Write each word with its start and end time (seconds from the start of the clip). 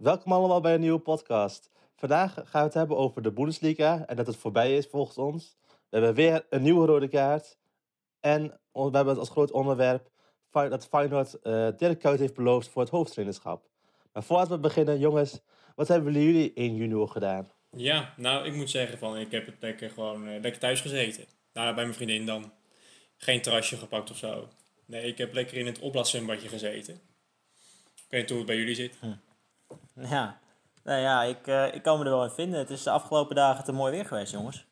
Welkom 0.00 0.32
allemaal 0.32 0.60
bij 0.60 0.74
een 0.74 0.80
nieuwe 0.80 0.98
podcast. 0.98 1.70
Vandaag 1.96 2.34
gaan 2.34 2.44
we 2.52 2.58
het 2.58 2.74
hebben 2.74 2.96
over 2.96 3.22
de 3.22 3.32
Bundesliga 3.32 4.04
en 4.06 4.16
dat 4.16 4.26
het 4.26 4.36
voorbij 4.36 4.76
is 4.76 4.86
volgens 4.86 5.18
ons. 5.18 5.56
We 5.66 5.74
hebben 5.96 6.14
weer 6.14 6.46
een 6.50 6.62
nieuwe 6.62 6.86
rode 6.86 7.08
kaart. 7.08 7.58
En 8.20 8.42
we 8.72 8.80
hebben 8.80 9.06
het 9.06 9.18
als 9.18 9.30
groot 9.30 9.50
onderwerp 9.50 10.10
dat 10.50 10.86
Feyenoord 10.86 11.40
eh 11.40 11.68
Dirk 11.76 11.98
Kuyt 11.98 12.18
heeft 12.18 12.34
beloofd 12.34 12.68
voor 12.68 12.82
het 12.82 12.90
hoofdtrainerschap. 12.90 13.68
Maar 14.12 14.22
voordat 14.22 14.48
we 14.48 14.58
beginnen, 14.58 14.98
jongens, 14.98 15.40
wat 15.74 15.88
hebben 15.88 16.12
jullie 16.12 16.52
in 16.52 16.76
junior 16.76 17.08
gedaan? 17.08 17.50
Ja, 17.76 18.14
nou, 18.16 18.46
ik 18.46 18.54
moet 18.54 18.70
zeggen 18.70 18.98
van, 18.98 19.18
ik 19.18 19.30
heb 19.30 19.46
het 19.46 19.56
lekker 19.60 19.90
gewoon 19.90 20.28
eh, 20.28 20.40
lekker 20.40 20.60
thuis 20.60 20.80
gezeten. 20.80 21.24
Nou, 21.52 21.74
bij 21.74 21.84
mijn 21.84 21.96
vriendin 21.96 22.26
dan. 22.26 22.52
Geen 23.16 23.42
terrasje 23.42 23.76
gepakt 23.76 24.10
of 24.10 24.16
zo. 24.16 24.48
Nee, 24.86 25.02
ik 25.02 25.18
heb 25.18 25.34
lekker 25.34 25.56
in 25.56 25.66
het 25.66 25.78
opblaaszwembadje 25.78 26.48
gezeten. 26.48 26.94
Ik 27.94 28.06
weet 28.08 28.20
niet 28.20 28.30
hoe 28.30 28.38
het 28.38 28.46
bij 28.46 28.56
jullie 28.56 28.74
zit. 28.74 28.98
Ja, 30.10 30.38
nou 30.84 31.00
ja, 31.00 31.22
ik, 31.22 31.46
eh, 31.46 31.74
ik 31.74 31.82
kan 31.82 31.98
me 31.98 32.04
er 32.04 32.10
wel 32.10 32.24
in 32.24 32.30
vinden. 32.30 32.58
Het 32.58 32.70
is 32.70 32.82
de 32.82 32.90
afgelopen 32.90 33.36
dagen 33.36 33.64
te 33.64 33.72
mooi 33.72 33.92
weer 33.92 34.04
geweest, 34.06 34.32
jongens. 34.32 34.64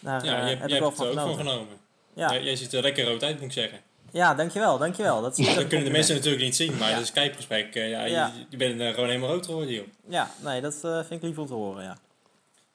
Daar 0.00 0.24
Ja, 0.24 0.32
eh, 0.36 0.38
jij, 0.40 0.48
heb 0.48 0.58
jij 0.68 0.76
ik 0.76 0.82
wel 0.82 0.88
hebt 0.88 1.00
het 1.00 1.14
er 1.14 1.20
ook 1.22 1.26
van 1.28 1.36
genomen. 1.36 1.76
Ja. 2.14 2.32
Jij, 2.32 2.42
jij 2.42 2.56
ziet 2.56 2.72
er 2.72 2.82
lekker 2.82 3.04
rood 3.04 3.22
uit, 3.22 3.34
moet 3.34 3.44
ik 3.44 3.52
zeggen. 3.52 3.78
ja, 4.10 4.34
dankjewel, 4.34 4.78
dankjewel. 4.78 5.20
Dat, 5.22 5.38
is- 5.38 5.54
Dat 5.54 5.66
kunnen 5.66 5.86
de 5.86 5.92
mensen 5.92 6.14
natuurlijk 6.14 6.42
niet 6.42 6.56
zien, 6.56 6.76
maar 6.76 6.88
Ja. 6.88 6.94
dat 6.94 7.02
is 7.02 7.08
Skype-gesprek. 7.08 7.74
eh, 7.74 7.90
ja, 7.90 8.04
Ja. 8.04 8.26
Je, 8.36 8.46
je 8.48 8.56
bent 8.56 8.80
er 8.80 8.94
gewoon 8.94 9.08
helemaal 9.08 9.30
rood 9.30 9.46
geworden, 9.46 9.74
joh. 9.74 9.86
Ja, 10.08 10.30
nee, 10.40 10.60
dat 10.60 10.74
vind 10.80 11.10
ik 11.10 11.22
lief 11.22 11.38
om 11.38 11.46
te 11.46 11.54
horen, 11.54 11.84
ja. 11.84 11.96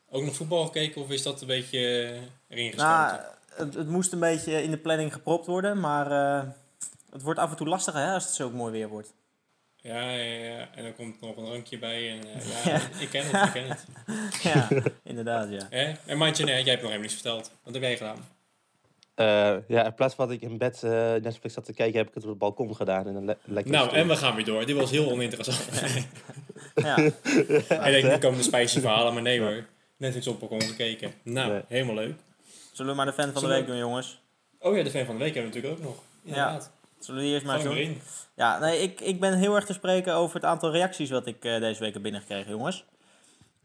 Ook 0.10 0.24
nog 0.24 0.36
voetbal 0.36 0.66
gekeken 0.66 1.02
of 1.02 1.10
is 1.10 1.24
dat 1.24 1.42
een 1.42 1.48
beetje 1.48 1.80
erin 2.48 2.72
gestoten? 2.72 2.86
Nou, 2.88 3.20
het, 3.56 3.74
het 3.74 3.88
moest 3.88 4.12
een 4.14 4.20
beetje 4.20 4.64
in 4.64 4.72
de 4.72 4.78
planning 4.78 5.14
gepropt 5.14 5.46
worden, 5.46 5.80
maar 5.80 6.10
het 7.12 7.22
wordt 7.22 7.40
af 7.40 7.50
en 7.50 7.56
toe 7.56 7.68
lastiger 7.68 8.00
hè, 8.02 8.14
als 8.14 8.24
het 8.26 8.34
zo 8.34 8.50
mooi 8.50 8.72
weer 8.72 8.88
wordt. 8.88 9.14
Ja, 9.84 10.12
ja, 10.12 10.44
ja. 10.46 10.68
En 10.76 10.84
dan 10.84 10.96
komt 10.96 11.22
nog 11.22 11.38
een 11.38 11.46
drankje 11.46 11.80
bij. 11.80 12.10
En, 12.10 12.20
eh, 12.28 12.64
ja, 12.66 12.72
Ja. 12.74 12.82
ik 13.00 13.10
ken 13.10 13.24
het, 13.26 13.46
ik 13.48 13.52
ken 13.54 13.70
het. 13.70 13.86
ja, 14.54 14.68
inderdaad, 15.04 15.50
ja. 15.50 15.68
Hè? 15.70 15.92
En 16.06 16.18
Mandje, 16.18 16.44
nee, 16.44 16.54
jij 16.54 16.64
hebt 16.72 16.82
nog 16.82 16.92
helemaal 16.92 17.00
niets 17.02 17.14
verteld. 17.14 17.52
Wat 17.64 17.74
heb 17.74 17.84
jij 17.84 17.98
gedaan? 17.98 18.18
Eh, 19.16 19.56
ja, 19.68 19.86
in 19.86 19.94
plaats 19.94 20.16
van 20.16 20.28
dat 20.28 20.36
ik 20.36 20.42
in 20.42 20.58
bed 20.58 20.84
eh, 20.84 20.92
Netflix 21.14 21.54
zat 21.54 21.66
te 21.66 21.74
kijken, 21.74 21.98
heb 21.98 22.08
ik 22.08 22.14
het 22.14 22.24
op 22.24 22.30
het 22.30 22.38
balkon 22.40 22.76
gedaan. 22.76 23.08
Een 23.08 23.26
le 23.26 23.38
lekker 23.44 23.72
Nou, 23.74 23.86
stoel. 23.88 24.00
en 24.00 24.08
we 24.08 24.16
gaan 24.16 24.36
weer 24.36 24.46
door. 24.46 24.66
Dit 24.66 24.76
was 24.76 24.92
heel 24.92 25.12
oninteressant. 25.12 25.70
ja. 26.76 26.96
Hij 27.68 27.92
denkt, 27.92 28.10
nu 28.10 28.18
komen 28.18 28.38
de 28.38 28.44
spicy 28.44 28.80
verhalen, 28.80 29.14
maar 29.14 29.22
nee 29.24 29.40
hoor. 29.40 29.66
Net 29.98 30.16
iets 30.16 30.28
op 30.28 30.40
balkon 30.40 30.62
gekeken. 30.62 31.14
Nou, 31.24 31.52
Nee. 31.52 31.62
helemaal 31.68 31.96
leuk. 31.96 32.14
Zullen 32.72 32.92
we 32.92 32.98
maar 32.98 33.06
de 33.06 33.14
fan 33.14 33.32
van 33.34 33.42
de 33.42 33.48
week 33.48 33.60
we- 33.60 33.66
doen, 33.66 33.78
jongens? 33.78 34.22
Oh 34.60 34.78
ja, 34.78 34.84
de 34.84 34.90
fan 34.92 35.06
van 35.06 35.18
de 35.18 35.24
week 35.24 35.34
hebben 35.34 35.52
we 35.52 35.58
natuurlijk 35.60 35.82
ook 35.88 35.88
nog. 35.96 36.04
Inderdaad. 36.24 36.72
Zullen 37.04 37.20
we 37.22 37.26
die 37.28 37.34
eerst 37.36 37.46
maar 37.46 37.64
doen? 37.64 38.02
Ja, 38.36 38.60
nee, 38.60 38.82
ik, 38.82 39.02
ik 39.02 39.20
ben 39.20 39.34
heel 39.38 39.56
erg 39.56 39.66
te 39.66 39.74
spreken 39.74 40.14
over 40.14 40.36
het 40.36 40.46
aantal 40.46 40.72
reacties 40.72 41.10
wat 41.10 41.26
ik 41.28 41.46
eh, 41.46 41.60
deze 41.60 41.80
week 41.80 41.94
heb 41.94 42.02
binnengekregen, 42.02 42.52
jongens. 42.52 42.86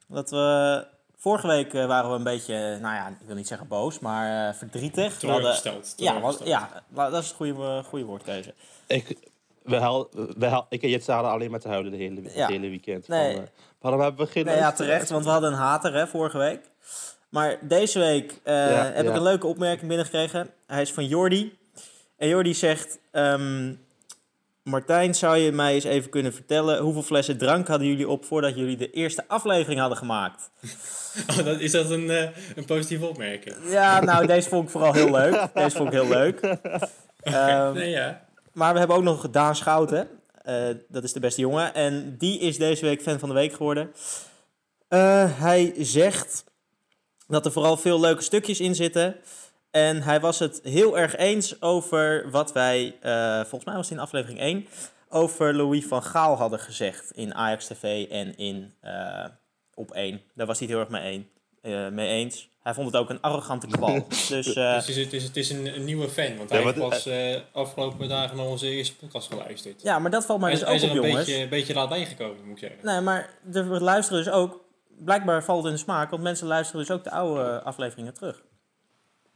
Dat 0.06 0.30
we... 0.30 0.86
Vorige 1.20 1.46
week 1.46 1.74
eh, 1.74 1.86
waren 1.86 2.10
we 2.10 2.16
een 2.16 2.22
beetje, 2.22 2.54
nou 2.54 2.94
ja, 2.94 3.08
ik 3.08 3.26
wil 3.26 3.34
niet 3.34 3.46
zeggen 3.46 3.68
boos, 3.68 3.98
maar 3.98 4.48
eh, 4.48 4.54
verdrietig. 4.54 5.20
We 5.20 5.26
hadden- 5.26 5.56
Teleurgesteld. 5.60 5.94
Ja, 5.96 6.68
ja, 6.94 7.10
dat 7.10 7.22
is 7.22 7.28
het 7.28 7.36
goede, 7.36 7.52
eh, 7.62 7.84
goede 7.84 8.04
woordkeuze. 8.04 8.54
Ik, 8.86 9.16
we 9.62 9.76
hel, 9.76 10.08
we 10.38 10.46
hel, 10.46 10.66
ik 10.68 10.82
en 10.82 10.88
Jitse 10.88 11.12
hadden 11.12 11.30
alleen 11.32 11.50
maar 11.50 11.60
te 11.60 11.68
huilen 11.68 11.90
de 11.92 11.96
hele, 11.98 12.22
Ja. 12.22 12.28
het 12.28 12.46
hele 12.48 12.68
weekend. 12.68 13.08
Nee. 13.08 13.34
Van, 13.34 13.42
eh, 13.42 13.48
waarom 13.80 14.00
hebben 14.00 14.26
we 14.26 14.32
geen 14.32 14.44
Nee, 14.44 14.56
ja, 14.56 14.72
terecht, 14.72 15.10
want 15.10 15.24
we 15.24 15.30
hadden 15.30 15.52
een 15.52 15.58
hater 15.58 15.94
hè, 15.94 16.06
vorige 16.06 16.38
week. 16.38 16.60
Maar 17.28 17.58
deze 17.62 17.98
week 17.98 18.40
eh, 18.42 18.54
Ja, 18.54 18.84
heb 18.84 19.04
ja. 19.04 19.10
ik 19.10 19.16
een 19.16 19.22
leuke 19.22 19.46
opmerking 19.46 19.88
binnengekregen. 19.88 20.50
Hij 20.66 20.82
is 20.82 20.92
van 20.92 21.06
Jordi. 21.06 21.58
En 22.18 22.28
Jordi 22.28 22.54
zegt... 22.54 22.98
ehm, 23.10 23.72
Martijn, 24.62 25.14
zou 25.14 25.36
je 25.36 25.52
mij 25.52 25.74
eens 25.74 25.84
even 25.84 26.10
kunnen 26.10 26.32
vertellen... 26.34 26.78
hoeveel 26.78 27.02
flessen 27.02 27.38
drank 27.38 27.68
hadden 27.68 27.88
jullie 27.88 28.08
op... 28.08 28.24
voordat 28.24 28.56
jullie 28.56 28.76
de 28.76 28.90
eerste 28.90 29.24
aflevering 29.28 29.80
hadden 29.80 29.98
gemaakt? 29.98 30.50
Oh, 31.30 31.44
dat, 31.44 31.60
is 31.60 31.72
dat 31.72 31.90
een, 31.90 32.10
eh, 32.10 32.28
een 32.56 32.64
positieve 32.64 33.06
opmerking? 33.06 33.56
Ja, 33.64 34.00
nou, 34.00 34.26
deze 34.26 34.48
vond 34.48 34.64
ik 34.64 34.70
vooral 34.70 34.92
heel 34.92 35.10
leuk. 35.10 35.48
Deze 35.54 35.76
vond 35.76 35.88
ik 35.88 35.94
heel 35.94 36.08
leuk. 36.08 36.40
Ehm, 37.20 37.72
nee, 37.72 37.90
ja. 37.90 38.24
Maar 38.52 38.72
we 38.72 38.78
hebben 38.78 38.96
ook 38.96 39.02
nog 39.02 39.30
Daan 39.30 39.56
Schouten. 39.56 40.08
Eh, 40.42 40.68
dat 40.88 41.04
is 41.04 41.12
de 41.12 41.20
beste 41.20 41.40
jongen. 41.40 41.74
En 41.74 42.14
die 42.18 42.38
is 42.38 42.58
deze 42.58 42.84
week 42.84 43.02
fan 43.02 43.18
van 43.18 43.28
de 43.28 43.34
week 43.34 43.52
geworden. 43.52 43.92
Eh, 44.88 45.40
hij 45.40 45.74
zegt 45.78 46.44
dat 47.26 47.46
er 47.46 47.52
vooral 47.52 47.76
veel 47.76 48.00
leuke 48.00 48.22
stukjes 48.22 48.60
in 48.60 48.74
zitten. 48.74 49.16
En 49.70 50.02
hij 50.02 50.20
was 50.20 50.38
het 50.38 50.60
heel 50.62 50.98
erg 50.98 51.16
eens 51.16 51.62
over 51.62 52.30
wat 52.30 52.52
wij, 52.52 52.96
eh, 53.00 53.34
volgens 53.40 53.64
mij 53.64 53.74
was 53.74 53.88
het 53.88 53.96
in 53.98 54.02
aflevering 54.04 54.40
1, 54.40 54.66
over 55.08 55.54
Louis 55.54 55.84
van 55.86 56.02
Gaal 56.02 56.36
hadden 56.36 56.58
gezegd 56.58 57.10
in 57.10 57.34
Ajax 57.34 57.66
TV 57.66 58.06
en 58.10 58.36
in 58.36 58.74
eh, 58.80 59.24
Op 59.74 59.90
1. 59.90 60.20
Daar 60.34 60.46
was 60.46 60.58
hij 60.58 60.66
het 60.68 60.76
heel 60.76 60.84
erg 60.86 61.02
mee, 61.02 61.14
een, 61.14 61.72
eh, 61.86 61.88
mee 61.92 62.08
eens. 62.08 62.48
Hij 62.62 62.74
vond 62.74 62.86
het 62.86 62.96
ook 62.96 63.10
een 63.10 63.20
arrogante 63.20 63.66
kwal. 63.66 63.94
dus 64.08 64.28
het 64.28 64.88
is, 64.88 64.96
het 64.96 65.12
is, 65.12 65.22
het 65.24 65.36
is 65.36 65.50
een, 65.50 65.74
een 65.74 65.84
nieuwe 65.84 66.08
fan, 66.08 66.36
want 66.36 66.50
Ja, 66.50 66.62
hij 66.62 66.72
pas 66.72 67.06
eh, 67.06 67.36
afgelopen 67.52 68.08
dagen 68.08 68.36
naar 68.36 68.46
onze 68.46 68.66
eerste 68.66 68.96
podcast 68.96 69.28
geluisterd. 69.28 69.82
ja, 69.82 69.98
maar 69.98 70.10
dat 70.10 70.26
valt 70.26 70.40
mij 70.40 70.50
hij, 70.50 70.58
dus 70.58 70.68
is- 70.68 70.80
hij 70.82 70.90
ook 70.90 70.94
is 70.94 70.98
op, 70.98 71.04
er 71.04 71.04
een 71.04 71.08
jongens. 71.10 71.26
beetje, 71.28 71.42
een 71.42 71.48
beetje 71.48 71.74
laat 71.74 71.88
bijgekomen, 71.88 72.44
moet 72.44 72.62
ik 72.62 72.68
zeggen. 72.68 72.86
Nee, 72.86 73.00
maar 73.00 73.30
er 73.52 73.82
luisteren 73.82 74.24
dus 74.24 74.32
ook. 74.32 74.64
Blijkbaar 75.04 75.44
valt 75.44 75.58
het 75.58 75.66
in 75.66 75.72
de 75.72 75.82
smaak, 75.84 76.10
want 76.10 76.22
mensen 76.22 76.46
luisteren 76.46 76.80
dus 76.86 76.90
ook 76.96 77.04
de 77.04 77.10
oude 77.10 77.62
afleveringen 77.62 78.14
terug. 78.14 78.42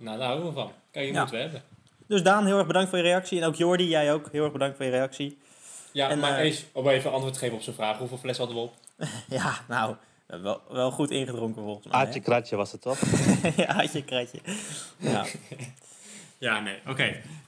Nou, 0.03 0.19
daar 0.19 0.27
houden 0.27 0.47
we 0.49 0.53
van. 0.55 0.73
Kijk, 0.91 1.07
je 1.07 1.13
Ja. 1.13 1.19
moeten 1.21 1.37
we 1.37 1.43
hebben. 1.43 1.63
Dus 2.07 2.23
Daan, 2.23 2.47
heel 2.47 2.59
erg 2.59 2.67
bedankt 2.67 2.89
voor 2.89 2.99
je 2.99 3.05
reactie. 3.05 3.41
En 3.41 3.47
ook 3.47 3.55
Jordi, 3.55 3.89
jij 3.89 4.13
ook 4.13 4.29
heel 4.33 4.43
erg 4.45 4.53
bedankt 4.53 4.77
voor 4.77 4.85
je 4.85 4.91
reactie. 4.91 5.39
Ja, 5.93 6.09
En, 6.11 6.19
maar 6.19 6.39
eh, 6.39 6.45
eens 6.45 6.65
om 6.73 6.89
even 6.89 7.11
antwoord 7.13 7.33
te 7.35 7.39
geven 7.39 7.57
op 7.57 7.63
zijn 7.63 7.77
vraag. 7.77 7.99
Hoeveel 7.99 8.19
fles 8.19 8.39
hadden 8.39 8.57
we 8.57 8.63
op? 8.63 8.75
Ja, 9.29 9.61
nou, 9.69 9.97
wel, 10.27 10.61
wel 10.69 10.91
goed 10.91 11.11
ingedronken 11.11 11.63
volgens 11.63 11.87
mij. 11.87 11.95
Aatje 11.95 12.21
kratje 12.21 12.57
was 12.57 12.73
het 12.73 12.81
toch? 12.81 12.99
ja, 13.57 13.67
Aatje 13.67 14.05
kratje. 14.05 14.39
Ja. 14.97 15.25
Ja, 16.39 16.61
nee, 16.61 16.79
oké. 16.89 17.03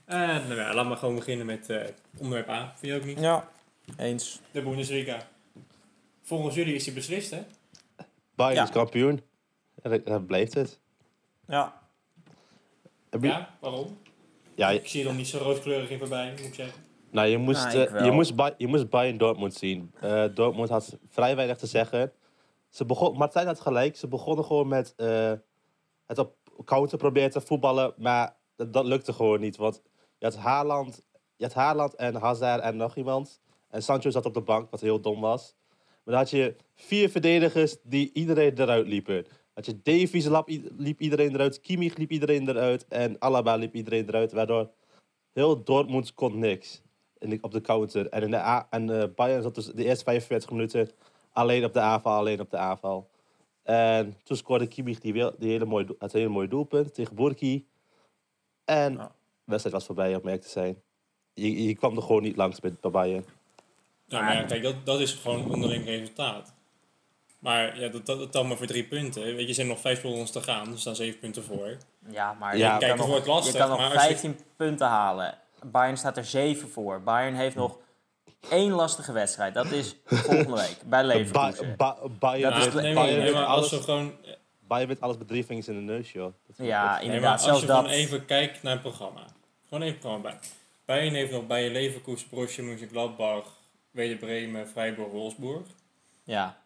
Eh, 0.04 0.18
nou 0.18 0.54
ja, 0.54 0.74
laten 0.74 0.90
we 0.90 0.96
gewoon 0.96 1.14
beginnen 1.14 1.46
met 1.46 1.70
eh, 1.70 1.80
onderwerp 2.16 2.48
A. 2.48 2.72
Vind 2.76 2.92
je 2.92 2.98
ook 2.98 3.04
niet? 3.04 3.20
ja, 3.20 3.48
eens. 3.96 4.38
De 4.50 4.62
Bundesliga. 4.62 5.18
Volgens 6.22 6.54
jullie 6.54 6.74
is 6.74 6.84
die 6.84 6.92
beslist, 6.92 7.30
hè? 7.30 7.42
Bayern 8.34 8.56
Ja. 8.56 8.62
is 8.62 8.70
kampioen. 8.70 9.22
En 9.82 10.02
dat- 10.04 10.26
blijft 10.26 10.54
het. 10.54 10.78
Ja, 11.48 11.82
Ja, 13.22 13.56
waarom? 13.60 13.98
ja, 14.54 14.68
je- 14.68 14.78
Ik 14.78 14.88
zie 14.88 15.00
er 15.00 15.06
dan 15.06 15.16
niet 15.16 15.26
zo 15.28 15.38
rooskleurig 15.38 15.90
in 15.90 15.98
voorbij, 15.98 16.30
moet 16.30 16.40
ik 16.40 16.54
zeggen. 16.54 16.82
nou, 17.10 17.28
je 17.28 17.38
moest, 17.38 17.64
Nou, 17.74 17.86
eh, 17.86 18.04
je 18.04 18.10
moest, 18.10 18.34
Bay- 18.34 18.54
je 18.58 18.66
moest 18.66 18.88
Bayern 18.88 19.18
Dortmund 19.18 19.54
zien. 19.54 19.92
Eh, 20.00 20.24
Dortmund 20.34 20.68
had 20.68 20.98
vrij 21.08 21.36
weinig 21.36 21.56
te 21.56 21.66
zeggen. 21.66 22.12
Ze 22.70 22.84
begon, 22.84 23.16
Martijn 23.16 23.46
had 23.46 23.60
gelijk. 23.60 23.96
Ze 23.96 24.08
begonnen 24.08 24.44
gewoon 24.44 24.68
met 24.68 24.92
eh, 24.96 25.32
het 26.06 26.18
op 26.18 26.36
counter 26.64 26.98
proberen 26.98 27.30
te 27.30 27.40
voetballen. 27.40 27.94
Maar 27.96 28.36
dat, 28.56 28.72
dat 28.72 28.84
lukte 28.84 29.12
gewoon 29.12 29.40
niet. 29.40 29.56
Want 29.56 29.82
je 30.18 30.24
had 30.26 30.36
Haaland, 30.36 31.02
je 31.36 31.44
had 31.44 31.54
Haaland 31.54 31.94
en 31.94 32.14
Hazard 32.14 32.62
en 32.62 32.76
nog 32.76 32.96
iemand. 32.96 33.40
En 33.70 33.82
Sancho 33.82 34.10
zat 34.10 34.26
op 34.26 34.34
de 34.34 34.40
bank, 34.40 34.70
wat 34.70 34.80
heel 34.80 35.00
dom 35.00 35.20
was. 35.20 35.54
Maar 36.04 36.14
dan 36.14 36.22
had 36.22 36.30
je 36.30 36.56
vier 36.74 37.10
verdedigers 37.10 37.76
die 37.82 38.10
iedereen 38.12 38.58
eruit 38.58 38.86
liepen. 38.86 39.26
Had 39.54 39.66
je 39.66 39.80
Davies 39.82 40.28
liep 40.76 41.00
iedereen 41.00 41.34
eruit, 41.34 41.60
Kimmich 41.60 41.96
liep 41.96 42.10
iedereen 42.10 42.48
eruit 42.48 42.86
en 42.88 43.16
Alaba 43.18 43.54
liep 43.56 43.74
iedereen 43.74 44.08
eruit. 44.08 44.32
Waardoor 44.32 44.70
heel 45.32 45.64
Dortmund 45.64 46.14
kon 46.14 46.38
niks 46.38 46.82
in 47.18 47.30
de- 47.30 47.38
op 47.40 47.52
de 47.52 47.60
counter. 47.60 48.08
En, 48.08 48.22
in 48.22 48.30
de 48.30 48.36
A- 48.36 48.66
en 48.70 49.00
eh, 49.00 49.08
Bayern 49.14 49.42
zat 49.42 49.54
dus 49.54 49.66
de 49.66 49.84
eerste 49.84 50.04
45 50.04 50.50
minuten 50.50 50.90
alleen 51.32 51.64
op 51.64 51.72
de 51.72 51.80
aanval, 51.80 52.12
alleen 52.18 52.40
op 52.40 52.50
de 52.50 52.56
aanval. 52.56 53.10
En 53.62 54.14
toen 54.22 54.36
scoorde 54.36 54.66
Kimmich 54.66 54.98
die, 55.00 55.12
wel- 55.12 55.34
die 55.38 55.50
hele 55.50 55.64
mooie, 55.64 55.94
het 55.98 56.12
hele 56.12 56.28
mooie 56.28 56.48
doelpunt 56.48 56.94
tegen 56.94 57.14
Burki. 57.16 57.66
En 58.64 58.94
de 58.96 59.08
wedstrijd 59.44 59.76
was 59.76 59.86
voorbij, 59.86 60.14
om 60.14 60.20
merk 60.24 60.42
te 60.42 60.48
zijn. 60.48 60.82
Je, 61.32 61.62
je 61.66 61.74
kwam 61.74 61.96
er 61.96 62.02
gewoon 62.02 62.22
niet 62.22 62.36
langs 62.36 62.60
bij, 62.60 62.72
bij 62.80 62.90
Bayern. 62.90 63.24
Nou, 64.08 64.24
maar 64.24 64.34
ja, 64.34 64.42
kijk, 64.42 64.62
dat, 64.62 64.74
dat 64.86 65.00
is 65.00 65.12
gewoon 65.12 65.50
onderling 65.52 65.84
resultaat. 65.84 66.54
Maar 67.44 67.80
ja, 67.80 67.88
dat, 67.88 68.06
dat, 68.06 68.18
dat 68.18 68.32
dan 68.32 68.48
maar 68.48 68.56
voor 68.56 68.66
drie 68.66 68.84
punten. 68.84 69.22
Weet 69.22 69.40
je, 69.40 69.46
er 69.46 69.54
zijn 69.54 69.66
nog 69.66 69.80
vijf 69.80 70.02
rondes 70.02 70.30
te 70.30 70.42
gaan. 70.42 70.72
Er 70.72 70.78
staan 70.78 70.96
zeven 70.96 71.20
punten 71.20 71.44
voor. 71.44 71.76
ja 72.08 72.32
maar 72.32 72.56
Ja, 72.56 72.78
je, 72.78 72.86
kan 72.96 73.06
wordt 73.06 73.26
nog, 73.26 73.34
lastig, 73.34 73.52
je 73.52 73.58
kan 73.58 73.68
nog 73.68 73.78
maar 73.78 73.92
als 73.92 74.02
je- 74.02 74.08
15 74.08 74.38
punten 74.56 74.86
halen. 74.86 75.38
Bayern 75.64 75.96
staat 75.96 76.16
er 76.16 76.24
7 76.24 76.68
voor. 76.70 77.02
Bayern 77.02 77.34
heeft 77.34 77.56
nog 77.56 77.78
één 78.50 78.70
lastige 78.70 79.12
wedstrijd. 79.12 79.54
Dat 79.54 79.70
is 79.70 79.96
volgende 80.04 80.52
week 80.54 80.76
bij 80.86 81.04
Leverkusen. 81.14 81.74
ba 81.76 81.96
Bayern, 82.18 82.54
Dat 82.54 82.66
is 82.66 82.72
nee, 82.82 82.94
Bayern 82.94 83.14
nee, 83.14 83.22
wint 83.22 83.34
maar 83.34 83.44
als 83.44 83.56
alles, 83.56 83.70
we 83.70 83.82
gewoon, 83.82 84.12
Bayern 84.66 84.88
wint 84.88 85.00
alles 85.00 85.18
met 85.18 85.28
drie 85.28 85.44
vingers 85.44 85.68
in 85.68 85.74
de 85.74 85.92
neus, 85.92 86.12
joh. 86.12 86.32
Dat- 86.46 86.56
Ja, 86.56 86.56
dat- 86.56 86.66
nee, 86.66 86.76
maar 86.76 87.02
inderdaad. 87.02 87.32
als 87.32 87.42
Zelfs 87.44 87.60
je 87.60 87.66
dat. 87.66 87.76
gewoon 87.76 87.90
even 87.92 88.24
kijkt 88.24 88.62
naar 88.62 88.72
het 88.72 88.82
programma. 88.82 89.20
Gewoon 89.68 89.82
even 89.82 89.94
het 89.94 89.98
programma 90.00 90.28
bij. 90.30 90.38
Bayern 90.84 91.14
heeft 91.14 91.30
nog 91.32 91.46
bij 91.46 91.70
Leverkusen, 91.70 92.28
Borussia 92.30 92.62
Mönchengladbach, 92.64 93.46
Werder 93.90 94.16
Bremen, 94.16 94.68
Freiburg, 94.68 95.10
Wolfsburg. 95.10 95.66
Ja, 96.24 96.62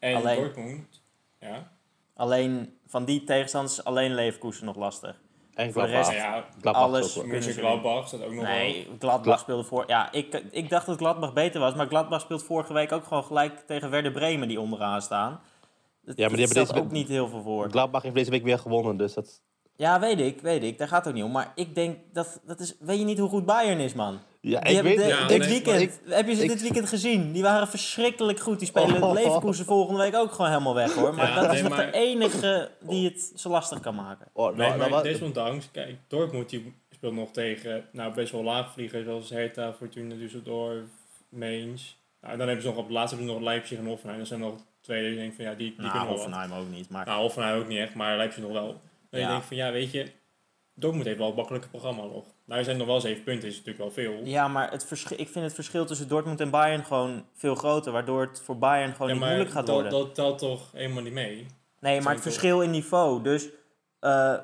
En 0.00 0.14
Alleen. 0.14 0.36
Dortmund. 0.40 1.02
Ja. 1.40 1.70
alleen 2.14 2.78
van 2.86 3.04
die 3.04 3.24
tegenstanders 3.24 3.78
is 3.78 3.84
alleen 3.84 4.14
Leverkusen 4.14 4.64
nog 4.66 4.76
lastig. 4.76 5.20
En 5.54 5.72
Voor 5.72 5.82
de 5.82 5.88
Gladbach. 5.88 6.12
rest- 6.12 6.22
Nou 6.24 6.36
ja, 6.36 6.44
Gladbach 6.60 6.82
alles 6.82 7.12
kunnen 7.12 7.42
ze 7.42 7.48
Mönchengladbach 7.48 8.08
staat 8.08 8.22
ook 8.22 8.32
nog 8.32 8.42
wel. 8.44 8.52
Nee, 8.52 8.88
Gladbach 8.98 9.40
speelde 9.40 9.64
voor... 9.64 9.84
Ja, 9.86 10.12
ik, 10.12 10.42
ik 10.50 10.68
dacht 10.70 10.86
dat 10.86 10.96
Gladbach 10.98 11.32
beter 11.32 11.60
was. 11.60 11.74
Maar 11.74 11.86
Gladbach 11.86 12.20
speelt 12.20 12.42
vorige 12.42 12.72
week 12.72 12.92
ook 12.92 13.04
gewoon 13.04 13.24
gelijk 13.24 13.58
tegen 13.66 13.90
Werder 13.90 14.12
Bremen 14.12 14.48
die 14.48 14.60
onderaan 14.60 15.02
staan. 15.02 15.40
Dat, 16.02 16.16
Ja, 16.16 16.26
maar 16.28 16.36
die 16.36 16.46
hebben 16.46 16.66
deze 16.66 16.80
ook 16.84 16.90
niet 16.90 17.08
heel 17.08 17.28
veel 17.28 17.42
voor. 17.42 17.70
Gladbach 17.70 18.02
heeft 18.02 18.14
deze 18.14 18.30
week 18.30 18.42
weer 18.42 18.58
gewonnen, 18.58 18.96
dus 18.96 19.14
dat... 19.14 19.42
Ja, 19.76 20.00
weet 20.00 20.20
ik, 20.20 20.40
weet 20.40 20.62
ik. 20.62 20.78
Daar 20.78 20.88
gaat 20.88 20.98
het 20.98 21.08
ook 21.08 21.14
niet 21.14 21.24
om. 21.24 21.32
Maar 21.32 21.52
ik 21.54 21.74
denk, 21.74 21.98
dat, 22.12 22.40
dat 22.46 22.60
is... 22.60 22.76
Weet 22.80 22.98
je 22.98 23.04
niet 23.04 23.18
hoe 23.18 23.28
goed 23.28 23.46
Bayern 23.46 23.78
is, 23.80 23.94
man? 23.94 24.18
Ja, 24.42 24.64
ik 24.64 24.82
weet 24.82 24.96
de- 24.98 25.04
Ja, 25.06 25.26
dit 25.26 25.38
nee, 25.38 25.48
weekend, 25.48 26.00
heb 26.06 26.26
je 26.28 26.34
ze 26.34 26.42
ik- 26.42 26.48
dit 26.48 26.60
weekend 26.62 26.88
gezien? 26.88 27.32
Die 27.32 27.42
waren 27.42 27.68
verschrikkelijk 27.68 28.40
goed. 28.40 28.58
Die 28.58 28.68
spelen 28.68 29.02
Oh. 29.02 29.12
Leverkusen 29.12 29.64
volgende 29.64 30.00
week 30.02 30.14
ook 30.14 30.32
gewoon 30.32 30.50
helemaal 30.50 30.74
weg, 30.74 30.94
hoor. 30.94 31.14
Maar 31.14 31.28
Ja, 31.28 31.40
dat 31.42 31.54
is 31.54 31.62
de 31.62 31.90
enige 31.92 32.70
die 32.80 33.08
het 33.08 33.32
zo 33.36 33.48
lastig 33.48 33.80
kan 33.80 33.94
maken. 33.94 34.26
Oh, 34.32 34.46
Nee, 34.56 34.66
nou, 34.68 34.78
nou, 34.78 34.90
maar 34.90 35.02
desondanks, 35.02 35.68
kijk, 35.70 35.96
Dortmund 36.08 36.48
die 36.50 36.74
speelt 36.90 37.14
nog 37.14 37.30
tegen 37.30 37.84
nou, 37.92 38.14
best 38.14 38.32
wel 38.32 38.42
laagvliegers 38.42 39.04
zoals 39.04 39.30
Hertha, 39.30 39.72
Fortuna 39.72 40.14
Düsseldorf, 40.14 40.84
Mainz. 41.28 41.94
Nou, 42.20 42.36
dan 42.36 42.46
hebben 42.46 42.62
ze 42.64 42.68
nog 42.70 42.78
op 42.78 42.86
de 42.86 42.92
laatste 42.92 43.16
hebben 43.16 43.34
ze 43.34 43.40
nog 43.40 43.48
Leipzig 43.50 43.78
en 43.78 43.86
Hoffenheim. 43.86 44.18
Dat 44.18 44.28
zijn 44.28 44.40
nog 44.40 44.54
twee 44.80 45.08
die 45.08 45.18
denkt 45.18 45.36
van 45.36 45.44
ja, 45.44 45.50
die, 45.54 45.66
die 45.70 45.76
Nou, 45.80 45.90
kunnen. 45.90 46.08
Hoffenheim 46.08 46.52
ook 46.52 46.68
niet. 46.70 46.90
Maar 46.90 47.06
Nou, 47.06 47.20
Hoffenheim 47.20 47.60
ook 47.60 47.68
niet 47.68 47.78
echt, 47.78 47.94
maar 47.94 48.16
Leipzig 48.16 48.42
nog 48.42 48.52
wel. 48.52 48.66
Dan 49.10 49.20
Ja. 49.20 49.26
je 49.26 49.26
denkt 49.32 49.46
van 49.46 49.56
ja, 49.56 49.72
weet 49.72 49.90
je, 49.90 50.06
Dortmund 50.74 51.06
heeft 51.06 51.18
wel 51.18 51.28
een 51.28 51.34
makkelijke 51.34 51.68
programma 51.68 52.02
nog. 52.02 52.24
Nou, 52.50 52.62
er 52.62 52.68
zijn 52.68 52.78
nog 52.78 52.86
wel 52.86 53.00
zeven 53.00 53.22
punten, 53.22 53.48
is 53.48 53.56
natuurlijk 53.56 53.78
wel 53.78 53.90
veel. 54.04 54.20
Ja, 54.24 54.48
maar 54.48 54.70
het 54.70 54.84
verschil, 54.84 55.20
ik 55.20 55.28
vind 55.28 55.44
het 55.44 55.54
verschil 55.54 55.84
tussen 55.86 56.08
Dortmund 56.08 56.40
en 56.40 56.50
Bayern 56.50 56.84
gewoon 56.84 57.26
veel 57.34 57.54
groter. 57.54 57.92
Waardoor 57.92 58.20
het 58.20 58.40
voor 58.44 58.58
Bayern 58.58 58.92
gewoon 58.92 59.08
Ja, 59.08 59.14
niet 59.14 59.24
moeilijk 59.24 59.50
gaat 59.50 59.66
dat, 59.66 59.74
worden. 59.74 59.92
dat 59.92 60.14
telt 60.14 60.38
toch 60.38 60.72
helemaal 60.72 61.02
niet 61.02 61.12
mee. 61.12 61.46
nee, 61.80 62.00
maar 62.00 62.12
het 62.14 62.22
toch- 62.22 62.32
verschil 62.32 62.60
in 62.60 62.70
niveau. 62.70 63.22
Dus 63.22 63.48
eh, 64.00 64.34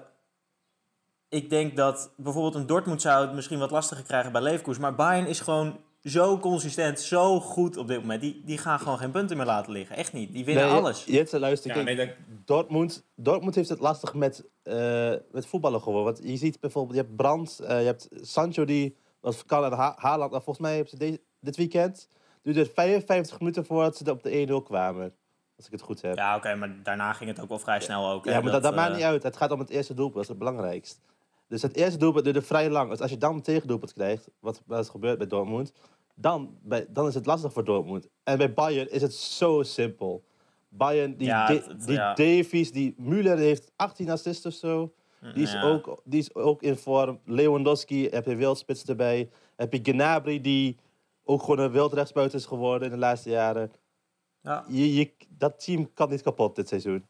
ik 1.28 1.50
denk 1.50 1.76
dat 1.76 2.12
bijvoorbeeld 2.16 2.54
een 2.54 2.66
Dortmund 2.66 3.02
zou 3.02 3.26
het 3.26 3.34
misschien 3.34 3.58
wat 3.58 3.70
lastiger 3.70 4.04
krijgen 4.04 4.32
bij 4.32 4.42
Leverkusen. 4.42 4.82
Maar 4.82 4.94
Bayern 4.94 5.26
is 5.26 5.40
gewoon 5.40 5.80
zo 6.06 6.38
consistent, 6.38 7.00
zo 7.00 7.40
goed 7.40 7.76
op 7.76 7.88
dit 7.88 8.00
moment. 8.00 8.20
Die, 8.20 8.42
die 8.44 8.58
gaan 8.58 8.78
gewoon 8.78 8.98
geen 8.98 9.10
punten 9.10 9.36
meer 9.36 9.46
laten 9.46 9.72
liggen. 9.72 9.96
Echt 9.96 10.12
niet. 10.12 10.32
Die 10.32 10.44
winnen 10.44 10.64
Nee, 10.64 10.74
alles. 10.74 11.04
Jitse, 11.04 11.38
luister, 11.38 11.68
Ja, 11.68 11.74
kijk, 11.74 11.96
nee, 11.96 12.06
dat, 12.06 12.14
Dortmund, 12.44 13.04
Dortmund 13.14 13.54
heeft 13.54 13.68
het 13.68 13.80
lastig 13.80 14.14
met, 14.14 14.44
eh, 14.62 15.12
met 15.30 15.46
voetballen 15.46 15.80
gewoon. 15.80 16.04
Want 16.04 16.20
je 16.22 16.36
ziet 16.36 16.60
bijvoorbeeld, 16.60 16.96
je 16.96 17.02
hebt 17.02 17.16
Brandt, 17.16 17.58
eh, 17.58 17.80
je 17.80 17.86
hebt 17.86 18.08
Sancho 18.20 18.64
die 18.64 18.96
was 19.20 19.44
kan 19.44 19.64
en 19.64 19.72
ha 19.72 19.94
Haaland. 19.96 20.30
Nou, 20.30 20.42
volgens 20.42 20.66
mij 20.66 20.74
hebben 20.74 20.90
ze 20.90 20.98
deze, 20.98 21.20
dit 21.40 21.56
weekend 21.56 22.08
duurde 22.42 22.60
het 22.60 22.72
55 22.74 23.38
minuten 23.38 23.64
voordat 23.66 23.96
ze 23.96 24.10
op 24.10 24.22
de 24.22 24.30
1-0 24.30 24.62
kwamen. 24.62 25.14
Als 25.56 25.66
ik 25.66 25.72
het 25.72 25.80
goed 25.80 26.02
heb. 26.02 26.16
Ja, 26.16 26.30
Ja, 26.30 26.36
oké, 26.36 26.54
maar 26.54 26.82
daarna 26.82 27.12
ging 27.12 27.30
het 27.30 27.40
ook 27.40 27.48
wel 27.48 27.58
vrij 27.58 27.80
snel 27.80 28.10
ook. 28.10 28.24
hè, 28.24 28.42
maar 28.42 28.52
dat, 28.52 28.62
dat 28.62 28.74
maakt 28.74 28.90
eh, 28.90 28.96
niet 28.96 29.04
uit. 29.04 29.22
Het 29.22 29.36
gaat 29.36 29.50
om 29.50 29.58
het 29.58 29.70
eerste 29.70 29.94
doelpunt, 29.94 30.14
dat 30.14 30.22
is 30.22 30.28
het 30.28 30.38
belangrijkst. 30.38 31.00
Dus 31.48 31.62
het 31.62 31.76
eerste 31.76 31.98
doelpunt 31.98 32.24
duurde 32.24 32.42
vrij 32.42 32.70
lang. 32.70 32.90
Dus 32.90 33.00
als 33.00 33.10
je 33.10 33.18
dan 33.18 33.34
een 33.34 33.42
tegendoelpunt 33.42 33.92
krijgt, 33.92 34.28
wat, 34.40 34.62
wat 34.66 34.80
is 34.80 34.88
gebeurd 34.88 35.18
bij 35.18 35.26
Dortmund, 35.26 35.72
dan, 36.18 36.58
bij, 36.62 36.86
dan 36.88 37.06
is 37.06 37.14
het 37.14 37.26
lastig 37.26 37.52
voor 37.52 37.64
Dortmund. 37.64 38.08
En 38.24 38.38
bij 38.38 38.52
Bayern 38.52 38.90
is 38.90 39.02
het 39.02 39.14
zo 39.14 39.62
simpel. 39.62 40.24
Bayern, 40.68 41.16
die, 41.16 41.26
Ja, 41.26 41.46
Da- 41.46 41.54
het- 41.54 41.66
het- 41.66 41.86
die 41.86 41.94
ja. 41.94 42.14
Davies, 42.14 42.72
die 42.72 42.94
Müller 43.00 43.36
heeft 43.38 43.72
18 43.76 44.10
assists 44.10 44.46
of 44.46 44.52
zo. 44.52 44.92
Die 45.34 45.42
is, 45.42 45.52
ja. 45.52 45.62
ook, 45.62 46.00
die 46.04 46.20
is 46.20 46.34
ook 46.34 46.62
in 46.62 46.76
vorm. 46.76 47.20
Lewandowski, 47.24 48.08
heb 48.08 48.24
je 48.26 48.34
wildspits 48.36 48.84
erbij. 48.84 49.28
Heb 49.56 49.72
je 49.72 49.78
Gnabry, 49.82 50.40
die 50.40 50.76
ook 51.24 51.40
gewoon 51.40 51.58
een 51.58 51.70
wildrechtsbuiten 51.70 52.38
is 52.38 52.46
geworden 52.46 52.88
in 52.88 52.94
de 52.94 53.00
laatste 53.00 53.30
jaren. 53.30 53.72
Ja. 54.42 54.64
Je, 54.68 54.94
je, 54.94 55.12
dat 55.28 55.64
team 55.64 55.92
kan 55.94 56.10
niet 56.10 56.22
kapot 56.22 56.56
dit 56.56 56.68
seizoen. 56.68 57.06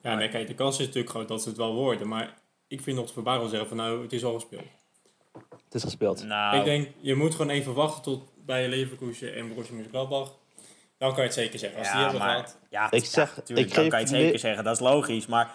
ja, 0.00 0.14
nee, 0.14 0.28
kijk, 0.28 0.46
de 0.46 0.54
kans 0.54 0.78
is 0.78 0.86
natuurlijk 0.86 1.12
groot 1.12 1.28
dat 1.28 1.42
ze 1.42 1.48
het 1.48 1.58
wel 1.58 1.74
worden. 1.74 2.08
Maar 2.08 2.38
ik 2.66 2.80
vind 2.80 2.96
nog 2.96 3.06
te 3.06 3.12
verbazen 3.12 3.48
zeggen 3.48 3.68
van 3.68 3.76
nou, 3.76 4.02
het 4.02 4.12
is 4.12 4.24
al 4.24 4.34
gespeeld. 4.34 4.66
Het 5.72 5.82
is 5.82 5.82
gespeeld. 5.82 6.24
Nou, 6.24 6.56
Ik 6.58 6.64
denk, 6.64 6.88
je 7.00 7.14
moet 7.14 7.34
gewoon 7.34 7.50
even 7.50 7.74
wachten 7.74 8.02
tot 8.02 8.22
bij 8.46 8.68
Leverkusen 8.68 9.34
en 9.34 9.48
Borussia 9.48 9.74
Mönchengladbach. 9.74 10.34
Dan 10.98 11.08
kan 11.10 11.18
je 11.18 11.24
het 11.24 11.34
zeker 11.34 11.58
zeggen. 11.58 11.78
Als 11.78 11.88
die 11.88 11.96
ja, 11.96 12.02
hebben 12.02 12.20
maar, 12.20 12.34
gehad. 12.36 12.58
ja, 12.70 12.90
Ik 12.90 13.02
ja, 13.04 13.08
zeg- 13.10 13.40
tuurlijk, 13.44 13.68
ik 13.68 13.74
dan 13.74 13.88
kan 13.88 13.98
je 13.98 14.04
het 14.06 14.14
zeker 14.14 14.38
zeggen, 14.38 14.64
dat 14.64 14.74
is 14.74 14.80
logisch. 14.80 15.26
Maar 15.26 15.50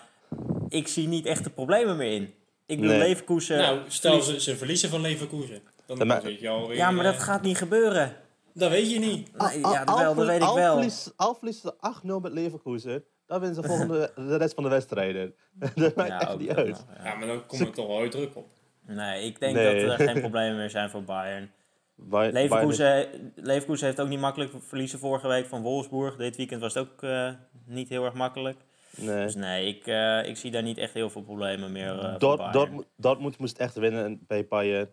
ik 0.70 0.88
zie 0.88 1.08
niet 1.08 1.26
echt 1.26 1.44
de 1.44 1.50
problemen 1.50 1.98
meer 1.98 2.12
in. 2.12 2.34
Ik 2.66 2.80
bedoel, 2.80 2.98
Nee. 2.98 3.08
Leverkusen... 3.08 3.58
nou, 3.58 3.80
stel 3.88 4.22
ze, 4.22 4.42
ze 4.42 4.58
verliezen 4.58 4.90
van 4.90 5.02
Leverkusen. 5.02 5.62
Dan 5.86 5.98
Ja, 5.98 6.06
maar- 6.06 6.22
zit 6.22 6.40
je 6.40 6.50
alweer... 6.50 6.78
ja, 6.78 6.92
maar 6.92 7.04
dat 7.04 7.14
eh, 7.14 7.20
gaat 7.22 7.42
niet 7.42 7.58
gebeuren. 7.58 8.16
Dat 8.54 8.70
weet 8.72 8.92
je 8.92 9.00
niet. 9.00 9.38
Nee, 9.38 9.60
ja, 9.60 9.84
wel, 9.86 10.16
dat 10.16 10.26
weet 10.26 10.42
ik 10.42 10.48
wel. 10.54 10.90
Al 11.16 11.36
verliezen 11.36 11.62
ze 11.62 11.74
8-0 12.02 12.22
met 12.22 12.32
Leverkusen, 12.32 13.04
dan 13.28 13.40
winnen 13.40 13.62
ze 13.64 13.68
volgende, 13.70 14.12
de 14.30 14.38
rest 14.38 14.54
van 14.54 14.64
de 14.64 14.70
wedstrijden. 14.70 15.34
dat 15.76 15.96
maakt 15.96 16.10
Ja, 16.10 16.20
echt 16.20 16.32
ook 16.32 16.40
niet 16.40 16.48
dat 16.48 16.58
uit. 16.58 16.86
ja. 16.98 17.04
Ja, 17.10 17.16
maar 17.16 17.28
dan 17.28 17.46
komt 17.46 17.62
er 17.62 17.72
toch 17.72 17.88
wel 17.88 18.10
druk 18.10 18.36
op. 18.36 18.48
Nee, 18.88 19.24
ik 19.26 19.40
denk 19.40 19.56
Nee. 19.56 19.86
dat 19.86 20.00
er 20.00 20.06
geen 20.10 20.22
problemen 20.28 20.58
meer 20.58 20.70
zijn 20.70 20.90
voor 20.90 21.04
Bayern. 21.04 21.52
Bayern- 21.96 22.34
Leverkusen, 22.34 23.08
Leverkusen 23.36 23.86
heeft 23.86 24.00
ook 24.02 24.08
niet 24.08 24.20
makkelijk 24.20 24.52
verliezen 24.60 25.00
vorige 25.00 25.28
week 25.28 25.46
van 25.46 25.62
Wolfsburg. 25.62 26.16
Dit 26.16 26.36
weekend 26.36 26.62
was 26.62 26.74
het 26.74 26.84
ook 26.84 27.04
eh, 27.04 27.30
niet 27.66 27.90
heel 27.90 28.06
erg 28.06 28.14
makkelijk. 28.14 28.58
Bayern- 28.98 29.24
Dus 29.26 29.36
nee. 29.36 29.44
nee, 29.44 29.68
ik, 29.76 29.88
eh, 29.88 30.26
ik 30.30 30.38
zie 30.38 30.52
daar 30.52 30.64
niet 30.64 30.78
echt 30.78 30.94
heel 30.94 31.10
veel 31.10 31.22
problemen 31.24 31.72
meer 31.72 31.94
uh, 32.04 32.18
Dort, 32.18 32.38
Bayern. 32.38 32.54
Dortmund, 32.54 32.86
Dortmund 32.96 33.38
moest 33.38 33.58
echt 33.58 33.76
winnen 33.76 34.24
bij 34.28 34.48
Bayern. 34.48 34.90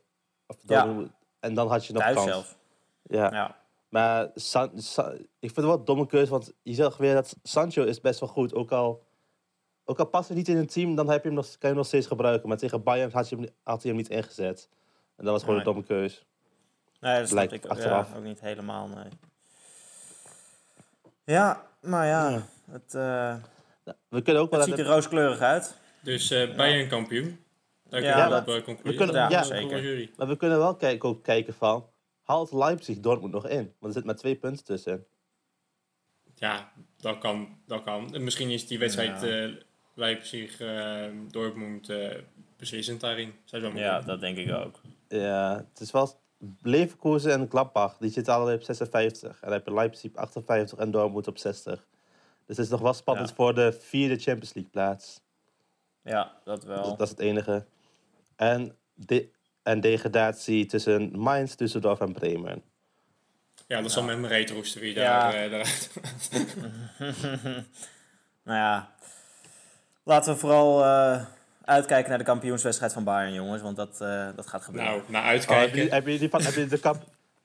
Of 0.47 0.57
Ja. 0.67 0.97
En 1.41 1.55
dan 1.55 1.69
had 1.69 1.87
je 1.87 1.93
nog 1.93 2.03
Thuis 2.03 2.15
kans. 2.17 2.29
zelf. 2.31 2.57
Ja. 3.03 3.33
Ja. 3.33 3.57
Maar 3.89 4.31
San- 4.35 4.81
Sa- 4.81 5.13
ik 5.13 5.25
vind 5.53 5.57
het 5.57 5.65
wel 5.65 5.79
een 5.79 5.85
domme 5.85 6.07
keuze, 6.07 6.31
want 6.31 6.53
je 6.63 6.75
zegt 6.75 6.97
weer 6.99 7.15
dat 7.15 7.37
Sancho 7.43 7.85
is 7.85 8.01
best 8.01 8.21
wel 8.21 8.29
goed. 8.29 8.55
Ook 8.55 8.73
al, 8.73 9.04
ook 9.85 9.99
al 9.99 10.07
past 10.07 10.29
hij 10.29 10.37
niet 10.37 10.49
in 10.49 10.57
een 10.57 10.67
team, 10.67 10.95
dan 10.95 11.11
heb 11.11 11.23
je 11.23 11.29
hem 11.29 11.37
nog, 11.37 11.45
kan 11.47 11.57
je 11.61 11.67
hem 11.67 11.77
nog 11.77 11.87
steeds 11.87 12.07
gebruiken. 12.07 12.49
Maar 12.49 12.59
tegen 12.59 12.83
Bayern 12.83 13.13
had, 13.13 13.29
je 13.29 13.37
hem, 13.37 13.49
had 13.63 13.83
hij 13.83 13.91
hem 13.93 14.01
niet 14.01 14.11
ingezet. 14.11 14.69
En 15.17 15.25
dat 15.25 15.33
was 15.33 15.43
gewoon 15.43 15.57
Nee. 15.57 15.67
een 15.67 15.73
domme 15.73 15.87
keuze. 15.89 16.21
Nee, 17.01 17.19
dat 17.19 17.29
snap 17.29 17.39
Lijkt 17.39 17.53
ik 17.53 17.65
ook, 17.65 17.71
achteraf. 17.71 18.11
ja, 18.11 18.17
ook 18.17 18.23
niet 18.25 18.41
helemaal, 18.41 18.89
nee. 18.89 19.09
Ja, 21.25 21.67
maar 21.81 22.07
ja, 22.07 22.29
Ja. 22.31 22.47
het, 22.71 22.95
eh, 22.95 23.37
We 24.09 24.23
kunnen 24.23 24.43
ook 24.43 24.51
wel... 24.51 24.61
het 24.61 24.69
ziet 24.69 24.79
er 24.79 24.87
rooskleurig 24.87 25.39
uit. 25.41 25.77
Dus 26.01 26.31
eh 26.31 26.57
Bayern 26.57 26.89
kampioen. 26.89 27.39
Daar 27.89 28.03
Ja, 28.03 28.13
kunnen 28.13 28.29
we 28.29 28.45
dat- 28.45 28.49
op 28.55 28.55
eh, 28.61 28.65
concluderen. 28.65 29.07
we 29.07 29.13
kunnen- 29.13 29.31
ja, 29.31 29.43
zeker. 29.43 30.11
Maar 30.17 30.27
we 30.29 30.37
kunnen 30.37 30.59
wel 30.59 30.77
kijken, 30.77 31.09
ook 31.09 31.23
kijken 31.23 31.55
van... 31.55 31.89
Haalt 32.23 32.53
Leipzig 32.53 33.01
Dortmund 33.01 33.33
nog 33.33 33.49
in? 33.49 33.57
Want 33.59 33.75
er 33.81 33.93
zit 33.93 34.05
maar 34.05 34.17
twee 34.17 34.35
punten 34.37 34.65
tussen. 34.65 35.07
Ja, 36.35 36.73
dat 36.97 37.19
kan. 37.19 37.59
Dat 37.67 37.83
kan. 37.83 38.15
En 38.15 38.25
misschien 38.25 38.51
is 38.51 38.67
die 38.67 38.79
wedstrijd 38.79 39.21
Ja. 39.23 39.51
Leipzig, 39.95 40.61
eh, 40.61 41.05
Dortmund 41.31 41.89
eh, 41.89 42.19
beslissend 42.57 43.01
daarin. 43.01 43.35
Ja, 43.75 44.01
dat 44.01 44.21
denk 44.21 44.37
ik 44.37 44.53
ook. 44.53 44.81
Ja, 45.09 45.67
het 45.71 45.81
is 45.81 45.91
wel... 45.91 46.23
Leverkusen 46.63 47.33
en 47.33 47.49
Gladbach, 47.51 47.97
die 47.99 48.11
zitten 48.11 48.35
allebei 48.35 48.57
op 48.57 48.63
56. 48.63 49.31
En 49.31 49.37
dan 49.41 49.53
heb 49.53 49.67
je 49.67 49.75
Leipzig 49.75 50.11
op 50.11 50.17
58 50.17 50.79
en 50.79 50.91
Dortmund 50.91 51.27
op 51.29 51.39
60. 51.39 51.87
Dus 52.47 52.57
het 52.57 52.67
is 52.67 52.69
nog 52.73 52.81
wel 52.81 52.93
spannend 52.93 53.29
Ja. 53.29 53.35
voor 53.35 53.55
de 53.55 53.73
vierde 53.73 54.17
Champions 54.17 54.55
League 54.55 54.73
plaats. 54.73 55.21
Ja, 56.03 56.33
dat 56.45 56.65
wel. 56.65 56.83
Dat, 56.83 56.99
dat 56.99 57.01
is 57.01 57.09
het 57.11 57.19
enige. 57.21 57.65
En, 58.37 58.77
de, 58.95 59.29
en 59.63 59.81
degradatie 59.81 60.67
tussen 60.67 61.19
Mainz, 61.19 61.53
Düsseldorf 61.53 61.99
en 62.01 62.13
Bremen. 62.13 62.63
Ja, 63.67 63.83
dat 63.83 63.93
zal 63.93 64.03
met 64.03 64.19
mijn 64.19 64.33
reet 64.33 64.51
roesten 64.51 64.81
wie 64.81 64.95
Ja. 64.95 65.31
daar, 65.31 65.35
eh, 65.45 65.51
daaruit. 65.51 65.91
nou 68.45 68.59
ja, 68.59 68.95
laten 70.05 70.33
we 70.33 70.39
vooral 70.39 70.83
eh, 70.85 71.25
uitkijken 71.65 72.09
naar 72.09 72.19
de 72.19 72.25
kampioenswedstrijd 72.25 72.93
van 72.93 73.05
Bayern, 73.05 73.35
jongens. 73.35 73.63
Want 73.63 73.77
dat, 73.77 74.01
eh, 74.01 74.29
dat 74.37 74.47
gaat 74.47 74.63
gebeuren. 74.63 74.91
Nou, 74.91 75.03
naar 75.09 75.23
Oh, 75.23 75.29
heb, 75.29 75.37
uitkijken. 75.37 75.91
heb, 75.91 76.07
je 76.07 76.19
die, 76.19 76.29
van- 76.29 76.43
heb, 76.43 76.55
je 76.55 76.67
de 76.67 76.79
kap, 76.79 76.97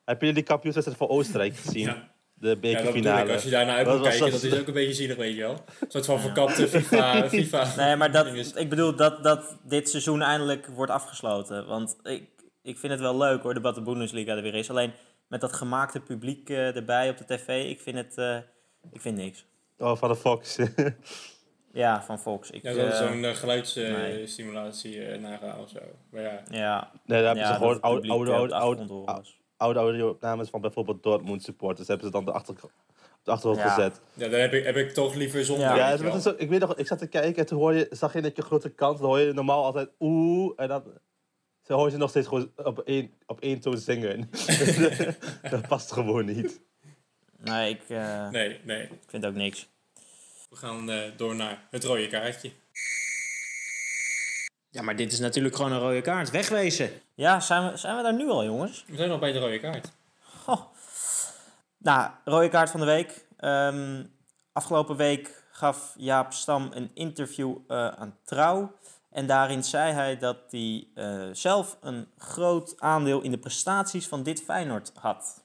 heb 0.06 0.22
je 0.22 0.34
die 0.34 0.44
kampioenswedstrijd 0.44 1.02
voor 1.02 1.18
Oostenrijk 1.18 1.56
gezien? 1.56 1.86
ja. 1.86 2.08
De 2.34 2.48
ja, 2.48 2.54
dat 2.54 2.62
bedoel 2.62 2.78
ik. 2.80 2.84
bekerfinale. 2.84 3.34
Als 3.34 3.44
je 3.44 3.50
daar 3.50 3.66
naar 3.66 3.76
uit 3.76 3.88
moet 3.88 4.02
kijken, 4.02 4.20
dat? 4.20 4.32
dat 4.32 4.44
is 4.44 4.60
ook 4.60 4.68
een 4.68 4.74
beetje 4.74 4.94
zielig, 4.94 5.18
weet 5.18 5.36
je 5.36 5.42
wel. 5.42 5.52
Een 5.80 5.92
soort 5.92 6.06
van 6.06 6.20
verkapte 6.20 6.68
FIFA. 6.68 7.24
FIFA. 7.30 7.76
Nee, 7.78 7.96
maar 7.96 8.12
dat, 8.12 8.56
ik 8.56 8.70
bedoel 8.70 8.96
dat, 8.96 9.24
dat 9.24 9.58
dit 9.64 9.90
seizoen 9.90 10.22
eindelijk 10.22 10.68
wordt 10.68 10.92
afgesloten. 10.92 11.66
Want 11.68 11.96
ik, 12.04 12.24
ik 12.62 12.78
vind 12.78 12.92
het 12.92 13.02
wel 13.02 13.18
leuk 13.18 13.42
hoor, 13.42 13.62
dat 13.62 13.76
de 13.76 13.82
Bundesliga 13.82 14.36
er 14.36 14.42
weer 14.42 14.56
is. 14.56 14.70
Alleen 14.70 14.92
met 15.28 15.42
dat 15.42 15.54
gemaakte 15.54 16.00
publiek 16.00 16.50
eh, 16.50 16.76
erbij 16.76 17.10
op 17.10 17.18
de 17.18 17.26
tv, 17.26 17.70
ik 17.70 17.80
vind 17.80 17.98
het 17.98 18.18
eh, 18.18 18.38
ik 18.92 19.02
vind 19.02 19.18
niks. 19.18 19.46
Oh, 19.78 19.98
van 19.98 20.10
de 20.10 20.16
Fox. 20.16 20.58
Ja, 21.74 22.04
van 22.04 22.20
Fox. 22.20 22.52
Ik, 22.52 22.64
Ja, 22.64 22.74
dat 22.74 22.86
is 22.86 23.00
eh, 23.00 23.08
zo'n 23.08 23.16
uh, 23.16 23.22
nee. 23.22 23.34
geluidsstimulatie 23.34 25.06
eh 25.06 25.20
nagaan 25.20 25.60
of 25.60 25.70
zo. 25.70 25.80
Maar 26.10 26.22
ja, 26.22 26.42
ja, 26.50 26.92
nee, 27.06 27.22
daar 27.22 27.26
hebben 27.26 27.44
ja, 27.44 27.52
ze 27.54 27.58
gewoon 27.58 27.82
oude, 27.82 28.10
oude, 28.10 28.32
eh, 28.32 28.36
oude, 28.38 28.50
de 28.50 28.56
oude, 28.56 29.06
achtergrond 29.06 29.38
oude 29.58 29.80
audio-opnames 29.80 30.50
van 30.50 30.62
bijvoorbeeld 30.62 31.04
Dortmund 31.04 31.44
supporters. 31.44 31.88
Hebben 31.88 32.06
ze 32.06 32.12
dan 32.12 32.26
de 32.26 32.32
achter, 32.32 32.56
op 32.64 32.72
de 33.24 33.32
achtergrond 33.32 33.64
Ja. 33.64 33.74
gezet. 33.74 34.02
ja 34.14 34.28
dan 34.28 34.40
heb 34.40 34.54
ik, 34.54 34.64
heb 34.64 34.76
ik 34.76 34.94
toch 34.94 35.16
liever 35.16 35.46
zonder. 35.46 35.76
Ja, 35.76 35.98
het 35.98 36.24
zo, 36.24 36.34
ik 36.38 36.50
weet 36.50 36.60
nog, 36.60 36.76
ik 36.76 36.88
zat 36.88 36.98
te 37.00 37.08
kijken 37.08 37.36
en 37.36 37.46
toen 37.46 37.60
hoor 37.60 37.74
je, 37.74 37.88
zag 37.90 38.14
je 38.14 38.22
dat 38.22 38.36
je 38.36 38.42
grote 38.42 38.70
kans, 38.70 39.00
dan 39.00 39.08
hoor 39.08 39.20
je 39.20 39.34
normaal 39.34 39.64
altijd 39.64 39.90
oeh, 40.00 40.54
en 40.56 40.68
dan 40.68 40.84
zo 41.62 41.74
hoor 41.76 41.86
je 41.86 41.92
ze 41.92 41.98
nog 41.98 42.10
steeds 42.10 42.28
gewoon 42.28 42.52
op 42.56 42.80
één, 42.80 43.14
op 43.26 43.40
één 43.40 43.60
toon 43.60 43.78
zingen. 43.78 44.30
dat 45.52 45.68
past 45.68 45.92
gewoon 45.92 46.26
niet. 46.26 46.62
Nee, 47.38 47.70
ik, 47.70 47.82
eh, 47.88 48.30
Nee, 48.30 48.60
nee. 48.64 48.84
ik 48.84 49.00
vind 49.08 49.26
ook 49.26 49.36
niks. 49.36 49.70
We 50.50 50.56
gaan 50.56 50.90
eh, 50.90 51.12
door 51.18 51.36
naar 51.36 51.68
het 51.70 51.84
rode 51.84 52.08
kaartje. 52.08 52.52
Ja, 54.70 54.82
maar 54.82 54.96
dit 54.96 55.12
is 55.12 55.20
natuurlijk 55.20 55.56
gewoon 55.56 55.72
een 55.72 55.80
rode 55.80 56.02
kaart. 56.02 56.32
Wegwezen. 56.32 56.92
Ja, 57.14 57.40
zijn 57.40 57.72
we, 57.72 57.78
zijn 57.78 57.96
we 57.98 58.04
daar 58.04 58.14
nu 58.14 58.30
al, 58.30 58.46
jongens? 58.46 58.86
We 58.88 58.96
zijn 58.96 59.12
al 59.12 59.20
bij 59.20 59.32
de 59.32 59.40
rode 59.40 59.60
kaart. 59.60 59.92
Goh. 60.44 60.62
Nou, 61.78 62.12
rode 62.26 62.50
kaart 62.50 62.70
van 62.70 62.80
de 62.80 62.86
week. 62.86 63.26
Ehm, 63.38 64.04
afgelopen 64.54 64.96
week 64.96 65.44
gaf 65.52 65.94
Jaap 65.98 66.34
Stam 66.34 66.70
een 66.74 66.92
interview 66.94 67.58
eh, 67.68 67.88
aan 67.88 68.18
Trouw. 68.24 68.72
En 69.10 69.28
daarin 69.28 69.64
zei 69.64 69.94
hij 69.94 70.18
dat 70.18 70.38
hij 70.50 70.88
eh, 70.96 71.30
zelf 71.32 71.78
een 71.82 72.08
groot 72.18 72.82
aandeel 72.82 73.22
in 73.22 73.32
de 73.32 73.38
prestaties 73.38 74.08
van 74.08 74.24
dit 74.24 74.42
Feyenoord 74.42 74.92
had. 74.96 75.44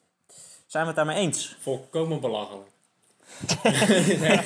Zijn 0.66 0.82
we 0.82 0.88
het 0.88 0.96
daarmee 0.96 1.16
eens? 1.16 1.56
Volkomen 1.60 2.20
belachelijk. 2.20 2.73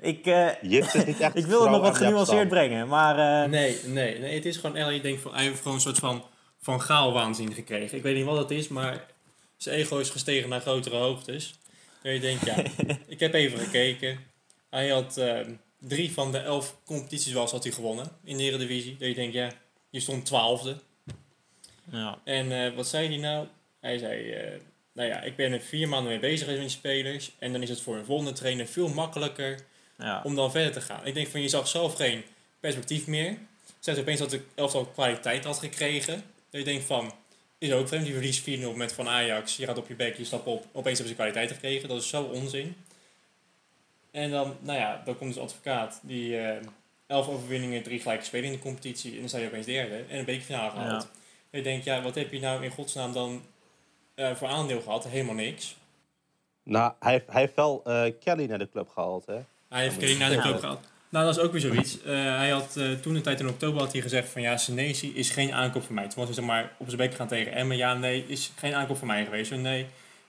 Ik, 0.00 0.26
eh, 0.26 0.62
ik 1.34 1.46
wil 1.46 1.62
het 1.62 1.70
nog 1.70 1.80
wat 1.80 1.96
genuanceerd 1.96 2.48
brengen, 2.48 2.88
maar... 2.88 3.42
eh, 3.42 3.50
Nee, 3.50 3.76
nee, 3.84 4.18
nee. 4.18 4.34
Het 4.34 4.44
is 4.46 4.56
gewoon 4.56 4.76
echt, 4.76 4.90
je 4.94 5.00
denkt 5.00 5.20
van, 5.22 5.34
hij 5.34 5.42
heeft 5.44 5.58
gewoon 5.58 5.74
een 5.74 5.80
soort 5.80 5.98
van, 5.98 6.24
van 6.62 6.80
gaalwaanzin 6.80 7.52
gekregen. 7.52 7.96
Ik 7.96 8.02
weet 8.02 8.16
niet 8.16 8.24
wat 8.24 8.36
het 8.38 8.50
is, 8.50 8.68
maar 8.68 9.04
zijn 9.56 9.76
ego 9.76 9.98
is 9.98 10.10
gestegen 10.10 10.48
naar 10.48 10.60
grotere 10.60 10.96
hoogtes. 10.96 11.58
En 12.02 12.12
je 12.12 12.20
denkt, 12.20 12.44
ja, 12.46 12.56
ik 13.06 13.20
heb 13.20 13.34
even 13.34 13.58
gekeken. 13.58 14.18
Hij 14.70 14.88
had 14.88 15.16
eh, 15.16 15.38
drie 15.80 16.12
van 16.12 16.32
de 16.32 16.38
elf 16.38 16.76
competities 16.84 17.32
was 17.32 17.50
had 17.50 17.62
hij 17.64 17.72
gewonnen 17.72 18.06
in 18.24 18.36
de 18.36 18.42
Eredivisie. 18.42 18.96
Dat 18.98 19.08
je 19.08 19.14
denkt, 19.14 19.34
ja, 19.34 19.50
je 19.90 20.00
stond 20.00 20.24
twaalfde. 20.26 20.76
ja. 21.90 22.18
En 22.24 22.52
eh, 22.64 22.74
wat 22.74 22.86
zei 22.88 23.08
hij 23.08 23.16
nou? 23.16 23.46
Hij 23.80 23.98
zei, 23.98 24.30
eh, 24.30 24.60
nou 24.96 25.08
ja, 25.08 25.20
ik 25.22 25.36
ben 25.36 25.52
er 25.52 25.60
vier 25.60 25.88
maanden 25.88 26.10
mee 26.10 26.20
bezig 26.20 26.46
met 26.46 26.58
die 26.58 26.68
spelers. 26.68 27.30
En 27.38 27.52
dan 27.52 27.62
is 27.62 27.68
het 27.68 27.80
voor 27.80 27.96
een 27.96 28.04
volgende 28.04 28.32
trainer 28.32 28.66
veel 28.66 28.88
makkelijker 28.88 29.58
Ja. 29.98 30.20
om 30.24 30.34
dan 30.34 30.50
verder 30.50 30.72
te 30.72 30.80
gaan. 30.80 31.06
Ik 31.06 31.14
denk 31.14 31.26
van, 31.28 31.40
je 31.42 31.48
zag 31.48 31.68
zelf 31.68 31.94
geen 31.94 32.22
perspectief 32.60 33.06
meer. 33.06 33.36
Zegt 33.78 33.98
opeens 33.98 34.18
dat 34.18 34.30
de 34.30 34.40
elftal 34.54 34.84
kwaliteit 34.84 35.44
had 35.44 35.58
gekregen. 35.58 36.14
Dat 36.50 36.60
je 36.60 36.64
denkt 36.64 36.84
van, 36.84 37.12
is 37.58 37.72
ook 37.72 37.88
vreemd, 37.88 38.04
die 38.04 38.12
verlies 38.14 38.40
4-0 38.40 38.76
met 38.76 38.92
Van 38.92 39.08
Ajax. 39.08 39.56
Je 39.56 39.66
gaat 39.66 39.78
op 39.78 39.88
je 39.88 39.94
bek, 39.94 40.16
je 40.16 40.24
stapt 40.24 40.46
op, 40.46 40.64
opeens 40.72 40.98
hebben 40.98 41.08
ze 41.08 41.22
kwaliteit 41.22 41.50
gekregen. 41.50 41.88
Dat 41.88 42.00
is 42.02 42.08
zo 42.08 42.22
onzin. 42.22 42.76
En 44.10 44.30
dan, 44.30 44.56
nou 44.60 44.78
ja, 44.78 45.02
dan 45.04 45.16
komt 45.18 45.34
dus 45.34 45.42
advocaat 45.42 46.00
die 46.02 46.38
eh 46.38 46.56
11 47.06 47.28
overwinningen, 47.28 47.82
drie 47.82 48.00
gelijke 48.00 48.24
spelen 48.24 48.46
in 48.46 48.52
de 48.52 48.58
competitie. 48.58 49.12
En 49.12 49.18
dan 49.20 49.28
sta 49.28 49.38
je 49.38 49.46
opeens 49.46 49.66
derde 49.66 50.04
en 50.08 50.18
een 50.18 50.24
bekerfinale 50.24 50.70
gehaald. 50.70 51.02
Ja. 51.02 51.08
En 51.50 51.58
je 51.58 51.62
denkt, 51.64 51.84
ja, 51.84 52.02
wat 52.02 52.14
heb 52.14 52.32
je 52.32 52.40
nou 52.40 52.64
in 52.64 52.70
godsnaam 52.70 53.12
dan 53.12 53.42
eh, 54.16 54.34
voor 54.34 54.48
aandeel 54.48 54.80
gehad? 54.80 55.04
Helemaal 55.08 55.34
niks. 55.34 55.76
Nou, 56.62 56.92
hij, 57.00 57.12
heeft- 57.12 57.26
hij 57.30 57.40
heeft 57.40 57.54
wel 57.54 57.80
eh, 57.84 58.12
Kelly 58.20 58.46
naar 58.46 58.58
de 58.58 58.68
club 58.70 58.88
gehaald, 58.88 59.26
hè? 59.26 59.38
Hij 59.68 59.82
heeft 59.82 59.96
Kelly 59.96 60.16
naar 60.18 60.30
de 60.30 60.38
club 60.38 60.58
gehad. 60.58 60.80
Nou, 61.08 61.24
dat 61.26 61.36
is 61.36 61.42
ook 61.42 61.52
weer 61.52 61.60
zoiets. 61.60 62.02
Eh, 62.02 62.12
hij 62.36 62.50
had 62.50 62.76
eh, 62.76 62.92
toen 62.92 63.14
een 63.14 63.22
tijd 63.22 63.40
in 63.40 63.48
oktober 63.48 63.80
had 63.80 63.92
hij 63.92 64.00
gezegd 64.00 64.28
van 64.28 64.42
ja, 64.42 64.56
Senesi 64.56 65.14
is 65.14 65.30
geen 65.30 65.52
aankoop 65.54 65.82
voor 65.82 65.94
mij. 65.94 66.04
Toen 66.04 66.14
was 66.16 66.24
hij 66.24 66.34
zeg 66.34 66.44
maar 66.44 66.72
op 66.78 66.86
zijn 66.86 67.00
bek 67.00 67.14
gaan 67.14 67.26
tegen 67.28 67.52
Emmen. 67.52 67.76
Ja, 67.76 67.94
nee, 67.94 68.24
is 68.28 68.52
geen 68.56 68.74
aankoop 68.74 68.96
voor 68.96 69.06
mij 69.06 69.24
geweest. 69.24 69.50
Nee. 69.50 69.86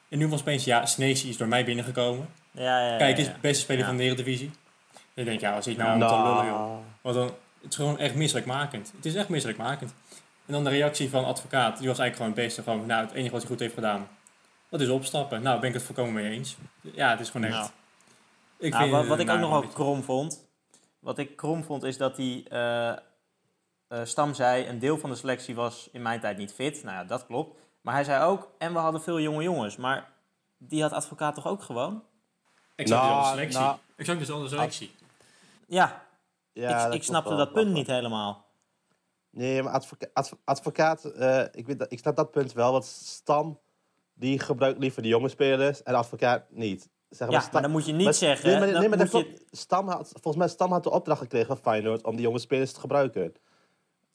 En 0.09 0.17
nu 0.17 0.27
was 0.27 0.39
opeens 0.41 0.63
ja, 0.63 0.85
Senesi 0.85 1.29
is 1.29 1.37
door 1.37 1.47
mij 1.47 1.65
binnengekomen. 1.65 2.29
Ja, 2.51 2.63
ja, 2.81 2.91
ja, 2.91 2.97
Kijk, 2.97 3.17
is 3.17 3.29
beste 3.41 3.63
speler 3.63 3.81
Ja. 3.81 3.87
van 3.87 3.97
de 3.97 4.03
Eredivisie. 4.03 4.51
En 4.93 4.99
je 5.13 5.23
denkt, 5.23 5.41
ja, 5.41 5.55
als 5.55 5.67
ik 5.67 5.77
nou 5.77 5.89
aan 5.89 5.99
te 6.09 6.15
lullen 6.29 6.45
joh. 6.45 6.77
Want 7.01 7.15
dan, 7.15 7.25
het 7.61 7.69
is 7.69 7.75
gewoon 7.75 7.99
echt 7.99 8.15
misselijkmakend. 8.15 8.91
Het 8.95 9.05
is 9.05 9.15
echt 9.15 9.29
misselijkmakend. 9.29 9.93
En 10.47 10.53
dan 10.53 10.63
de 10.63 10.69
reactie 10.69 11.09
van 11.09 11.25
advocaat, 11.25 11.77
die 11.77 11.87
was 11.87 11.99
eigenlijk 11.99 12.15
gewoon 12.15 12.31
het 12.31 12.41
beste. 12.41 12.63
Gewoon, 12.63 12.85
nou, 12.85 13.05
het 13.05 13.13
enige 13.13 13.31
wat 13.31 13.41
hij 13.41 13.49
goed 13.49 13.59
heeft 13.59 13.73
gedaan, 13.73 14.07
dat 14.69 14.81
is 14.81 14.89
opstappen. 14.89 15.41
Nou, 15.41 15.59
ben 15.59 15.69
ik 15.69 15.75
het 15.75 15.83
volkomen 15.83 16.13
mee 16.13 16.31
eens. 16.31 16.57
Ja, 16.81 17.09
het 17.09 17.19
is 17.19 17.29
gewoon 17.29 17.47
echt... 17.47 17.57
Nou. 17.57 17.69
Ik 18.59 18.71
Nou, 18.71 18.83
vind 18.83 18.95
wat, 18.95 19.07
wat 19.07 19.19
ik 19.19 19.29
ook 19.29 19.39
nog 19.39 19.49
wel 19.49 19.67
krom 19.67 20.03
vond. 20.03 20.47
Wat 20.99 21.17
ik 21.17 21.35
krom 21.35 21.63
vond 21.63 21.83
is 21.83 21.97
dat 21.97 22.15
die 22.15 22.49
eh, 22.49 22.89
eh, 22.89 22.97
Stam 24.03 24.33
zei: 24.33 24.67
een 24.67 24.79
deel 24.79 24.97
van 24.97 25.09
de 25.09 25.15
selectie 25.15 25.55
was 25.55 25.89
in 25.91 26.01
mijn 26.01 26.19
tijd 26.19 26.37
niet 26.37 26.53
fit. 26.53 26.83
Nou 26.83 26.95
ja, 26.95 27.03
dat 27.03 27.25
klopt. 27.25 27.57
Maar 27.81 27.93
hij 27.93 28.03
zei 28.03 28.23
ook: 28.23 28.49
en 28.57 28.73
we 28.73 28.79
hadden 28.79 29.01
veel 29.01 29.19
jonge 29.19 29.43
jongens. 29.43 29.75
Maar 29.75 30.09
die 30.57 30.81
had 30.81 30.91
advocaat 30.91 31.35
toch 31.35 31.47
ook 31.47 31.63
gewoon? 31.63 32.03
Exact 32.75 33.01
Nou, 33.01 33.13
dezelfde 33.13 33.29
selectie. 33.29 33.59
nou. 33.59 33.77
exact 33.95 34.19
dezelfde 34.19 34.47
selectie. 34.47 34.95
Ja, 35.67 36.05
Ja, 36.53 36.85
ik, 36.85 36.93
ik 36.93 37.03
snapte 37.03 37.29
wel, 37.29 37.37
dat 37.37 37.53
punt 37.53 37.65
wel. 37.65 37.73
niet 37.73 37.87
helemaal. 37.87 38.45
Nee, 39.37 39.63
maar 39.63 39.73
advoca 39.73 40.07
adv- 40.13 40.33
advocaat, 40.43 41.05
eh, 41.05 41.41
ik, 41.51 41.65
weet 41.67 41.79
dat, 41.79 41.91
ik 41.91 41.99
snap 41.99 42.15
dat 42.15 42.31
punt 42.31 42.53
wel. 42.53 42.71
Want 42.71 42.85
Stam, 42.85 43.59
die 44.13 44.39
gebruikt 44.39 44.79
liever 44.79 45.01
de 45.01 45.07
jonge 45.07 45.29
spelers 45.29 45.83
en 45.83 45.93
advocaat 45.95 46.43
niet. 46.49 46.89
Zeg 47.09 47.29
Ja, 47.29 47.39
Stam- 47.39 47.53
maar 47.53 47.61
dan 47.61 47.71
moet 47.71 47.85
je 47.85 47.91
niet 47.93 48.03
maar- 48.03 48.13
zeggen. 48.13 48.49
Nee, 48.49 48.59
maar, 48.71 48.79
nee, 48.79 48.89
maar 48.89 48.97
dat 48.97 49.11
je-. 49.11 49.41
Stam 49.51 49.87
had, 49.87 50.07
volgens 50.11 50.35
mij 50.35 50.47
Stam 50.47 50.71
had 50.71 50.83
de 50.83 50.89
opdracht 50.89 51.21
gekregen 51.21 51.47
van 51.47 51.57
Feyenoord 51.57 52.03
om 52.03 52.15
die 52.15 52.25
jonge 52.25 52.39
spelers 52.39 52.71
te 52.71 52.79
gebruiken. 52.79 53.33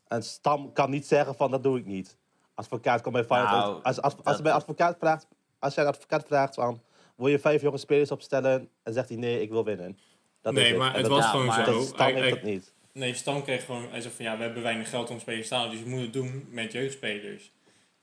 En 0.08 0.22
Stam 0.22 0.72
kan 0.72 0.90
niet 0.90 1.06
zeggen 1.06 1.34
van 1.34 1.50
dat 1.50 1.62
doe 1.62 1.78
ik 1.78 1.86
niet. 1.86 2.16
Advocaat 2.54 3.00
komt 3.00 3.14
bij 3.14 3.24
Feyenoord. 3.24 3.52
Nou, 3.52 3.82
als, 3.82 4.00
als, 4.02 4.14
als, 4.14 4.24
dat- 4.24 4.36
je 4.36 4.42
bij 4.42 4.52
advocaat 4.52 4.96
vraagt, 4.98 5.26
als 5.58 5.74
jij 5.74 5.84
een 5.84 5.90
advocaat 5.90 6.24
vraagt 6.26 6.54
van 6.54 6.82
wil 7.16 7.26
je 7.28 7.38
vijf 7.38 7.62
jonge 7.62 7.78
spelers 7.78 8.10
opstellen 8.10 8.68
en 8.82 8.92
zegt 8.92 9.08
hij 9.08 9.18
nee, 9.18 9.40
ik 9.40 9.50
wil 9.50 9.64
winnen. 9.64 9.98
Dat 10.40 10.52
Nee, 10.52 10.72
is 10.72 10.78
maar 10.78 10.96
het 10.96 11.06
was 11.06 11.24
Ja, 11.24 11.30
gewoon 11.30 11.46
maar- 11.46 11.64
zo. 11.64 11.72
dat- 11.72 11.86
Stam 11.86 12.06
heeft 12.14 12.30
dat 12.34 12.42
niet. 12.42 12.72
Nee, 12.92 13.14
Stam 13.14 13.42
kreeg 13.42 13.64
gewoon... 13.64 13.86
Hij 13.90 14.00
zei 14.00 14.14
van 14.14 14.24
ja, 14.24 14.36
we 14.36 14.42
hebben 14.42 14.62
weinig 14.62 14.88
geld 14.90 15.10
om 15.10 15.20
spelers 15.20 15.48
te 15.48 15.54
halen, 15.54 15.70
dus 15.70 15.80
we 15.82 15.88
moeten 15.88 16.04
het 16.04 16.12
doen 16.12 16.46
met 16.50 16.72
jeugdspelers. 16.72 17.52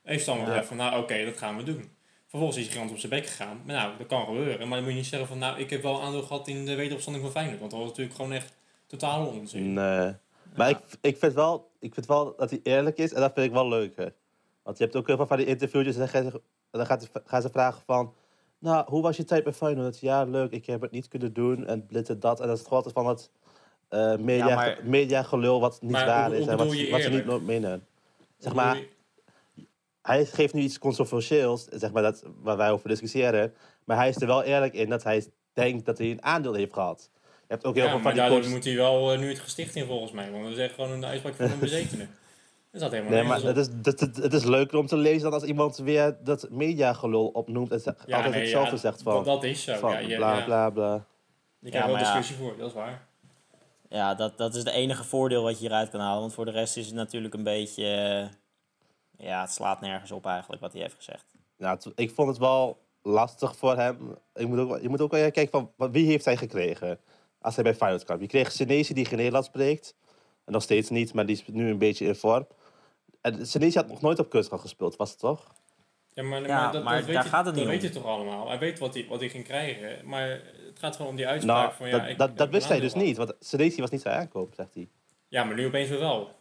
Heeft 0.04 0.22
Stam 0.22 0.38
Ja. 0.38 0.64
van 0.64 0.78
nou 0.78 1.02
oké, 1.02 1.26
dat 1.26 1.38
gaan 1.38 1.58
we 1.58 1.64
doen. 1.64 1.90
Vervolgens 2.28 2.60
is 2.60 2.66
hij 2.66 2.74
gewoon 2.74 2.90
op 2.90 2.98
zijn 2.98 3.12
bek 3.12 3.26
gegaan. 3.26 3.62
Maar 3.66 3.76
nou, 3.76 3.98
dat 3.98 4.08
kan 4.08 4.26
gebeuren. 4.26 4.58
Maar 4.68 4.76
dan 4.78 4.80
moet 4.84 4.90
je 4.94 4.98
niet 5.00 5.06
zeggen 5.08 5.28
van 5.28 5.38
nou, 5.38 5.60
ik 5.60 5.70
heb 5.70 5.82
wel 5.82 6.02
aandeel 6.02 6.22
gehad 6.22 6.48
in 6.48 6.66
de 6.66 6.76
wederopstanding 6.76 7.24
van 7.26 7.34
Feyenoord. 7.34 7.60
Want 7.60 7.72
dat 7.72 7.80
was 7.80 7.90
natuurlijk 7.90 8.16
gewoon 8.16 8.32
echt 8.34 8.54
totale 8.88 9.26
onzin. 9.30 9.74
Nee. 9.74 10.14
Maar 10.56 10.70
ik, 10.70 10.78
ik, 11.02 11.18
vind 11.18 11.34
wel, 11.34 11.72
ik 11.80 11.94
vind 11.94 12.06
wel 12.06 12.36
dat 12.38 12.50
hij 12.50 12.60
eerlijk 12.64 12.98
is 12.98 13.14
en 13.14 13.22
dat 13.22 13.32
vind 13.34 13.46
ik 13.46 13.52
wel 13.52 13.68
leuker. 13.68 14.14
Want 14.64 14.78
je 14.78 14.84
hebt 14.84 14.96
ook 14.96 15.08
heel 15.08 15.16
veel 15.16 15.28
van 15.28 15.38
die 15.38 15.46
interviewtjes 15.46 15.94
en 15.94 16.00
dan, 16.00 16.10
gaan 16.10 16.24
ze- 16.32 16.42
dan 16.72 16.86
gaat, 16.86 17.10
gaan 17.26 17.42
ze 17.42 17.50
vragen 17.50 17.82
van... 17.86 18.14
Nou, 18.60 18.86
hoe 18.90 19.02
was 19.02 19.18
je 19.18 19.24
tijd 19.24 19.44
bij 19.44 19.54
Feyenoord? 19.54 20.00
Ja, 20.00 20.24
leuk, 20.24 20.52
ik 20.52 20.66
heb 20.66 20.82
het 20.82 20.92
niet 20.92 21.08
kunnen 21.08 21.34
doen 21.34 21.66
en 21.68 21.86
dit 21.90 22.10
en 22.10 22.20
dat. 22.20 22.40
En 22.40 22.48
dat 22.48 22.58
is 22.58 22.64
gewoon 22.64 22.78
altijd 22.84 22.94
van 22.96 23.08
het 23.08 23.32
eh 23.90 24.16
media, 24.16 24.48
Ja, 24.48 24.56
maar- 24.56 24.78
mediagelul 24.84 25.60
wat 25.60 25.82
niet 25.82 25.92
Maar 25.92 26.06
waar 26.06 26.26
hoe- 26.26 26.36
is 26.38 26.42
hoe 26.42 26.52
en 26.52 26.58
wat, 26.58 26.78
je 26.80 26.90
wat 26.90 27.02
ze 27.02 27.10
niet 27.10 27.26
nooit 27.26 27.46
menen. 27.46 27.86
Zeg 28.38 28.54
maar, 28.54 28.76
je- 28.78 28.88
hij 30.02 30.26
geeft 30.26 30.54
nu 30.54 30.62
iets 30.62 30.80
controversieels, 30.80 31.66
zeg 31.70 31.92
maar, 31.92 32.04
dat, 32.04 32.24
waar 32.42 32.58
wij 32.58 32.72
over 32.72 32.90
discussiëren. 32.90 33.54
Maar 33.84 33.98
hij 33.98 34.10
is 34.10 34.22
er 34.22 34.28
wel 34.28 34.44
eerlijk 34.44 34.74
in 34.74 34.90
dat 34.90 35.04
hij 35.04 35.26
denkt 35.54 35.86
dat 35.86 35.98
hij 35.98 36.12
een 36.12 36.24
aandeel 36.24 36.54
heeft 36.54 36.74
gehad. 36.74 37.10
Je 37.14 37.56
hebt 37.56 37.66
ook 37.66 37.76
heel 37.76 37.84
Ja, 37.84 37.90
veel 37.90 38.00
maar 38.00 38.04
van 38.08 38.12
die 38.14 38.22
daardoor 38.22 38.38
coaches... 38.40 38.56
moet 38.56 38.66
hij 38.66 38.76
wel 38.76 39.14
eh, 39.14 39.20
nu 39.20 39.30
het 39.30 39.40
gesticht 39.40 39.76
in 39.76 39.86
volgens 39.86 40.12
mij. 40.12 40.32
Want 40.32 40.44
dat 40.44 40.52
is 40.52 40.58
echt 40.58 40.74
gewoon 40.74 40.92
een 40.92 41.06
uitspraak 41.06 41.34
van 41.36 41.46
een 41.52 41.60
bezetene. 41.60 42.08
Dat 42.72 42.82
staat 42.82 42.92
helemaal 42.92 43.14
Nee, 43.14 43.24
maar 43.24 43.42
het 43.42 43.58
is, 43.58 43.68
dat, 43.72 44.00
het, 44.00 44.16
het 44.16 44.34
is 44.34 44.44
leuker 44.44 44.78
om 44.78 44.86
te 44.88 44.98
lezen 44.98 45.22
dan 45.22 45.34
als 45.34 45.44
iemand 45.44 45.78
weer 45.78 46.18
dat 46.24 46.48
mediagelul 46.50 47.28
opnoemt 47.28 47.72
en 47.72 47.80
ze- 47.80 47.96
Ja, 48.06 48.16
altijd 48.16 48.34
nee, 48.34 48.42
hetzelfde 48.44 48.72
ja, 48.76 48.78
zegt 48.78 49.02
van, 49.02 49.14
dat, 49.14 49.26
dat 49.26 49.44
is 49.44 49.64
zo. 49.64 49.76
van 49.76 49.92
ja, 49.92 50.00
je, 50.00 50.16
bla 50.16 50.38
ja. 50.38 50.44
bla 50.44 50.70
bla. 50.70 51.06
Je 51.60 51.70
krijgt 51.70 51.78
Ja, 51.88 51.94
wel 51.94 52.02
maar 52.02 52.02
ja. 52.14 52.18
discussie 52.18 52.36
voor, 52.46 52.58
dat 52.58 52.68
is 52.68 52.74
waar. 52.74 53.08
Ja, 53.90 54.16
dat, 54.16 54.38
dat 54.38 54.56
is 54.56 54.64
het 54.64 54.74
enige 54.74 55.04
voordeel 55.04 55.44
wat 55.44 55.54
je 55.54 55.60
hieruit 55.60 55.90
kan 55.90 56.00
halen. 56.00 56.20
Want 56.20 56.34
voor 56.34 56.46
de 56.46 56.52
rest 56.52 56.78
is 56.78 56.86
het 56.86 56.96
natuurlijk 56.96 57.34
een 57.34 57.44
beetje... 57.44 57.86
eh, 59.18 59.28
ja, 59.28 59.42
het 59.42 59.52
slaat 59.52 59.82
nergens 59.82 60.12
op 60.12 60.26
eigenlijk 60.26 60.62
wat 60.62 60.72
hij 60.74 60.82
heeft 60.82 60.96
gezegd. 60.96 61.26
Nou, 61.58 61.80
ik 61.96 62.12
vond 62.12 62.28
het 62.28 62.38
wel 62.38 62.78
lastig 63.02 63.56
voor 63.56 63.76
hem. 63.78 64.18
Ik 64.34 64.48
moet 64.48 64.60
ook, 64.60 64.82
je 64.82 64.90
moet 64.90 65.02
ook 65.02 65.12
wel 65.12 65.32
kijken 65.32 65.72
van 65.78 65.92
wie 65.92 66.06
heeft 66.06 66.26
hij 66.26 66.38
gekregen 66.38 67.00
als 67.42 67.56
hij 67.56 67.64
bij 67.64 67.76
Feyenoord 67.76 68.04
kwam. 68.04 68.22
Je 68.22 68.28
kreeg 68.28 68.52
Senesi 68.52 68.94
die 68.94 69.06
geen 69.06 69.18
Nederlands 69.18 69.48
spreekt. 69.48 69.96
En 70.46 70.54
nog 70.54 70.64
steeds 70.64 70.90
niet, 70.90 71.14
maar 71.14 71.26
die 71.26 71.36
is 71.36 71.44
nu 71.48 71.70
een 71.70 71.78
beetje 71.78 72.06
in 72.06 72.16
vorm. 72.16 72.48
En 73.22 73.48
Senesi 73.48 73.78
had 73.78 73.88
nog 73.88 74.02
nooit 74.02 74.20
op 74.20 74.30
kunstgrond 74.30 74.62
gespeeld, 74.62 74.96
was 74.96 75.10
het 75.10 75.20
toch? 75.20 75.48
Ja, 76.14 76.24
maar, 76.24 76.42
Ja, 76.48 76.62
maar, 76.64 76.72
dat, 76.72 76.84
maar 76.84 76.96
dat 76.98 77.06
weet 77.06 77.16
daar 77.16 77.24
je, 77.24 77.30
gaat 77.30 77.46
het 77.46 77.56
dat 77.56 77.64
niet 77.64 77.74
weet 77.74 77.82
om. 77.82 77.88
je 77.88 77.94
toch 77.94 78.06
allemaal. 78.06 78.48
Hij 78.48 78.60
weet 78.60 78.80
wat 78.80 78.94
hij, 78.94 79.06
wat 79.10 79.20
hij 79.20 79.30
ging 79.30 79.44
krijgen. 79.44 80.08
Maar 80.08 80.42
het 80.80 80.88
gaat 80.88 80.96
gewoon 80.96 81.12
om 81.12 81.18
die 81.18 81.28
uitspraak 81.28 81.58
Nou, 81.58 81.74
van 81.78 81.88
ja, 81.90 81.98
dat, 81.98 82.10
ik 82.10 82.18
dat, 82.18 82.38
dat 82.38 82.50
wist 82.50 82.68
hij 82.68 82.80
dus 82.80 82.94
niet, 82.94 83.18
want 83.18 83.34
Senesi 83.40 83.82
was 83.82 83.90
niet 83.90 84.02
zijn 84.02 84.20
aankoop, 84.20 84.54
zegt 84.54 84.74
hij. 84.74 84.90
Ja, 85.28 85.44
maar 85.44 85.56
nu 85.56 85.66
opeens 85.66 85.90
weer 85.90 86.00
wel. 86.00 86.32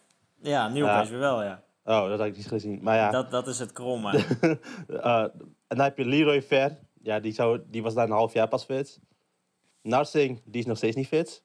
Ja, 0.42 0.68
nu 0.68 0.84
Ja. 0.84 0.94
opeens 0.94 1.10
weer 1.10 1.18
wel, 1.18 1.42
ja. 1.42 1.62
Oh, 1.84 2.08
dat 2.08 2.18
had 2.18 2.26
ik 2.28 2.36
niet 2.36 2.46
gezien. 2.46 2.78
Maar 2.82 2.96
ja, 2.96 3.10
Dat, 3.10 3.30
dat 3.30 3.46
is 3.46 3.58
het 3.58 3.72
kromme. 3.72 4.10
Eh, 4.88 5.22
en 5.68 5.76
dan 5.76 5.84
heb 5.84 5.98
je 5.98 6.04
Leroy 6.04 6.42
Ver. 6.42 6.78
Ja, 7.02 7.20
die, 7.20 7.32
zou, 7.32 7.60
die 7.66 7.82
was 7.82 7.94
daar 7.94 8.04
een 8.04 8.10
half 8.10 8.32
jaar 8.32 8.48
pas 8.48 8.64
fit. 8.64 9.00
Narsing, 9.82 10.40
die 10.44 10.60
is 10.60 10.66
nog 10.66 10.76
steeds 10.76 10.96
niet 10.96 11.06
fit. 11.06 11.42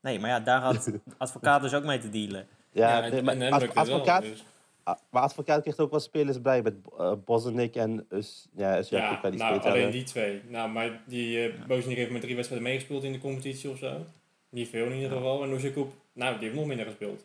Nee, 0.00 0.20
maar 0.20 0.30
ja, 0.30 0.40
daar 0.40 0.60
had 0.60 0.90
advocaat 1.18 1.62
dus 1.62 1.74
ook 1.74 1.84
mee 1.84 1.98
te 1.98 2.08
dealen. 2.08 2.46
Ja, 2.72 3.02
en, 3.02 3.28
en 3.28 3.38
wel, 3.38 3.68
advocaat, 3.74 4.22
dus. 4.22 4.44
Ah, 4.86 4.98
maar 5.10 5.22
advocaat 5.22 5.62
kreeg 5.62 5.78
ook 5.78 5.90
wel 5.90 6.00
spelers 6.00 6.40
bij 6.40 6.62
met 6.62 6.74
uh, 6.98 7.12
Bosnick 7.24 7.76
en 7.76 8.06
Us, 8.10 8.46
ja, 8.56 8.78
Us 8.78 8.88
Ja, 8.88 9.20
die 9.22 9.38
nou, 9.38 9.60
alleen 9.60 9.72
hebben. 9.72 9.90
die 9.90 10.04
twee. 10.04 10.40
Nou, 10.48 10.70
maar 10.70 11.02
die 11.06 11.52
uh, 11.68 11.84
heeft 11.86 12.10
met 12.10 12.20
drie 12.20 12.34
wedstrijden 12.34 12.68
meegespeeld 12.68 13.04
in 13.04 13.12
de 13.12 13.18
competitie 13.18 13.70
of 13.70 13.78
zo. 13.78 14.04
Niet 14.48 14.68
veel 14.68 14.86
in 14.86 14.94
ieder 14.94 15.10
geval. 15.10 15.42
En 15.42 15.52
Oezekop, 15.52 15.92
nou, 16.12 16.32
die 16.34 16.44
heeft 16.44 16.58
nog 16.58 16.66
minder 16.66 16.86
gespeeld. 16.86 17.24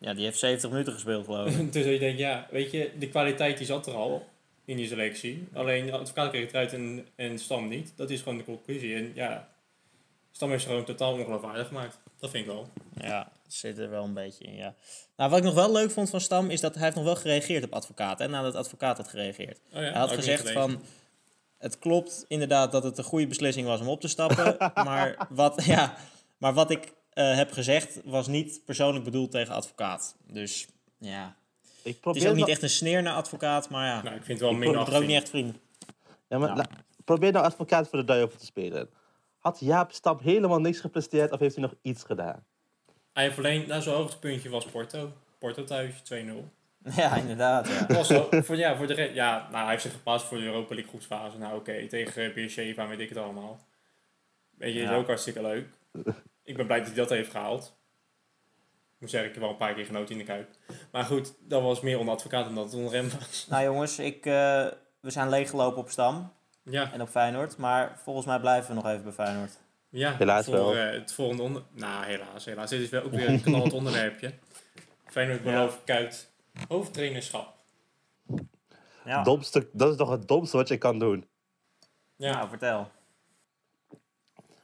Ja, 0.00 0.14
die 0.14 0.24
heeft 0.24 0.38
70 0.38 0.70
minuten 0.70 0.92
gespeeld, 0.92 1.24
geloof 1.24 1.56
ik. 1.58 1.72
dus 1.72 1.84
je 1.84 1.98
denkt, 1.98 2.18
ja, 2.18 2.46
weet 2.50 2.70
je, 2.70 2.90
de 2.98 3.08
kwaliteit 3.08 3.58
die 3.58 3.66
zat 3.66 3.86
er 3.86 3.94
al 3.94 4.26
in 4.64 4.76
die 4.76 4.86
selectie. 4.86 5.48
Alleen 5.52 5.92
advocaat 5.92 6.30
kreeg 6.30 6.42
het 6.42 6.52
eruit 6.52 6.72
en, 6.72 7.06
en 7.14 7.38
Stam 7.38 7.68
niet. 7.68 7.92
Dat 7.96 8.10
is 8.10 8.22
gewoon 8.22 8.38
de 8.38 8.44
conclusie. 8.44 8.94
En 8.94 9.12
ja, 9.14 9.48
Stam 10.30 10.50
heeft 10.50 10.62
ze 10.62 10.68
gewoon 10.68 10.84
totaal 10.84 11.12
ongeloofwaardig 11.12 11.66
gemaakt. 11.66 11.98
Dat 12.20 12.30
vind 12.30 12.46
ik 12.46 12.52
wel. 12.52 12.68
Ja, 12.94 13.32
zit 13.46 13.78
er 13.78 13.90
wel 13.90 14.04
een 14.04 14.14
beetje 14.14 14.44
in, 14.44 14.54
ja. 14.56 14.74
Nou, 15.16 15.30
wat 15.30 15.38
ik 15.38 15.44
nog 15.44 15.54
wel 15.54 15.72
leuk 15.72 15.90
vond 15.90 16.10
van 16.10 16.20
Stam 16.20 16.50
is 16.50 16.60
dat 16.60 16.74
hij 16.74 16.82
heeft 16.84 16.96
nog 16.96 17.04
wel 17.04 17.16
gereageerd 17.16 17.64
op 17.64 17.72
advocaat. 17.72 18.18
Hè, 18.18 18.28
nadat 18.28 18.54
advocaat 18.54 18.96
had 18.96 19.08
gereageerd. 19.08 19.58
Oh 19.58 19.72
ja, 19.72 19.78
Hij 19.80 19.92
had 19.92 20.10
ik 20.10 20.16
gezegd 20.16 20.50
van... 20.50 20.82
Het 21.58 21.78
klopt 21.78 22.24
inderdaad 22.28 22.72
dat 22.72 22.82
het 22.82 22.98
een 22.98 23.04
goede 23.04 23.26
beslissing 23.26 23.66
was 23.66 23.80
om 23.80 23.88
op 23.88 24.00
te 24.00 24.08
stappen. 24.08 24.56
maar, 24.74 25.26
wat, 25.28 25.64
ja, 25.64 25.94
maar 26.38 26.54
wat 26.54 26.70
ik 26.70 26.92
eh, 27.12 27.34
heb 27.36 27.52
gezegd 27.52 28.00
was 28.04 28.26
niet 28.26 28.60
persoonlijk 28.64 29.04
bedoeld 29.04 29.30
tegen 29.30 29.54
advocaat. 29.54 30.16
Dus 30.26 30.66
ja, 30.98 31.26
Ik 31.26 31.74
het 31.82 31.94
is 31.94 32.00
probeer, 32.00 32.28
ook 32.28 32.34
niet 32.36 32.48
echt 32.48 32.62
een 32.62 32.70
sneer 32.70 33.02
naar 33.02 33.14
advocaat, 33.14 33.68
maar 33.70 33.86
ja. 33.86 34.02
Nou, 34.02 34.16
ik 34.16 34.24
vind 34.24 34.28
het 34.28 34.40
wel 34.40 34.50
Ik 34.50 34.56
minder 34.58 34.78
het 34.78 34.88
is 34.88 34.94
ook 34.94 35.06
niet 35.06 35.16
echt 35.16 35.28
vriendelijk. 35.28 35.62
ja, 36.28 36.38
maar, 36.38 36.48
Ja. 36.48 36.56
la- 36.56 36.68
probeer 37.04 37.32
nou 37.32 37.44
advocaat 37.44 37.88
voor 37.88 37.98
de 37.98 38.04
duivel 38.04 38.38
te 38.38 38.44
spelen. 38.44 38.90
Had 39.40 39.60
Jaap 39.60 39.92
Stam 39.92 40.18
helemaal 40.22 40.60
niks 40.60 40.80
gepresteerd 40.80 41.32
of 41.32 41.38
heeft 41.40 41.54
hij 41.54 41.64
nog 41.64 41.74
iets 41.82 42.04
gedaan? 42.04 42.44
Hij 43.12 43.24
heeft 43.24 43.38
alleen, 43.38 43.68
nou 43.68 43.82
zijn 43.82 43.96
hoogtepuntje 43.96 44.48
was 44.48 44.64
Porto. 44.64 45.12
Porto 45.38 45.64
thuis, 45.64 46.02
2-0. 46.14 46.14
Ja, 46.96 47.16
inderdaad. 47.16 47.68
Ja. 47.68 47.86
Was 47.86 48.06
zo, 48.06 48.28
voor, 48.30 48.56
ja, 48.56 48.76
voor 48.76 48.86
de 48.86 48.94
re- 48.94 49.10
ja, 49.14 49.48
nou, 49.50 49.62
hij 49.62 49.70
heeft 49.70 49.82
zich 49.82 49.92
gepast 49.92 50.24
voor 50.26 50.38
de 50.38 50.44
Europa 50.44 50.68
League 50.74 50.88
groepsfase. 50.88 51.38
Nou 51.38 51.56
oké, 51.56 51.86
tegen 51.86 52.34
Beersheva 52.34 52.86
weet 52.88 52.98
ik 52.98 53.08
het 53.08 53.18
allemaal. 53.18 53.60
Weet 54.50 54.74
je, 54.74 54.80
is 54.80 54.90
ook 54.90 55.06
hartstikke 55.06 55.42
leuk. 55.42 55.66
Ik 56.44 56.56
ben 56.56 56.66
blij 56.66 56.78
dat 56.78 56.86
hij 56.86 56.96
dat 56.96 57.08
heeft 57.08 57.30
gehaald. 57.30 57.76
Ik 58.68 59.00
moet 59.06 59.10
zeggen, 59.10 59.28
ik 59.28 59.34
heb 59.34 59.44
wel 59.44 59.52
een 59.52 59.58
paar 59.58 59.74
keer 59.74 59.84
genoten 59.84 60.12
in 60.12 60.18
de 60.18 60.24
Kuip. 60.24 60.48
Maar 60.92 61.04
goed, 61.04 61.34
dat 61.40 61.62
was 61.62 61.80
meer 61.80 61.98
onder 61.98 62.14
advocaat 62.14 62.44
dan 62.44 62.54
dat 62.54 62.64
het 62.64 62.74
onder 62.74 62.92
hem 62.92 63.10
was. 63.18 63.46
Nou 63.50 63.64
jongens, 63.64 63.98
ik, 63.98 64.26
eh, 64.26 64.66
we 65.00 65.10
zijn 65.10 65.28
leeggelopen 65.28 65.78
op 65.78 65.90
Stam 65.90 66.32
Ja, 66.70 66.92
en 66.92 67.00
op 67.00 67.08
Feyenoord. 67.08 67.56
Maar 67.56 67.98
volgens 68.02 68.26
mij 68.26 68.40
blijven 68.40 68.68
we 68.68 68.82
nog 68.82 68.90
even 68.90 69.02
bij 69.02 69.12
Feyenoord. 69.12 69.58
ja 69.88 70.16
Helaas 70.16 70.44
voor 70.44 70.54
wel. 70.54 70.76
eh, 70.76 70.92
het 70.92 71.12
volgende 71.12 71.42
onder... 71.42 71.62
Nou, 71.72 72.04
helaas, 72.04 72.44
helaas. 72.44 72.70
Dit 72.70 72.80
is 72.80 72.88
wel 72.88 73.02
ook 73.02 73.10
weer 73.10 73.28
een 73.28 73.42
knallend 73.50 73.72
onderwerpje. 73.72 74.32
Feyenoord 75.04 75.42
belooft 75.42 75.84
Kuit 75.84 76.30
hoofdtrainerschap. 76.68 77.54
Ja, 79.04 79.22
Domste, 79.22 79.68
dat 79.72 79.90
is 79.90 79.96
toch 79.96 80.10
het 80.10 80.28
domste 80.28 80.56
wat 80.56 80.68
je 80.68 80.78
kan 80.78 80.98
doen. 80.98 81.28
Ja, 82.16 82.32
nou 82.32 82.48
vertel. 82.48 82.90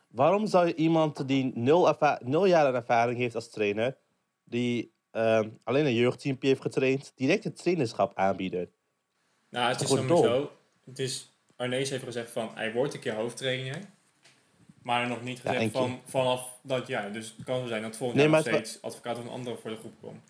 Waarom 0.08 0.46
zou 0.46 0.66
je 0.66 0.74
iemand 0.74 1.28
die 1.28 1.52
nul, 1.54 1.96
nul 2.20 2.46
jaar 2.46 2.74
ervaring 2.74 3.18
heeft 3.18 3.34
als 3.34 3.50
trainer, 3.50 3.96
die 4.44 4.94
ehm, 5.10 5.48
alleen 5.64 5.86
een 5.86 5.94
jeugdteampje 5.94 6.48
heeft 6.48 6.60
getraind, 6.60 7.12
direct 7.14 7.44
het 7.44 7.56
trainerschap 7.56 8.14
aanbieden? 8.14 8.70
Nou, 9.48 9.68
het 9.72 9.80
is 9.80 9.86
Gewoon 9.88 10.08
sowieso. 10.08 10.50
Het 10.84 10.98
is, 10.98 11.35
Arnees 11.56 11.90
heeft 11.90 12.04
gezegd 12.04 12.30
van 12.30 12.50
hij 12.54 12.72
wordt 12.72 12.94
een 12.94 13.00
keer 13.00 13.14
hoofdtrainer. 13.14 13.78
Maar 14.82 15.08
nog 15.08 15.22
niet 15.22 15.40
gezegd 15.40 15.72
van 15.72 16.00
vanaf 16.04 16.58
dat 16.62 16.86
jaar. 16.86 17.12
Dus 17.12 17.34
het 17.36 17.46
kan 17.46 17.60
zo 17.60 17.66
zijn 17.66 17.82
dat 17.82 17.96
volgend 17.96 18.18
Nee, 18.18 18.28
jaar 18.28 18.36
nog 18.36 18.50
maar 18.50 18.54
steeds 18.64 18.82
advocaat 18.82 19.18
of 19.18 19.24
een 19.24 19.30
andere 19.30 19.56
voor 19.56 19.70
de 19.70 19.76
groep 19.76 19.94
komt. 20.00 20.20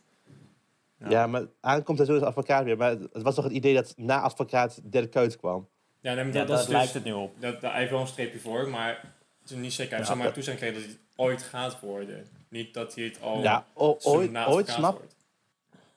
Ja. 0.98 1.10
Ja, 1.10 1.26
maar 1.26 1.46
aankomt 1.60 1.98
hij 1.98 2.06
zo 2.06 2.14
als 2.14 2.22
advocaat 2.22 2.64
weer. 2.64 2.76
Maar 2.76 2.90
het 2.90 3.22
was 3.22 3.34
toch 3.34 3.44
het 3.44 3.52
idee 3.52 3.74
dat 3.74 3.94
na 3.96 4.20
advocaat 4.20 4.80
Dirk 4.82 5.10
Kuyt 5.10 5.36
kwam? 5.36 5.68
Ja, 6.00 6.14
nee, 6.14 6.24
maar 6.24 6.32
Ja, 6.32 6.38
dat, 6.38 6.48
dat 6.48 6.60
is 6.60 6.66
lijkt 6.66 6.84
dus, 6.92 6.94
het 6.94 7.04
nu 7.04 7.12
op. 7.12 7.40
dat, 7.40 7.60
daar 7.60 7.76
heeft 7.76 7.90
wel 7.90 8.00
een 8.00 8.06
streepje 8.06 8.38
voor, 8.38 8.68
maar 8.68 9.14
het 9.40 9.50
is 9.50 9.56
niet 9.56 9.72
zeker. 9.72 9.90
Hij 9.92 10.00
Ja, 10.00 10.06
zomaar 10.06 10.24
dat- 10.24 10.34
toestemming 10.34 10.66
gekregen 10.66 10.88
dat 10.90 10.96
hij 10.98 11.06
het 11.10 11.18
ooit 11.26 11.42
gaat 11.42 11.80
worden. 11.80 12.26
Niet 12.48 12.74
dat 12.74 12.94
hij 12.94 13.04
het 13.04 13.20
al 13.22 13.42
ja, 13.42 13.66
ooit, 13.74 14.30
na 14.30 14.46
ooit, 14.48 14.68
snap, 14.68 14.96
wordt. 14.98 15.16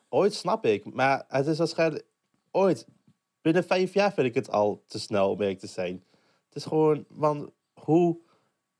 ooit 0.09 0.33
snap 0.33 0.65
ik. 0.65 0.93
Maar 0.93 1.25
het 1.27 1.47
is 1.47 1.57
waarschijnlijk 1.57 2.03
ooit. 2.51 2.85
Binnen 3.41 3.63
vijf 3.63 3.93
jaar 3.93 4.13
vind 4.13 4.27
ik 4.27 4.35
het 4.35 4.51
al 4.51 4.83
te 4.87 4.99
snel 4.99 5.29
om 5.31 5.41
eerlijk 5.41 5.59
te 5.59 5.67
zijn. 5.67 6.03
Het 6.45 6.55
is 6.55 6.65
gewoon, 6.65 7.05
want 7.09 7.49
hoe... 7.73 8.17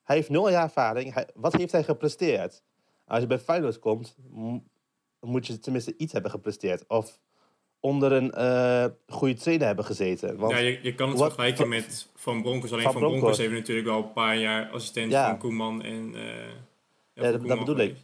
Hij 0.03 0.15
heeft 0.17 0.29
nul 0.29 0.49
jaar 0.49 0.63
ervaring. 0.63 1.13
Hij, 1.13 1.27
wat 1.35 1.53
heeft 1.55 1.71
hij 1.71 1.83
gepresteerd? 1.83 2.63
Als 3.07 3.19
je 3.19 3.27
bij 3.27 3.39
Feyenoord 3.39 3.79
komt, 3.79 4.15
m- 4.33 4.57
moet 5.19 5.47
je 5.47 5.59
tenminste 5.59 5.93
iets 5.97 6.13
hebben 6.13 6.31
gepresteerd. 6.31 6.87
Of 6.87 7.19
onder 7.79 8.11
een 8.11 8.31
eh, 8.31 8.85
goede 9.07 9.33
trainer 9.33 9.67
hebben 9.67 9.85
gezeten. 9.85 10.37
Want, 10.37 10.51
Ja, 10.51 10.57
je, 10.57 10.79
je 10.81 10.95
kan 10.95 11.09
het 11.09 11.17
Wat- 11.17 11.27
vergelijken 11.27 11.57
Van- 11.59 11.69
met 11.69 12.07
Van 12.15 12.41
Bronckhorst. 12.41 12.73
Alleen 12.73 12.83
Van 12.85 12.93
Van, 12.93 13.01
Bronckhorst 13.01 13.39
heeft 13.39 13.51
natuurlijk 13.53 13.87
wel 13.87 13.97
een 13.97 14.13
paar 14.13 14.37
jaar 14.37 14.69
assistent 14.69 15.11
Ja. 15.11 15.29
van 15.29 15.37
Koeman 15.37 15.81
en... 15.83 16.15
eh, 16.15 16.21
Ja, 17.13 17.31
van 17.31 17.47
dat- 17.47 17.59
bedoel 17.59 17.77
ik. 17.77 17.95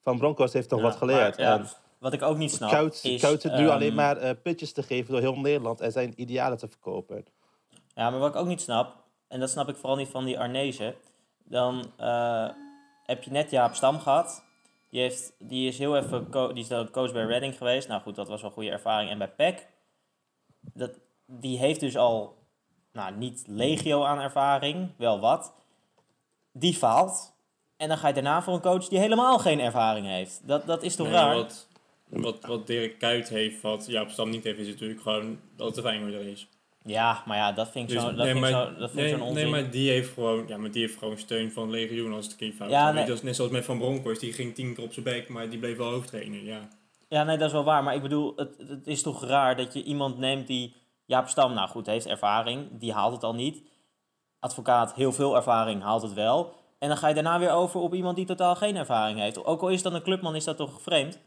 Van 0.00 0.18
Bronckhorst 0.18 0.52
heeft 0.54 0.68
toch 0.68 0.78
Ja, 0.78 0.84
wat 0.84 0.96
geleerd. 0.96 1.36
maar, 1.38 1.46
ja, 1.46 1.58
En 1.58 1.68
wat 2.04 2.12
ik 2.12 2.22
ook 2.22 2.36
niet 2.36 2.52
snap 2.52 2.70
Koud, 2.70 3.00
is... 3.02 3.20
Koud 3.20 3.40
zit 3.40 3.52
nu 3.52 3.58
ehm, 3.58 3.70
alleen 3.70 3.94
maar 3.94 4.16
eh 4.16 4.30
pitjes 4.42 4.72
te 4.72 4.82
geven 4.82 5.12
door 5.12 5.20
heel 5.20 5.36
Nederland 5.36 5.80
en 5.80 5.92
zijn 5.92 6.12
idealen 6.16 6.58
te 6.58 6.68
verkopen. 6.68 7.24
Ja, 7.94 8.10
maar 8.10 8.18
wat 8.18 8.28
ik 8.28 8.36
ook 8.36 8.46
niet 8.46 8.60
snap, 8.60 8.96
en 9.28 9.40
dat 9.40 9.50
snap 9.50 9.68
ik 9.68 9.76
vooral 9.76 9.96
niet 9.96 10.08
van 10.08 10.24
die 10.24 10.38
Arnezen, 10.38 10.94
dan 11.44 11.92
eh, 11.96 12.48
heb 13.04 13.22
je 13.22 13.30
net 13.30 13.50
Jaap 13.50 13.74
Stam 13.74 14.00
gehad. 14.00 14.44
Die, 14.90 15.00
heeft, 15.00 15.32
die 15.38 15.68
is 15.68 15.78
heel 15.78 15.96
even 15.96 16.28
co- 16.30 16.52
die 16.52 16.62
is 16.62 16.68
dan 16.68 16.90
coach 16.90 17.12
bij 17.12 17.24
Reading 17.24 17.56
geweest. 17.56 17.88
Nou 17.88 18.02
goed, 18.02 18.14
dat 18.14 18.28
was 18.28 18.40
wel 18.40 18.50
een 18.50 18.56
goede 18.56 18.70
ervaring. 18.70 19.10
En 19.10 19.18
bij 19.18 19.30
PEC, 19.30 19.66
dat, 20.60 20.90
die 21.26 21.58
heeft 21.58 21.80
dus 21.80 21.96
al, 21.96 22.36
nou 22.92 23.16
niet 23.16 23.44
legio 23.46 24.04
aan 24.04 24.20
ervaring, 24.20 24.90
wel 24.96 25.20
wat. 25.20 25.52
Die 26.52 26.74
faalt. 26.74 27.32
En 27.76 27.88
dan 27.88 27.98
ga 27.98 28.08
je 28.08 28.14
daarna 28.14 28.42
voor 28.42 28.54
een 28.54 28.60
coach 28.60 28.88
die 28.88 28.98
helemaal 28.98 29.38
geen 29.38 29.60
ervaring 29.60 30.06
heeft. 30.06 30.40
Dat, 30.48 30.66
dat 30.66 30.82
is 30.82 30.96
toch 30.96 31.06
Nee, 31.06 31.16
raar? 31.16 31.34
Wat, 31.34 31.68
wat, 32.08 32.44
wat 32.46 32.66
Dirk 32.66 32.98
Kuyt 32.98 33.28
heeft, 33.28 33.60
wat 33.60 33.86
Jaap 33.86 34.10
Stam 34.10 34.30
niet 34.30 34.44
heeft, 34.44 34.58
is 34.58 34.68
natuurlijk 34.68 35.00
gewoon 35.00 35.38
dat 35.56 35.66
het 35.66 35.74
de 35.74 35.82
Feyenoorder 35.82 36.20
is. 36.26 36.48
Ja, 36.86 37.22
maar 37.26 37.36
ja, 37.36 37.52
dat 37.52 37.70
vind 37.70 37.88
ik 37.90 37.94
Dus, 37.94 38.04
zo- 38.04 38.14
dat 38.14 38.24
nee, 38.24 38.32
vind 38.32 38.44
ik 38.44 38.50
maar, 38.52 38.64
zo- 38.66 38.78
dat 38.78 38.90
vind 38.90 39.00
nee, 39.02 39.08
zo'n 39.10 39.20
onzin. 39.22 39.34
nee, 39.42 39.50
maar 39.62 39.70
die 39.70 39.90
heeft 39.90 40.12
gewoon, 40.12 40.44
ja, 40.48 40.56
maar 40.56 40.70
die 40.70 40.80
heeft 40.82 40.98
gewoon 40.98 41.18
steun 41.18 41.52
van 41.52 41.70
legioen 41.70 42.12
als 42.12 42.26
het 42.26 42.36
keer 42.36 42.52
fout 42.52 42.70
Ja, 42.70 42.92
nee. 42.92 43.04
Dat 43.06 43.16
is 43.16 43.22
net 43.22 43.36
zoals 43.36 43.50
met 43.50 43.64
Van 43.64 43.78
Bronckhorst, 43.78 44.20
die 44.20 44.32
ging 44.32 44.54
tien 44.54 44.74
keer 44.74 44.84
op 44.84 44.92
zijn 44.92 45.04
bek, 45.04 45.28
maar 45.28 45.48
die 45.50 45.58
bleef 45.58 45.76
wel 45.76 45.90
hoofdtrainer, 45.90 46.44
ja. 46.44 46.68
Ja, 47.08 47.24
nee, 47.24 47.36
dat 47.38 47.46
is 47.46 47.52
wel 47.52 47.64
waar. 47.64 47.82
Maar 47.82 47.94
ik 47.94 48.02
bedoel, 48.02 48.32
het, 48.36 48.54
het 48.68 48.86
is 48.86 49.02
toch 49.02 49.24
raar 49.24 49.56
dat 49.56 49.72
je 49.72 49.82
iemand 49.82 50.18
neemt 50.18 50.46
die... 50.46 50.74
Jaap 51.06 51.28
Stam, 51.28 51.54
nou 51.54 51.68
goed, 51.68 51.86
heeft 51.86 52.06
ervaring. 52.06 52.68
Die 52.78 52.92
haalt 52.92 53.12
het 53.12 53.22
al 53.22 53.34
niet. 53.34 53.62
Advocaat, 54.38 54.94
heel 54.94 55.12
veel 55.12 55.36
ervaring, 55.36 55.82
haalt 55.82 56.02
het 56.02 56.12
wel. 56.12 56.52
En 56.78 56.88
dan 56.88 56.96
ga 56.96 57.08
je 57.08 57.14
daarna 57.14 57.38
weer 57.38 57.50
over 57.50 57.80
op 57.80 57.94
iemand 57.94 58.16
die 58.16 58.26
totaal 58.26 58.56
geen 58.56 58.76
ervaring 58.76 59.18
heeft. 59.18 59.44
Ook 59.44 59.60
al 59.62 59.68
is 59.68 59.82
dat 59.82 59.92
een 59.92 60.02
clubman, 60.02 60.34
is 60.36 60.44
dat 60.44 60.56
toch 60.56 60.82
vreemd? 60.82 61.18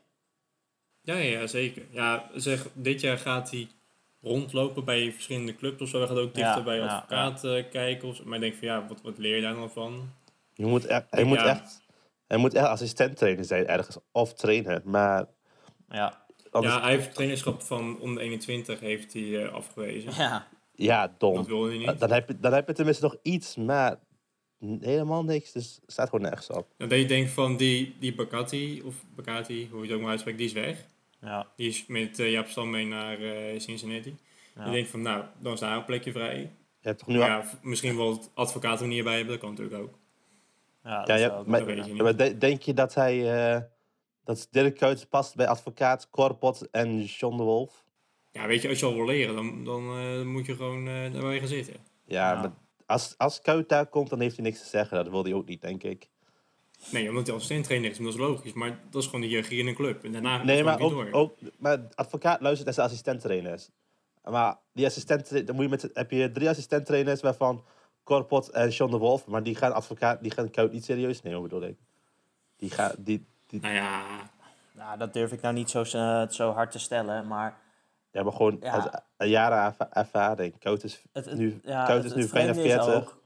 Ja, 1.07 1.17
ja, 1.17 1.47
zeker. 1.47 1.83
Ja, 1.89 2.29
zeg, 2.35 2.67
dit 2.73 3.01
jaar 3.01 3.17
gaat 3.17 3.51
hij 3.51 3.67
rondlopen 4.21 4.85
bij 4.85 5.11
verschillende 5.11 5.55
clubs 5.55 5.81
of 5.81 5.89
zo. 5.89 5.97
Hij 5.97 6.07
gaat 6.07 6.17
ook 6.17 6.33
dichter 6.33 6.57
Ja, 6.57 6.63
bij 6.63 6.77
ja, 6.77 6.85
advocaat 6.85 7.43
eh, 7.43 7.63
kijken. 7.71 8.07
Of, 8.07 8.23
maar 8.23 8.35
ik 8.35 8.41
denk 8.41 8.55
van, 8.55 8.67
ja, 8.67 8.87
wat, 8.87 9.01
wat 9.01 9.17
leer 9.17 9.35
je 9.35 9.41
daar 9.41 9.55
dan 9.55 9.71
van? 9.71 10.09
Je 10.53 10.65
moet 10.65 10.87
hij, 11.09 11.23
moet 11.23 11.37
echt, 11.37 11.81
hij 12.27 12.37
moet 12.37 12.53
echt 12.53 12.65
assistent 12.65 13.17
trainer 13.17 13.45
zijn 13.45 13.67
ergens. 13.67 13.97
Of 14.11 14.33
trainer. 14.33 14.81
Maar 14.85 15.25
Ja, 15.89 16.25
anders, 16.49 16.73
Ja, 16.73 16.81
hij 16.81 16.91
heeft 16.91 17.13
trainerschap 17.13 17.61
van 17.61 17.99
onder 17.99 18.23
21 18.23 18.79
heeft 18.79 19.13
hij 19.13 19.43
eh, 19.45 19.53
afgewezen. 19.53 20.11
ja. 20.15 20.47
ja, 20.71 21.15
dom. 21.17 21.35
Dat 21.35 21.47
hij 21.47 21.77
niet. 21.77 21.99
Dan 21.99 22.11
heb, 22.11 22.27
je, 22.27 22.39
dan 22.39 22.53
heb 22.53 22.67
je 22.67 22.73
tenminste 22.73 23.03
nog 23.03 23.15
iets, 23.21 23.55
maar 23.55 23.99
helemaal 24.79 25.23
niks. 25.23 25.51
Dus 25.51 25.79
het 25.81 25.91
staat 25.91 26.09
gewoon 26.09 26.25
nergens 26.25 26.49
op. 26.49 26.67
Dan 26.77 26.89
dat 26.89 26.99
je 26.99 27.05
denkt 27.05 27.31
van 27.31 27.57
die, 27.57 27.95
die 27.99 28.15
Bacatti, 28.15 28.81
of 28.81 28.95
Bacatti, 29.15 29.67
hoe 29.71 29.81
je 29.81 29.85
het 29.85 29.95
ook 29.95 30.01
maar 30.01 30.09
uitspreekt, 30.09 30.37
die 30.37 30.47
is 30.47 30.53
weg. 30.53 30.85
Ja, 31.21 31.47
Die 31.55 31.67
is 31.67 31.85
met 31.85 32.19
eh, 32.19 32.31
Jaap 32.31 32.47
Stam 32.47 32.69
mee 32.69 32.85
naar 32.85 33.19
eh, 33.21 33.59
Cincinnati. 33.59 34.17
ja. 34.55 34.65
Je 34.65 34.71
denkt 34.71 34.89
van, 34.89 35.01
nou, 35.01 35.23
dan 35.39 35.53
is 35.53 35.59
daar 35.59 35.77
een 35.77 35.85
plekje 35.85 36.11
vrij. 36.11 36.37
Je 36.81 36.87
hebt 36.93 36.99
toch 36.99 37.07
nu 37.07 37.17
ja, 37.17 37.43
misschien 37.61 37.97
wel 37.97 38.11
het 38.11 38.29
advocaat 38.33 38.81
er 38.81 38.87
niet 38.87 39.03
bij 39.03 39.15
hebben, 39.15 39.31
dat 39.31 39.41
kan 39.41 39.49
natuurlijk 39.49 39.81
ook. 39.81 39.97
ja, 40.83 41.03
dat 41.03 41.19
Ja, 41.19 41.29
ook 41.37 41.47
maar, 41.47 41.69
je 41.75 42.15
de- 42.15 42.37
denk 42.37 42.61
je 42.61 42.73
dat 42.73 42.93
hij... 42.93 43.43
eh, 43.55 43.61
dat 44.23 44.47
Dirk 44.51 44.75
Kuyt 44.77 45.09
past 45.09 45.35
bij 45.35 45.47
advocaat 45.47 46.09
Korpot 46.09 46.69
en 46.71 47.03
John 47.03 47.37
de 47.37 47.43
Wolf? 47.43 47.85
Ja, 48.31 48.47
weet 48.47 48.61
je, 48.61 48.69
als 48.69 48.79
je 48.79 48.85
al 48.85 48.93
wil 48.95 49.05
leren, 49.05 49.35
dan, 49.35 49.63
dan 49.63 49.97
eh, 49.97 50.21
moet 50.21 50.45
je 50.45 50.55
gewoon 50.55 50.87
eh 50.87 51.13
daar 51.13 51.33
je 51.33 51.39
gaan 51.39 51.47
zitten. 51.47 51.73
Ja, 52.05 52.31
Ja. 52.31 52.39
maar 52.41 52.51
als, 52.85 53.13
als 53.17 53.41
Kuyt 53.41 53.69
daar 53.69 53.85
komt, 53.87 54.09
dan 54.09 54.19
heeft 54.19 54.35
hij 54.35 54.45
niks 54.45 54.59
te 54.59 54.67
zeggen. 54.67 54.97
Dat 54.97 55.09
wil 55.09 55.23
hij 55.23 55.33
ook 55.33 55.47
niet, 55.47 55.61
denk 55.61 55.83
ik. 55.83 56.09
Nee, 56.91 57.09
omdat 57.09 57.25
hij 57.27 57.35
assistent 57.35 57.63
trainer 57.65 57.89
is, 57.91 57.97
maar 57.97 58.05
dat 58.11 58.15
is 58.15 58.21
logisch. 58.27 58.53
Maar 58.53 58.79
dat 58.89 59.01
is 59.01 59.05
gewoon 59.07 59.21
de 59.21 59.27
hiërarchie 59.27 59.59
in 59.59 59.67
een 59.67 59.75
club. 59.75 60.03
En 60.03 60.11
daarna 60.11 60.43
Nee, 60.43 60.63
maar 60.63 60.79
ook, 60.79 60.91
door. 60.91 61.07
ook 61.11 61.37
maar 61.57 61.79
advocaat 61.95 62.41
luistert 62.41 62.65
naar 62.65 62.73
zijn 62.73 62.87
assistenttrainers. 62.87 63.69
Maar 64.23 64.57
die 64.73 64.85
assistent, 64.85 65.47
dan 65.47 65.55
moet 65.55 65.63
je 65.63 65.69
met, 65.69 65.89
heb 65.93 66.11
je 66.11 66.31
drie 66.31 66.49
assistenttrainers 66.49 67.21
waarvan 67.21 67.63
Korpot 68.03 68.49
en 68.49 68.69
John 68.69 68.91
de 68.91 68.97
Wolf, 68.97 69.27
maar 69.27 69.43
die 69.43 69.55
gaan 69.55 69.73
advocaat, 69.73 70.21
die 70.21 70.31
gaan 70.31 70.49
Kuyt 70.49 70.71
niet 70.71 70.85
serieus 70.85 71.21
nemen, 71.21 71.41
bedoel 71.41 71.61
ik. 71.63 71.77
Die 72.57 72.69
gaan, 72.69 72.91
die, 72.97 73.25
die, 73.47 73.61
Nou 73.61 73.73
ja, 73.73 74.03
Nou, 74.71 74.97
dat 74.97 75.13
durf 75.13 75.31
ik 75.31 75.41
nou 75.41 75.53
niet 75.53 75.69
zo, 75.69 75.81
eh, 75.81 76.27
zo 76.29 76.51
hard 76.51 76.71
te 76.71 76.79
stellen, 76.79 77.27
maar... 77.27 77.49
die 77.49 78.21
hebben 78.21 78.33
gewoon 78.33 78.57
Ja. 78.61 78.71
als- 78.75 79.01
een 79.17 79.29
jaren 79.29 79.63
erva- 79.63 79.89
ervaring. 79.93 80.59
Kuyt 80.59 80.83
is 80.83 81.01
Het, 81.13 81.25
het, 81.25 81.37
nu, 81.37 81.59
ja, 81.63 81.87
is 81.89 82.13
nu 82.13 82.21
het 82.21 82.31
bijna 82.31 82.53
vreemde 82.53 82.69
is 82.69 82.83
40. 82.83 82.95
ook, 82.95 83.21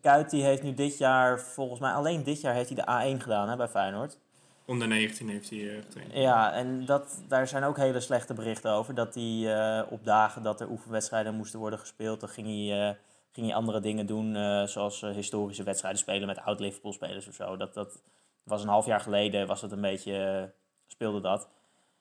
Kuit 0.00 0.30
die 0.30 0.42
heeft 0.42 0.62
nu 0.62 0.74
dit 0.74 0.98
jaar, 0.98 1.40
volgens 1.40 1.80
mij 1.80 1.92
alleen 1.92 2.22
dit 2.22 2.40
jaar 2.40 2.54
heeft 2.54 2.68
hij 2.68 2.84
de 2.84 3.16
A1 3.16 3.22
gedaan 3.22 3.48
hè, 3.48 3.56
bij 3.56 3.68
Feyenoord. 3.68 4.18
onder 4.64 4.88
19 4.88 5.28
heeft 5.28 5.50
hij 5.50 5.70
eh 5.70 5.82
getraind. 5.82 6.12
Ja, 6.12 6.52
en 6.52 6.84
dat, 6.84 7.22
daar 7.28 7.48
zijn 7.48 7.64
ook 7.64 7.76
hele 7.76 8.00
slechte 8.00 8.34
berichten 8.34 8.70
over. 8.70 8.94
Dat 8.94 9.14
hij 9.14 9.56
eh, 9.56 9.92
op 9.92 10.04
dagen 10.04 10.42
dat 10.42 10.60
er 10.60 10.70
oefenwedstrijden 10.70 11.34
moesten 11.34 11.58
worden 11.58 11.78
gespeeld, 11.78 12.20
dan 12.20 12.28
ging 12.28 12.46
hij, 12.46 12.88
eh, 12.88 12.94
ging 13.32 13.46
hij 13.46 13.56
andere 13.56 13.80
dingen 13.80 14.06
doen, 14.06 14.34
zoals 14.68 15.00
historische 15.00 15.62
wedstrijden 15.62 16.00
spelen 16.00 16.26
met 16.26 16.40
oud-Liverpool-spelers 16.40 17.28
of 17.28 17.34
zo. 17.34 17.56
Dat, 17.56 17.74
dat 17.74 18.02
was 18.42 18.62
een 18.62 18.68
half 18.68 18.86
jaar 18.86 19.00
geleden, 19.00 19.46
was 19.46 19.62
het 19.62 19.72
een 19.72 19.80
beetje, 19.80 20.52
speelde 20.86 21.20
dat. 21.20 21.48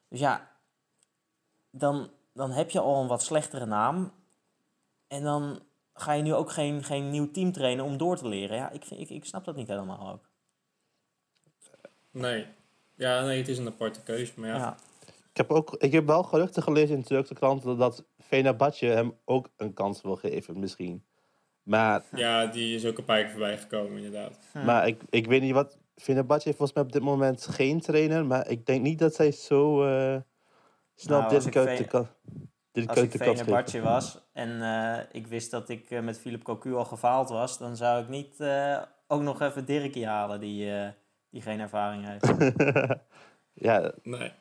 Dus 0.10 0.20
ja, 0.20 0.50
dan, 1.72 2.10
dan 2.34 2.52
heb 2.52 2.70
je 2.70 2.80
al 2.80 3.02
een 3.02 3.08
wat 3.08 3.24
slechtere 3.24 3.66
naam. 3.66 4.12
En 5.08 5.24
dan 5.24 5.62
ga 5.94 6.14
je 6.14 6.24
nu 6.24 6.34
ook 6.34 6.52
geen, 6.52 6.84
geen 6.84 7.10
nieuw 7.10 7.32
team 7.32 7.52
trainen 7.52 7.86
om 7.86 7.98
door 7.98 8.18
te 8.18 8.28
leren. 8.28 8.58
Ja, 8.58 8.70
ik, 8.70 8.86
vind, 8.86 9.02
ik, 9.02 9.10
ik 9.10 9.26
snap 9.26 9.46
dat 9.46 9.56
niet 9.56 9.68
helemaal 9.68 10.12
ook. 10.12 10.30
Nee. 12.12 12.46
Ja, 12.96 13.26
nee, 13.26 13.38
het 13.38 13.48
is 13.48 13.58
een 13.58 13.68
aparte 13.68 14.02
keuze. 14.02 14.34
Maar 14.36 14.50
ja, 14.50 14.56
Ja, 14.56 14.78
Ik 15.30 15.38
heb, 15.38 15.52
ook, 15.52 15.76
ik 15.78 15.92
heb 15.92 16.06
wel 16.06 16.24
geruchten 16.24 16.64
gelezen 16.64 16.96
in 16.96 17.02
de 17.02 17.08
Turkse 17.08 17.34
kranten 17.34 17.78
dat 17.78 18.06
Fenerbahce 18.20 18.86
hem 18.86 19.18
ook 19.26 19.50
een 19.58 19.74
kans 19.74 20.02
wil 20.02 20.16
geven, 20.16 20.60
misschien. 20.60 21.06
Maar, 21.64 22.04
ja 22.12 22.46
die 22.46 22.76
is 22.76 22.86
ook 22.86 22.98
een 22.98 23.06
paar 23.06 23.22
keer 23.22 23.30
voorbij 23.30 23.58
gekomen, 23.58 23.98
inderdaad. 23.98 24.40
Hm. 24.52 24.66
maar 24.66 24.88
ik, 24.88 25.02
ik 25.10 25.28
weet 25.28 25.42
niet 25.42 25.54
wat. 25.54 25.78
Fenerbahce 25.96 26.44
heeft 26.44 26.58
volgens 26.58 26.78
mij 26.78 26.88
op 26.88 26.92
dit 26.92 27.02
moment 27.02 27.48
geen 27.48 27.80
trainer, 27.80 28.26
maar 28.26 28.50
ik 28.50 28.66
denk 28.66 28.82
niet 28.82 29.00
dat 29.00 29.16
zij 29.16 29.32
zo 29.32 29.84
eh, 29.84 30.22
snel 30.96 31.22
Nou, 31.22 31.86
kan. 31.86 32.08
Dit 32.74 32.90
Als 32.90 33.00
ik 33.00 33.12
Fenerbahce 33.12 33.82
was 33.82 34.18
en 34.34 34.62
eh, 34.62 35.00
ik 35.12 35.28
wist 35.28 35.52
dat 35.52 35.70
ik 35.70 35.92
eh, 35.92 36.02
met 36.02 36.20
Philip 36.20 36.44
Cocu 36.44 36.74
al 36.74 36.86
gefaald 36.86 37.30
was, 37.30 37.58
dan 37.58 37.76
zou 37.76 38.02
ik 38.02 38.10
niet 38.10 38.40
eh, 38.40 38.82
ook 39.08 39.22
nog 39.22 39.42
even 39.42 39.66
Dirkie 39.66 40.08
halen 40.08 40.40
die, 40.40 40.72
eh, 40.72 40.88
die 41.30 41.42
geen 41.42 41.60
ervaring 41.60 42.06
heeft. 42.06 42.26
ja, 43.68 43.92
Nee. 44.04 44.32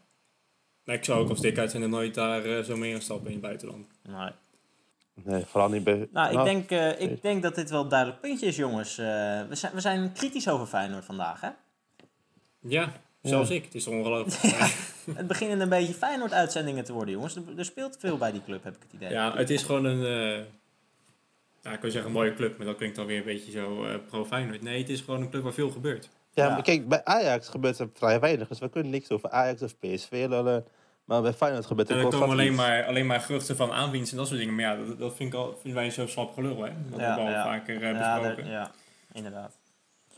nee. 0.84 0.96
Ik 0.96 1.04
zou 1.04 1.20
ook 1.20 1.28
als 1.28 1.40
dik 1.40 1.58
uit 1.58 1.70
zijn 1.70 1.82
er 1.82 1.88
nooit 1.88 2.14
daar 2.14 2.62
zo 2.64 2.76
mee 2.76 2.92
gaan 2.92 3.00
stappen 3.00 3.26
in 3.26 3.32
het 3.32 3.42
buitenland. 3.42 3.86
Nee. 4.02 4.30
nee, 5.14 5.44
vooral 5.44 5.68
niet 5.68 5.84
bij. 5.84 6.08
Nou, 6.12 6.38
ik, 6.38 6.44
denk, 6.44 6.70
eh, 6.70 6.78
nee. 6.78 6.96
ik 6.96 7.22
denk 7.22 7.42
dat 7.42 7.54
dit 7.54 7.70
wel 7.70 7.82
een 7.82 7.88
duidelijk 7.88 8.20
puntje 8.20 8.46
is, 8.46 8.56
jongens. 8.56 8.98
Eh, 8.98 9.06
we, 9.48 9.54
zijn, 9.54 9.74
we 9.74 9.80
zijn 9.80 10.12
kritisch 10.12 10.48
over 10.48 10.66
Feyenoord 10.66 11.04
vandaag, 11.04 11.40
hè? 11.40 11.50
Ja, 12.58 12.92
zelfs 13.22 13.50
ik. 13.50 13.64
Het 13.64 13.74
is 13.74 13.86
ongelooflijk. 13.86 14.52
Het 15.14 15.26
beginnen 15.26 15.60
een 15.60 15.68
beetje 15.68 15.94
Feyenoord-uitzendingen 15.94 16.84
te 16.84 16.92
worden, 16.92 17.14
jongens. 17.14 17.36
Er, 17.36 17.42
er 17.56 17.64
speelt 17.64 17.96
veel 17.98 18.16
bij 18.18 18.32
die 18.32 18.42
club, 18.44 18.64
heb 18.64 18.74
ik 18.74 18.82
het 18.82 18.92
idee. 18.92 19.10
Ja, 19.10 19.36
het 19.36 19.50
is 19.50 19.62
gewoon 19.62 19.84
een, 19.84 20.04
eh 20.38 20.44
ja, 21.62 21.72
ik 21.72 21.80
wil 21.80 21.90
zeggen 21.90 22.10
een 22.10 22.16
mooie 22.16 22.34
club, 22.34 22.56
maar 22.56 22.66
dat 22.66 22.76
klinkt 22.76 22.96
dan 22.96 23.06
weer 23.06 23.18
een 23.18 23.24
beetje 23.24 23.50
zo 23.50 23.84
eh 23.84 23.94
pro-Feyenoord. 24.08 24.62
Nee, 24.62 24.78
het 24.78 24.88
is 24.88 25.00
gewoon 25.00 25.20
een 25.20 25.30
club 25.30 25.42
waar 25.42 25.52
veel 25.52 25.70
gebeurt. 25.70 26.08
Ja, 26.34 26.44
Ja. 26.44 26.50
maar 26.52 26.62
kijk, 26.62 26.88
bij 26.88 27.04
Ajax 27.04 27.48
gebeurt 27.48 27.78
er 27.78 27.88
vrij 27.94 28.20
weinig, 28.20 28.48
dus 28.48 28.58
we 28.58 28.68
kunnen 28.68 28.90
niks 28.90 29.10
over 29.10 29.30
Ajax 29.30 29.62
of 29.62 29.78
PSV 29.78 30.26
lullen. 30.28 30.64
Maar 31.04 31.22
bij 31.22 31.32
Feyenoord 31.32 31.66
gebeurt 31.66 31.90
er 31.90 31.96
er 31.98 32.04
komen 32.08 32.28
alleen 32.28 32.46
iets. 32.46 32.56
maar, 32.56 32.84
alleen 32.86 33.06
maar 33.06 33.20
geruchten 33.20 33.56
van 33.56 33.72
aanwinst 33.72 34.10
en 34.12 34.16
dat 34.18 34.26
soort 34.26 34.38
dingen. 34.38 34.54
Maar 34.54 34.64
ja, 34.64 34.76
dat, 34.84 34.98
dat 34.98 35.14
vind 35.16 35.32
ik 35.32 35.38
al, 35.38 35.58
vinden 35.60 35.80
wij 35.80 35.90
zo 35.90 36.06
slap 36.06 36.32
gelul, 36.34 36.62
hè. 36.62 36.70
Dat 36.90 37.00
Ja, 37.00 37.06
hebben 37.06 37.24
we 37.24 37.30
al 37.30 37.36
ja. 37.36 37.44
vaker 37.44 37.82
eh, 37.82 37.90
ja, 37.92 38.20
besproken. 38.20 38.50
ja, 38.50 38.70
inderdaad. 39.12 39.58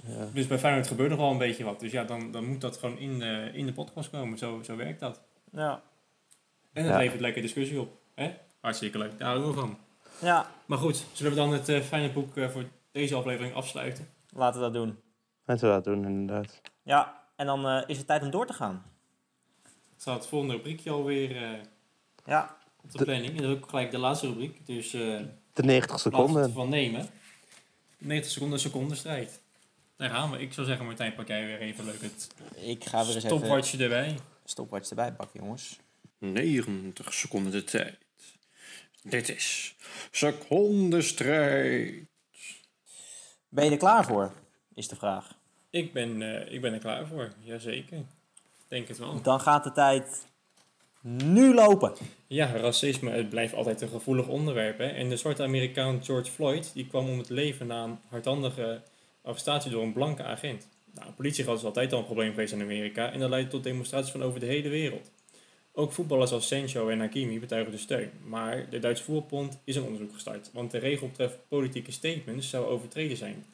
Ja. 0.06 0.28
Dus 0.32 0.46
bij 0.46 0.58
Feyenoord 0.58 0.86
gebeurt 0.86 1.10
nog 1.10 1.18
wel 1.18 1.30
een 1.30 1.38
beetje 1.38 1.64
wat. 1.64 1.80
Dus 1.80 1.92
ja, 1.92 2.04
dan, 2.04 2.30
dan 2.32 2.44
moet 2.44 2.60
dat 2.60 2.76
gewoon 2.76 2.98
in 2.98 3.18
de, 3.18 3.50
in 3.52 3.66
de 3.66 3.72
podcast 3.72 4.10
komen. 4.10 4.38
Zo, 4.38 4.62
zo 4.62 4.76
werkt 4.76 5.00
dat. 5.00 5.20
Ja. 5.52 5.82
En 6.72 6.82
het 6.84 6.92
Ja. 6.92 6.98
levert 6.98 7.20
lekker 7.20 7.42
discussie 7.42 7.80
op. 7.80 7.96
Hè? 8.14 8.34
Hartstikke 8.60 8.98
leuk. 8.98 9.18
Daar 9.18 9.28
houden 9.28 9.48
we 9.54 9.60
van. 9.60 9.78
ja, 10.20 10.50
Maar 10.66 10.78
goed, 10.78 11.04
zullen 11.12 11.32
we 11.32 11.38
dan 11.38 11.52
het 11.52 11.68
uh, 11.68 11.80
Feyenoordboek 11.80 12.36
eh, 12.36 12.48
voor 12.48 12.64
deze 12.92 13.14
aflevering 13.14 13.54
afsluiten? 13.54 14.08
laten 14.32 14.60
we 14.60 14.66
dat 14.66 14.74
doen. 14.74 14.98
Laten 15.44 15.68
we 15.68 15.74
dat 15.74 15.84
doen, 15.84 16.04
inderdaad. 16.04 16.60
Ja, 16.82 17.20
en 17.36 17.46
dan 17.46 17.66
eh, 17.66 17.82
is 17.86 17.98
het 17.98 18.06
tijd 18.06 18.22
om 18.22 18.30
door 18.30 18.46
te 18.46 18.52
gaan. 18.52 18.82
Het 19.62 19.72
staat 20.02 20.18
het 20.18 20.26
volgende 20.26 20.54
rubriekje 20.54 20.90
alweer 20.90 21.36
eh 21.42 21.50
Ja, 22.24 22.56
op 22.82 22.92
de 22.92 23.04
planning. 23.04 23.36
En 23.36 23.42
dat 23.42 23.50
is 23.50 23.56
ook 23.56 23.68
gelijk 23.68 23.90
de 23.90 23.98
laatste 23.98 24.26
rubriek. 24.26 24.66
Dus 24.66 24.94
eh 24.94 25.00
De 25.52 25.62
90 25.62 25.90
laten 25.90 26.10
we 26.10 26.16
seconden. 26.16 26.42
het 26.42 26.52
van 26.52 26.68
nemen. 26.68 27.06
90 27.98 28.32
seconden, 28.32 28.60
seconde 28.60 28.94
strijd. 28.94 29.42
Daar 29.96 30.10
gaan 30.10 30.30
we. 30.30 30.38
Ik 30.38 30.52
zou 30.52 30.66
zeggen, 30.66 30.86
Martijn, 30.86 31.14
pak 31.14 31.28
jij 31.28 31.46
weer 31.46 31.60
even 31.60 31.84
leuk 31.84 32.00
het 32.00 32.28
ik 32.56 32.84
ga 32.84 33.06
weer 33.06 33.14
eens 33.14 33.24
even 33.24 33.80
erbij. 33.80 34.18
stopwatch 34.44 34.88
erbij 34.88 35.12
pakken, 35.12 35.40
jongens. 35.40 35.78
90 36.18 37.14
seconden 37.14 37.52
de 37.52 37.64
tijd. 37.64 37.98
Dit 39.02 39.28
is 39.28 39.74
secondenstrijd. 40.10 42.06
Ben 43.48 43.64
je 43.64 43.70
er 43.70 43.76
klaar 43.76 44.04
voor? 44.04 44.32
Is 44.74 44.88
de 44.88 44.96
vraag. 44.96 45.34
Ik 45.70 45.92
ben, 45.92 46.22
eh, 46.22 46.52
ik 46.52 46.60
ben 46.60 46.72
er 46.72 46.78
klaar 46.78 47.06
voor, 47.06 47.32
jazeker. 47.40 48.04
Denk 48.68 48.88
het 48.88 48.98
wel. 48.98 49.22
Dan 49.22 49.40
gaat 49.40 49.64
de 49.64 49.72
tijd 49.72 50.26
nu 51.00 51.54
lopen. 51.54 51.92
Ja, 52.26 52.56
racisme 52.56 53.10
het 53.10 53.28
blijft 53.28 53.54
altijd 53.54 53.80
een 53.80 53.88
gevoelig 53.88 54.26
onderwerp. 54.26 54.78
Hè? 54.78 54.86
En 54.86 55.08
de 55.08 55.16
zwarte 55.16 55.42
Amerikaan 55.42 56.04
George 56.04 56.30
Floyd 56.30 56.70
die 56.74 56.86
kwam 56.86 57.08
om 57.08 57.18
het 57.18 57.28
leven 57.28 57.66
na 57.66 57.84
een 57.84 57.98
hardhandige 58.08 58.82
arrestatie 59.24 59.70
door 59.70 59.82
een 59.82 59.92
blanke 59.92 60.22
agent. 60.22 60.68
Nou, 60.94 61.12
politiegeweld 61.12 61.58
is 61.58 61.64
altijd 61.64 61.92
al 61.92 61.98
een 61.98 62.04
probleem 62.04 62.30
geweest 62.30 62.52
in 62.52 62.62
Amerika 62.62 63.12
en 63.12 63.20
dat 63.20 63.30
leidt 63.30 63.50
tot 63.50 63.62
demonstraties 63.62 64.10
van 64.10 64.22
over 64.22 64.40
de 64.40 64.46
hele 64.46 64.68
wereld. 64.68 65.10
Ook 65.72 65.92
voetballers 65.92 66.32
als 66.32 66.46
Sancho 66.46 66.88
en 66.88 67.00
Hakimi 67.00 67.40
betuigen 67.40 67.72
de 67.72 67.78
steun. 67.78 68.10
Maar 68.24 68.70
de 68.70 68.78
Duitse 68.78 69.04
voetbalbond 69.04 69.60
is 69.64 69.76
een 69.76 69.82
onderzoek 69.82 70.12
gestart, 70.12 70.50
want 70.52 70.70
de 70.70 70.78
regel 70.78 71.08
betreft 71.08 71.38
politieke 71.48 71.92
statements 71.92 72.50
zou 72.50 72.66
overtreden 72.66 73.16
zijn. 73.16 73.44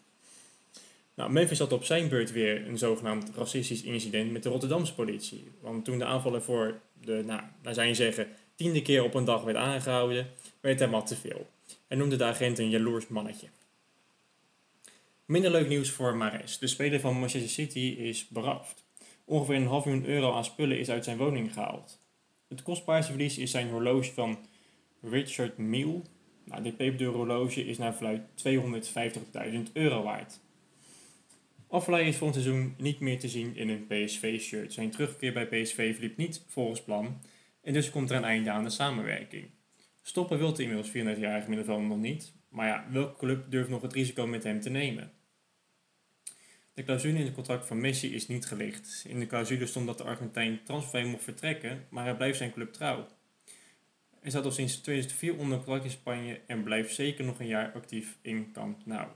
Nou, 1.14 1.32
Memphis 1.32 1.58
had 1.58 1.72
op 1.72 1.84
zijn 1.84 2.08
beurt 2.08 2.32
weer 2.32 2.66
een 2.68 2.78
zogenaamd 2.78 3.30
racistisch 3.36 3.82
incident 3.82 4.32
met 4.32 4.42
de 4.42 4.48
Rotterdamse 4.48 4.94
politie. 4.94 5.50
Want 5.60 5.84
toen 5.84 5.98
de 5.98 6.04
aanvaller 6.04 6.42
voor 6.42 6.80
de, 7.04 7.22
nou, 7.26 7.42
naar 7.62 7.74
zijn 7.74 7.94
zeggen, 7.94 8.28
tiende 8.54 8.82
keer 8.82 9.04
op 9.04 9.14
een 9.14 9.24
dag 9.24 9.42
werd 9.42 9.56
aangehouden, 9.56 10.26
werd 10.60 10.80
hem 10.80 10.90
wat 10.90 11.06
te 11.06 11.16
veel. 11.16 11.46
Hij 11.86 11.96
noemde 11.96 12.16
de 12.16 12.24
agent 12.24 12.58
een 12.58 12.70
jaloers 12.70 13.08
mannetje. 13.08 13.46
Minder 15.30 15.50
leuk 15.50 15.68
nieuws 15.68 15.90
voor 15.90 16.16
Mares. 16.16 16.58
De 16.58 16.66
speler 16.66 17.00
van 17.00 17.18
Manchester 17.18 17.50
City 17.50 17.78
is 17.98 18.28
beroofd. 18.28 18.84
Ongeveer 19.24 19.54
een 19.54 19.66
half 19.66 19.84
miljoen 19.84 20.06
euro 20.06 20.32
aan 20.32 20.44
spullen 20.44 20.78
is 20.78 20.90
uit 20.90 21.04
zijn 21.04 21.16
woning 21.16 21.52
gehaald. 21.52 21.98
Het 22.48 22.62
kostbaarste 22.62 23.12
verlies 23.12 23.38
is 23.38 23.50
zijn 23.50 23.68
horloge 23.68 24.12
van 24.12 24.38
Richard 25.02 25.58
Mille. 25.58 26.02
Nou, 26.44 26.62
dit 26.62 26.76
peperdure 26.76 27.16
horloge 27.16 27.66
is 27.66 27.78
naar 27.78 27.94
verluidt 27.94 28.44
250.000 29.68 29.72
euro 29.72 30.02
waard. 30.02 30.40
Affelay 31.68 32.02
is 32.02 32.16
volgend 32.16 32.42
seizoen 32.42 32.74
niet 32.78 33.00
meer 33.00 33.18
te 33.18 33.28
zien 33.28 33.56
in 33.56 33.68
een 33.68 33.86
PSV-shirt. 33.86 34.72
Zijn 34.72 34.90
terugkeer 34.90 35.32
bij 35.32 35.46
PSV 35.46 35.92
verliep 35.94 36.16
niet 36.16 36.44
volgens 36.46 36.82
plan 36.82 37.20
en 37.62 37.72
dus 37.72 37.90
komt 37.90 38.10
er 38.10 38.16
een 38.16 38.24
einde 38.24 38.50
aan 38.50 38.64
de 38.64 38.70
samenwerking. 38.70 39.50
Stoppen 40.02 40.38
wil 40.38 40.52
de 40.54 40.62
inmiddels 40.62 40.88
34-jarige 40.88 41.48
middenvelder 41.48 41.86
nog 41.86 41.98
niet, 41.98 42.32
maar 42.48 42.66
ja, 42.66 42.86
welke 42.90 43.18
club 43.18 43.50
durft 43.50 43.70
nog 43.70 43.82
het 43.82 43.92
risico 43.92 44.26
met 44.26 44.44
hem 44.44 44.60
te 44.60 44.70
nemen? 44.70 45.18
De 46.80 46.86
clausule 46.86 47.18
in 47.18 47.24
het 47.24 47.34
contract 47.34 47.66
van 47.66 47.80
Messi 47.80 48.14
is 48.14 48.28
niet 48.28 48.46
gelicht. 48.46 49.04
In 49.08 49.18
de 49.18 49.26
clausule 49.26 49.66
stond 49.66 49.86
dat 49.86 49.98
de 49.98 50.04
Argentijn 50.04 50.60
transfervrij 50.64 51.04
mocht 51.04 51.24
vertrekken, 51.24 51.86
maar 51.88 52.04
hij 52.04 52.16
blijft 52.16 52.38
zijn 52.38 52.52
club 52.52 52.72
trouw. 52.72 53.06
Hij 54.20 54.30
staat 54.30 54.44
al 54.44 54.50
sinds 54.50 54.76
2004 54.76 55.36
onder 55.36 55.56
contract 55.56 55.84
in 55.84 55.90
Spanje 55.90 56.40
en 56.46 56.62
blijft 56.62 56.94
zeker 56.94 57.24
nog 57.24 57.40
een 57.40 57.46
jaar 57.46 57.72
actief 57.74 58.18
in 58.22 58.50
Camp 58.52 58.78
Nou. 58.84 59.08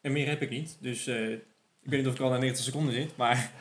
En 0.00 0.12
meer 0.12 0.28
heb 0.28 0.42
ik 0.42 0.50
niet, 0.50 0.76
dus 0.80 1.06
eh, 1.06 1.30
ik 1.32 1.40
weet 1.82 1.98
niet 1.98 2.08
of 2.08 2.14
ik 2.14 2.20
al 2.20 2.30
naar 2.30 2.38
90 2.38 2.64
seconden 2.64 2.94
zit, 2.94 3.16
maar 3.16 3.52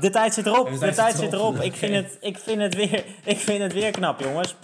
De 0.00 0.10
tijd 0.10 0.34
zit 0.34 0.46
erop. 0.46 0.66
De 0.70 0.72
De 0.72 0.78
tijd 0.78 0.94
tijd 0.94 1.16
zit 1.16 1.32
erop. 1.32 1.56
Ik 1.56 1.74
vind 1.74 1.94
het, 1.94 2.18
ik 2.20 2.38
vind 2.38 2.60
het, 2.60 2.74
weer, 2.74 3.04
ik 3.24 3.38
vind 3.38 3.62
het 3.62 3.72
weer 3.72 3.90
knap, 3.90 4.20
jongens. 4.20 4.56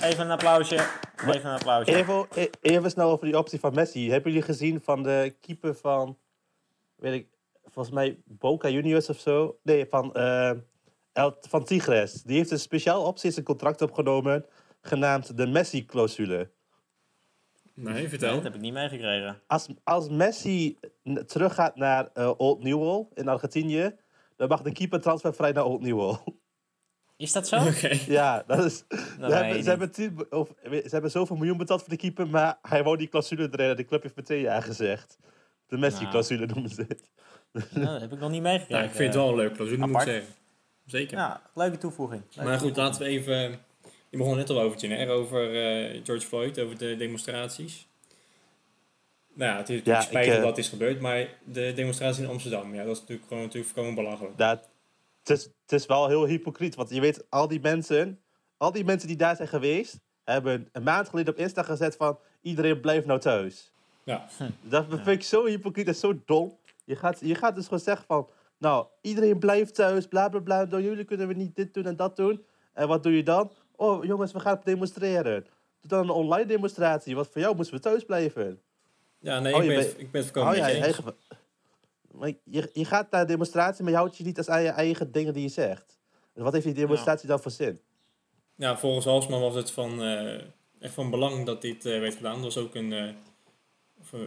Even 0.00 0.24
een 0.24 0.30
applausje. 0.30 0.86
Even 1.16 1.44
een 1.44 1.54
applausje. 1.54 1.94
Even, 1.94 2.26
even 2.60 2.90
snel 2.90 3.10
over 3.10 3.26
die 3.26 3.38
optie 3.38 3.60
van 3.60 3.74
Messi. 3.74 4.10
Hebben 4.10 4.32
jullie 4.32 4.46
gezien 4.46 4.80
van 4.84 5.02
de 5.02 5.34
keeper 5.40 5.74
van, 5.74 6.18
weet 7.04 7.20
ik, 7.20 7.28
volgens 7.64 7.94
mij 7.94 8.18
Boca 8.24 8.68
Juniors 8.68 9.08
of 9.08 9.18
zo? 9.18 9.58
Nee, 9.62 9.86
van, 9.86 10.14
eh, 10.14 10.50
El, 11.12 11.36
van 11.40 11.64
Tigres. 11.64 12.22
Die 12.22 12.36
heeft 12.36 12.50
een 12.50 12.58
speciaal 12.58 13.04
optie 13.04 13.26
in 13.26 13.32
zijn 13.32 13.44
contract 13.44 13.82
opgenomen, 13.82 14.46
genaamd 14.80 15.36
de 15.36 15.46
Messi-clausule. 15.46 16.50
nee, 17.74 17.94
Nee, 17.94 18.08
vertel. 18.08 18.34
dat 18.34 18.42
heb 18.42 18.54
ik 18.54 18.60
niet 18.60 18.72
meegekregen. 18.72 19.42
Als, 19.46 19.68
als 19.84 20.08
Messi 20.08 20.78
teruggaat 21.26 21.76
naar 21.76 22.10
eh, 22.12 22.32
Old 22.36 22.62
Newell 22.62 23.06
in 23.14 23.28
Argentinië, 23.28 23.96
dan 24.36 24.48
mag 24.48 24.62
de 24.62 24.72
keeper 24.72 25.00
transfervrij 25.00 25.52
naar 25.52 25.64
Old 25.64 25.80
Newell. 25.82 26.16
Is 27.16 27.32
dat 27.32 27.48
zo? 27.48 27.56
Oké. 27.68 27.98
ja, 28.06 28.44
dat 28.46 28.64
is... 28.64 28.84
Dat 29.18 29.30
Ze 29.30 29.36
hebben, 29.36 29.62
ze, 29.62 29.68
hebben 29.68 29.90
tien- 29.90 30.32
of, 30.32 30.48
ze 30.62 30.88
hebben 30.90 31.10
zoveel 31.10 31.36
miljoen 31.36 31.56
betaald 31.56 31.80
voor 31.80 31.88
de 31.90 31.96
keeper, 31.96 32.28
maar 32.28 32.58
hij 32.62 32.84
wou 32.84 32.96
die 32.96 33.08
clausule 33.08 33.48
erin 33.50 33.70
en 33.70 33.76
de 33.76 33.84
club 33.84 34.02
heeft 34.02 34.16
meteen 34.16 34.40
ja 34.40 34.60
gezegd. 34.60 35.18
De 35.66 35.78
Messi-clausule 35.78 36.46
noemen 36.46 36.70
ze 36.70 36.84
het. 36.88 37.10
niet. 37.52 37.72
Nou, 37.72 37.86
dat 37.86 38.00
heb 38.00 38.12
ik 38.12 38.18
nog 38.18 38.30
niet 38.30 38.42
meegekregen. 38.42 38.74
Nou, 38.74 38.84
ik 38.84 38.96
vind 38.96 39.14
het 39.14 39.22
wel 39.22 39.28
een 39.28 39.36
leuk 39.36 39.54
clausule, 39.54 39.86
moet 39.86 40.00
ik 40.00 40.08
zeggen. 40.08 40.34
Zeker. 40.86 41.18
Ja, 41.18 41.42
leuke 41.54 41.78
toevoeging. 41.78 42.22
Leuke 42.22 42.50
Maar 42.50 42.58
goed, 42.58 42.74
toevoeging. 42.74 42.76
laten 42.76 43.02
we 43.02 43.08
even... 43.08 43.58
Je 44.10 44.16
begon 44.20 44.36
net 44.36 44.50
al 44.50 44.60
over, 44.60 44.78
Tjener, 44.78 45.08
over 45.08 45.54
eh, 45.54 46.00
George 46.04 46.26
Floyd, 46.26 46.58
over 46.58 46.78
de 46.78 46.96
demonstraties. 46.96 47.86
Nou 49.34 49.50
ja, 49.50 49.56
het 49.56 49.68
is 49.68 49.76
natuurlijk 49.76 50.04
Ja, 50.04 50.10
spijtig 50.10 50.32
ik, 50.32 50.38
eh, 50.38 50.44
dat 50.44 50.58
is 50.58 50.68
gebeurd, 50.68 51.00
maar 51.00 51.28
de 51.44 51.72
demonstratie 51.74 52.22
in 52.22 52.28
Amsterdam, 52.28 52.74
ja, 52.74 52.84
dat 52.84 52.94
is 52.94 53.00
natuurlijk 53.00 53.28
gewoon 53.28 53.42
natuurlijk 53.42 53.72
voorkomen 53.72 54.04
belachelijk. 54.04 54.38
Dat, 54.38 54.68
het, 55.18 55.30
is, 55.30 55.42
het 55.44 55.72
is 55.72 55.86
wel 55.86 56.08
heel 56.08 56.26
hypocriet, 56.26 56.74
want 56.74 56.90
je 56.90 57.00
weet, 57.00 57.26
al 57.28 57.48
die 57.48 57.60
mensen, 57.60 58.20
al 58.56 58.72
die 58.72 58.84
mensen 58.84 59.08
die 59.08 59.16
daar 59.16 59.36
zijn 59.36 59.48
geweest, 59.48 60.00
hebben 60.24 60.68
een 60.72 60.82
maand 60.82 61.08
geleden 61.08 61.32
op 61.32 61.38
Insta 61.40 61.62
gezet 61.62 61.96
van, 61.96 62.18
iedereen 62.42 62.80
blijft 62.80 63.06
nou 63.06 63.20
thuis. 63.20 63.72
Ja. 64.04 64.26
Dat 64.62 64.86
vind 64.88 65.06
ik 65.06 65.22
zo 65.22 65.46
hypocriet 65.46 65.86
en 65.86 65.94
zo 65.94 66.20
dom. 66.24 66.58
Je 66.84 66.96
gaat, 66.96 67.18
je 67.20 67.34
gaat 67.34 67.54
dus 67.54 67.64
gewoon 67.64 67.80
zeggen 67.80 68.06
van, 68.06 68.28
nou, 68.58 68.86
iedereen 69.00 69.38
blijft 69.38 69.74
thuis, 69.74 70.08
bla 70.08 70.28
bla 70.28 70.40
bla. 70.40 70.64
Door 70.66 70.82
jullie 70.82 71.04
kunnen 71.04 71.28
we 71.28 71.34
niet 71.34 71.56
dit 71.56 71.74
doen 71.74 71.86
en 71.86 71.96
dat 71.96 72.16
doen. 72.16 72.44
En 72.72 72.88
wat 72.88 73.02
doe 73.02 73.16
je 73.16 73.22
dan? 73.22 73.50
Oh, 73.76 74.04
jongens, 74.04 74.32
we 74.32 74.40
gaan 74.40 74.60
demonstreren. 74.64 75.42
Doe 75.80 75.90
dan 75.90 76.02
een 76.02 76.10
online 76.10 76.46
demonstratie, 76.46 77.14
want 77.14 77.28
voor 77.28 77.40
jou 77.40 77.56
moesten 77.56 77.74
we 77.76 77.80
thuis 77.80 78.04
blijven. 78.04 78.60
Ja, 79.18 79.40
nee, 79.40 79.54
Oh, 79.54 79.62
ik, 79.64 79.68
ben, 79.68 80.00
ik 80.00 80.10
ben 80.10 80.22
het 80.22 80.30
voorkomen 80.30 80.54
eens. 80.54 80.80
eigen... 80.80 81.04
Maar 82.10 82.32
je, 82.44 82.70
je 82.72 82.84
gaat 82.84 83.10
naar 83.10 83.20
een 83.20 83.26
demonstratie, 83.26 83.82
maar 83.82 83.92
je 83.92 83.98
houdt 83.98 84.16
je 84.16 84.24
niet 84.24 84.38
als 84.38 84.48
aan 84.48 84.62
je 84.62 84.68
eigen 84.68 85.12
dingen 85.12 85.32
die 85.32 85.42
je 85.42 85.48
zegt. 85.48 85.98
En 86.34 86.42
wat 86.42 86.52
heeft 86.52 86.64
die 86.64 86.74
demonstratie 86.74 87.28
dan 87.28 87.40
voor 87.40 87.50
zin? 87.50 87.80
Ja, 88.54 88.78
volgens 88.78 89.04
Halsman 89.04 89.40
was 89.40 89.54
het 89.54 89.70
van, 89.70 90.02
eh, 90.02 90.34
echt 90.80 90.94
van 90.94 91.10
belang 91.10 91.46
dat 91.46 91.62
dit 91.62 91.86
eh, 91.86 92.00
werd 92.00 92.14
gedaan. 92.14 92.34
Dat 92.34 92.54
was 92.54 92.56
ook 92.56 92.74
een, 92.74 92.92
eh, 92.92 93.08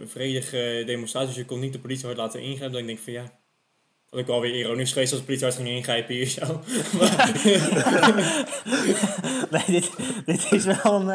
vredige 0.06 0.82
demonstratie, 0.86 1.28
dus 1.28 1.36
je 1.36 1.44
kon 1.44 1.60
niet 1.60 1.72
de 1.72 1.78
politie 1.78 2.04
hard 2.04 2.18
laten 2.18 2.40
ingrijpen. 2.40 2.72
Dan 2.76 2.86
denk 2.86 2.98
ik 2.98 3.04
van 3.04 3.12
ja, 3.12 3.38
had 4.10 4.20
ik 4.20 4.26
wel 4.26 4.40
weer 4.40 4.54
ironisch 4.54 4.92
geweest 4.92 5.10
als 5.12 5.20
de 5.20 5.26
politie 5.26 5.46
hard 5.46 5.58
ging 5.58 5.68
ingrijpen 5.68 6.14
hier 6.14 6.26
zo. 6.26 6.44
nee, 9.54 9.64
dit, 9.66 9.90
dit 10.26 10.52
is 10.52 10.64
wel 10.64 11.00
een, 11.00 11.10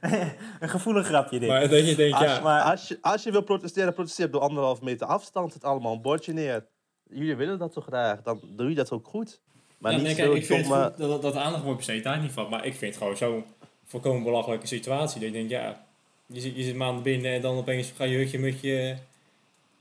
eh, 0.00 0.28
een 0.60 0.68
gevoelig 0.68 1.06
grapje, 1.06 1.38
dit. 1.38 1.48
maar 1.48 1.68
dat 1.68 1.88
je 1.88 1.94
denkt, 1.94 2.16
Als, 2.16 2.24
ja, 2.24 2.40
maar- 2.40 2.62
als, 2.62 2.88
je, 2.88 2.98
als 3.00 3.22
je 3.22 3.30
wil 3.30 3.42
protesteren, 3.42 3.94
protesteer 3.94 4.26
op 4.26 4.32
de 4.32 4.38
anderhalf 4.38 4.80
meter 4.80 5.06
afstand. 5.06 5.54
Het 5.54 5.64
allemaal 5.64 5.92
een 5.92 6.02
bordje 6.02 6.32
neer. 6.32 6.66
Jullie 7.08 7.36
willen 7.36 7.58
dat 7.58 7.72
zo 7.72 7.80
graag, 7.80 8.22
dan 8.22 8.40
doe 8.56 8.68
je 8.68 8.74
dat 8.74 8.90
ook 8.90 9.06
goed. 9.06 9.40
Maar 9.78 9.90
ja, 9.92 9.96
niet 9.96 10.06
nee, 10.06 10.16
kijk, 10.16 10.32
ik 10.32 10.46
vind 10.46 10.66
goed 10.66 10.74
dat, 10.74 10.98
dat, 10.98 11.22
dat 11.22 11.36
aandacht 11.36 11.62
wordt 11.62 11.76
besteed 11.76 12.04
daar 12.04 12.20
niet 12.20 12.32
van. 12.32 12.48
Maar 12.48 12.66
ik 12.66 12.74
vind 12.74 12.94
het 12.94 13.02
gewoon 13.02 13.16
zo'n 13.16 13.44
volkomen 13.84 14.22
belachelijke 14.22 14.66
situatie. 14.66 15.20
Dat 15.20 15.28
je 15.28 15.34
denkt, 15.34 15.50
ja, 15.50 15.86
je 16.32 16.40
zit, 16.40 16.56
je 16.56 16.62
zit 16.62 16.74
maanden 16.76 17.02
binnen 17.02 17.32
en 17.32 17.40
dan 17.40 17.56
opeens 17.56 17.92
ga 17.96 18.04
je 18.04 18.16
hutje 18.16 18.38
mutje 18.38 18.96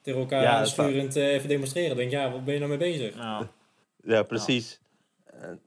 tegen 0.02 0.20
elkaar 0.20 0.42
Ja, 0.42 0.50
dat 0.52 0.60
aansturend 0.60 1.16
eh, 1.16 1.34
even 1.34 1.50
demonstreren. 1.50 1.90
Dan 1.90 1.98
denk 1.98 2.12
ja, 2.12 2.32
wat 2.32 2.46
ben 2.46 2.54
je 2.54 2.60
nou 2.60 2.70
mee 2.78 2.80
bezig? 2.80 3.16
Ja. 3.16 3.48
Ja, 4.04 4.24
precies. 4.24 4.80
En, 5.26 5.50
en 5.50 5.60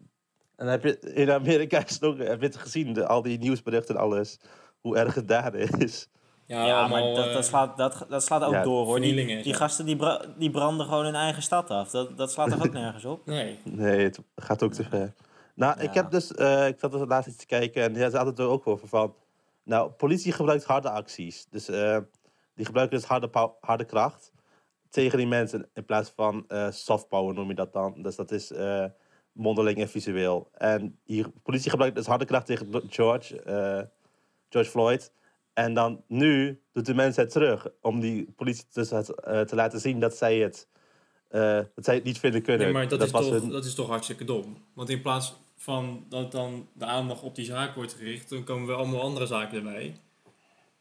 dan 0.57 0.67
heb 0.69 0.83
je, 0.85 0.99
in 1.01 1.31
Amerika 1.31 1.85
is 1.85 1.93
het 1.95 2.03
ook, 2.03 2.19
heb 2.19 2.41
je 2.41 2.47
het 2.47 2.57
gezien, 2.57 2.93
de, 2.93 3.07
al 3.07 3.23
die 3.23 3.39
nieuwsberichten 3.39 3.95
en 3.95 4.01
alles. 4.01 4.39
Hoe 4.81 4.97
erg 4.97 5.15
het 5.15 5.29
daar 5.29 5.55
is. 5.55 6.09
Ja, 6.47 6.67
Ja, 6.67 6.89
maar 6.89 7.01
allemaal, 7.01 7.15
dat, 7.15 7.27
eh, 7.27 7.33
dat, 7.35 7.45
slaat, 7.45 7.77
dat, 7.77 8.07
dat 8.09 8.23
slaat 8.25 8.43
ook 8.43 8.53
ja, 8.53 8.63
door 8.63 8.85
hoor. 8.85 9.01
Die, 9.01 9.37
en 9.37 9.43
die 9.43 9.55
gasten 9.55 9.87
die, 9.87 9.97
bra- 9.97 10.25
die 10.39 10.51
branden 10.51 10.87
gewoon 10.87 11.05
hun 11.05 11.15
eigen 11.15 11.43
stad 11.43 11.71
af. 11.71 11.91
Dat, 11.91 12.17
dat 12.17 12.33
slaat 12.33 12.51
toch 12.51 12.67
ook 12.67 12.73
nergens 12.83 13.05
op? 13.05 13.27
Nee. 13.27 13.59
Nee, 13.63 13.99
het 14.05 14.21
gaat 14.37 14.63
ook 14.63 14.73
te 14.73 14.85
ver. 14.85 15.13
Nou, 15.55 15.81
ik 15.81 15.95
heb 15.95 16.11
dus, 16.11 16.33
eh, 16.33 16.67
ik 16.67 16.77
zat 16.79 16.93
dus 16.93 17.01
laatst 17.07 17.29
iets 17.29 17.39
te 17.39 17.47
kijken 17.47 17.83
en 17.83 17.95
ja, 17.95 18.11
ze 18.11 18.17
hadden 18.17 18.35
het 18.35 18.39
er 18.43 18.49
ook 18.49 18.67
over 18.67 18.89
van. 18.89 19.15
Nou, 19.65 19.91
politie 19.91 20.33
gebruikt 20.33 20.65
harde 20.65 20.91
acties. 20.91 21.47
Dus 21.51 21.69
eh, 21.69 21.99
die 22.55 22.65
gebruiken 22.67 22.99
dus 22.99 23.07
harde, 23.07 23.53
harde 23.61 23.85
kracht 23.85 24.33
tegen 24.91 25.19
die 25.19 25.27
mensen 25.27 25.69
in 25.75 25.85
plaats 25.85 26.13
van 26.15 26.45
eh 26.49 26.71
soft 26.71 27.09
power 27.09 27.35
noem 27.35 27.49
je 27.49 27.55
dat 27.55 27.73
dan. 27.73 28.03
Dus 28.03 28.17
dat 28.17 28.31
is 28.31 28.51
eh, 28.53 28.85
mondeling 29.33 29.79
en 29.79 29.89
visueel. 29.89 30.49
En 30.53 30.99
hier, 31.05 31.31
politie 31.43 31.71
gebruikt 31.71 31.97
dus 31.97 32.07
harde 32.07 32.25
kracht 32.25 32.47
tegen 32.47 32.83
George, 32.89 33.43
George 34.49 34.71
Floyd. 34.71 35.13
En 35.53 35.75
dan 35.75 36.05
nu 36.07 36.61
doet 36.73 36.87
de 36.87 36.95
mensheid 36.95 37.31
terug 37.31 37.69
om 37.81 38.01
die 38.01 38.33
politie 38.37 38.65
dus 38.73 38.91
het, 38.91 39.07
te 39.25 39.53
laten 39.55 39.81
zien 39.81 40.01
dat 40.01 40.17
zij 40.17 40.39
het, 40.39 40.69
dat 41.75 41.85
zij 41.85 41.95
het 41.95 42.05
niet 42.05 42.19
vinden 42.19 42.43
kunnen. 42.43 42.63
Nee, 42.65 42.73
maar 42.73 42.89
dat, 42.89 43.03
is 43.03 43.11
toch, 43.11 43.31
hun- 43.31 43.49
dat 43.51 43.65
is 43.65 43.75
toch 43.75 43.89
hartstikke 43.89 44.25
dom. 44.25 44.57
Want 44.73 44.89
in 44.89 45.01
plaats 45.03 45.35
van 45.57 46.05
dat 46.09 46.33
dan 46.33 46.69
de 46.73 46.85
aandacht 46.85 47.23
op 47.23 47.35
die 47.35 47.45
zaak 47.45 47.75
wordt 47.75 47.93
gericht, 47.95 48.29
dan 48.31 48.45
komen 48.45 48.67
weer 48.67 48.77
allemaal 48.77 49.01
andere 49.03 49.27
zaken 49.27 49.57
erbij. 49.57 49.97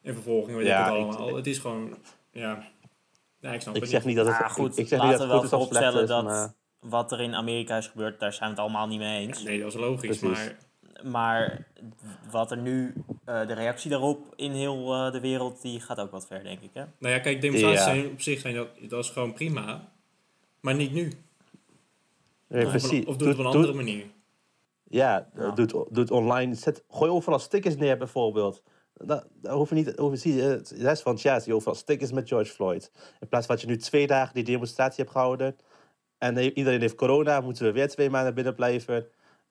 En 0.01 0.13
vervolging, 0.13 0.57
weet 0.57 0.65
Ja, 0.67 0.79
ik 0.87 0.93
het 0.93 1.13
ik- 1.13 1.19
allemaal. 1.19 1.35
het 1.35 1.47
is 1.47 1.57
gewoon, 1.57 1.97
ja... 2.31 2.71
Ja, 3.39 3.53
ik 3.53 3.61
snap 3.61 3.75
Ik 3.75 3.81
het 3.81 3.89
zeg 3.89 3.99
niet. 4.05 4.15
niet 4.15 4.25
dat 4.25 4.33
het, 4.35 4.43
Ah, 4.45 4.49
goed, 4.51 4.77
ik, 4.77 4.87
zeg 4.87 4.99
niet 5.01 5.09
laten 5.09 5.27
dat 5.27 5.27
we 5.27 5.41
het 5.41 5.49
wel 5.49 5.49
vooropstellen 5.59 6.07
dat 6.07 6.23
maar 6.23 6.53
wat 6.79 7.11
er 7.11 7.21
in 7.21 7.35
Amerika 7.35 7.77
is 7.77 7.87
gebeurd, 7.87 8.19
daar 8.19 8.33
zijn 8.33 8.49
we 8.49 8.55
het 8.55 8.63
allemaal 8.63 8.87
niet 8.87 8.99
mee 8.99 9.27
eens. 9.27 9.43
Nee, 9.43 9.59
dat 9.59 9.67
is 9.67 9.79
logisch, 9.79 10.17
Precies. 10.17 10.37
maar... 10.43 10.57
Maar 11.03 11.67
wat 12.31 12.51
er 12.51 12.57
nu, 12.57 12.93
eh, 13.25 13.47
de 13.47 13.53
reactie 13.53 13.89
daarop 13.89 14.33
in 14.35 14.51
heel 14.51 14.93
eh, 14.93 15.11
de 15.11 15.19
wereld, 15.19 15.61
die 15.61 15.79
gaat 15.79 15.99
ook 15.99 16.11
wat 16.11 16.27
ver, 16.27 16.43
denk 16.43 16.61
ik. 16.61 16.69
Hè? 16.73 16.83
Nou 16.99 17.13
ja, 17.13 17.19
kijk, 17.19 17.41
demonstraties 17.41 17.79
Ja. 17.79 17.85
zijn 17.93 18.07
op 18.07 18.21
zich 18.21 18.39
zijn 18.39 18.55
dat, 18.55 18.67
dat 18.81 19.03
is 19.03 19.09
gewoon 19.09 19.33
prima. 19.33 19.91
Maar 20.59 20.75
niet 20.75 20.91
nu. 20.91 21.11
Nee, 22.47 22.65
Of, 22.65 22.69
precies. 22.71 23.05
of 23.05 23.17
doe 23.17 23.27
het 23.27 23.37
op 23.39 23.45
een 23.45 23.51
andere 23.51 23.73
manier. 23.73 24.05
Ja, 24.93 25.27
Ja. 25.35 25.51
Doe, 25.51 25.65
het, 25.65 25.71
doe 25.71 26.03
het 26.03 26.11
online. 26.11 26.55
Zet, 26.55 26.83
gooi 26.89 27.11
overal 27.11 27.39
stickers 27.39 27.75
neer 27.75 27.97
bijvoorbeeld. 27.97 28.63
Dat, 28.93 29.27
dat 29.31 29.53
hoef 29.53 29.69
je 29.69 29.75
niet. 29.75 29.97
Hoef 29.97 30.11
je, 30.11 30.17
zie 30.17 30.35
je, 30.35 30.61
de 30.63 30.75
rest 30.83 31.01
van 31.01 31.13
het 31.13 31.21
jaar 31.21 31.41
zie 31.41 31.49
je 31.49 31.55
overal 31.55 31.75
stickers 31.75 32.11
met 32.11 32.27
George 32.27 32.51
Floyd. 32.51 32.91
In 33.19 33.27
plaats 33.27 33.45
van 33.45 33.55
dat 33.55 33.63
je 33.63 33.69
nu 33.69 33.77
twee 33.77 34.07
dagen 34.07 34.33
die 34.33 34.43
demonstratie 34.43 35.03
hebt 35.03 35.11
gehouden. 35.15 35.57
En 36.17 36.37
iedereen 36.37 36.81
heeft 36.81 36.95
corona, 36.95 37.41
moeten 37.41 37.65
we 37.65 37.71
weer 37.71 37.89
twee 37.89 38.09
maanden 38.09 38.33
binnen 38.33 38.55
blijven. 38.55 39.05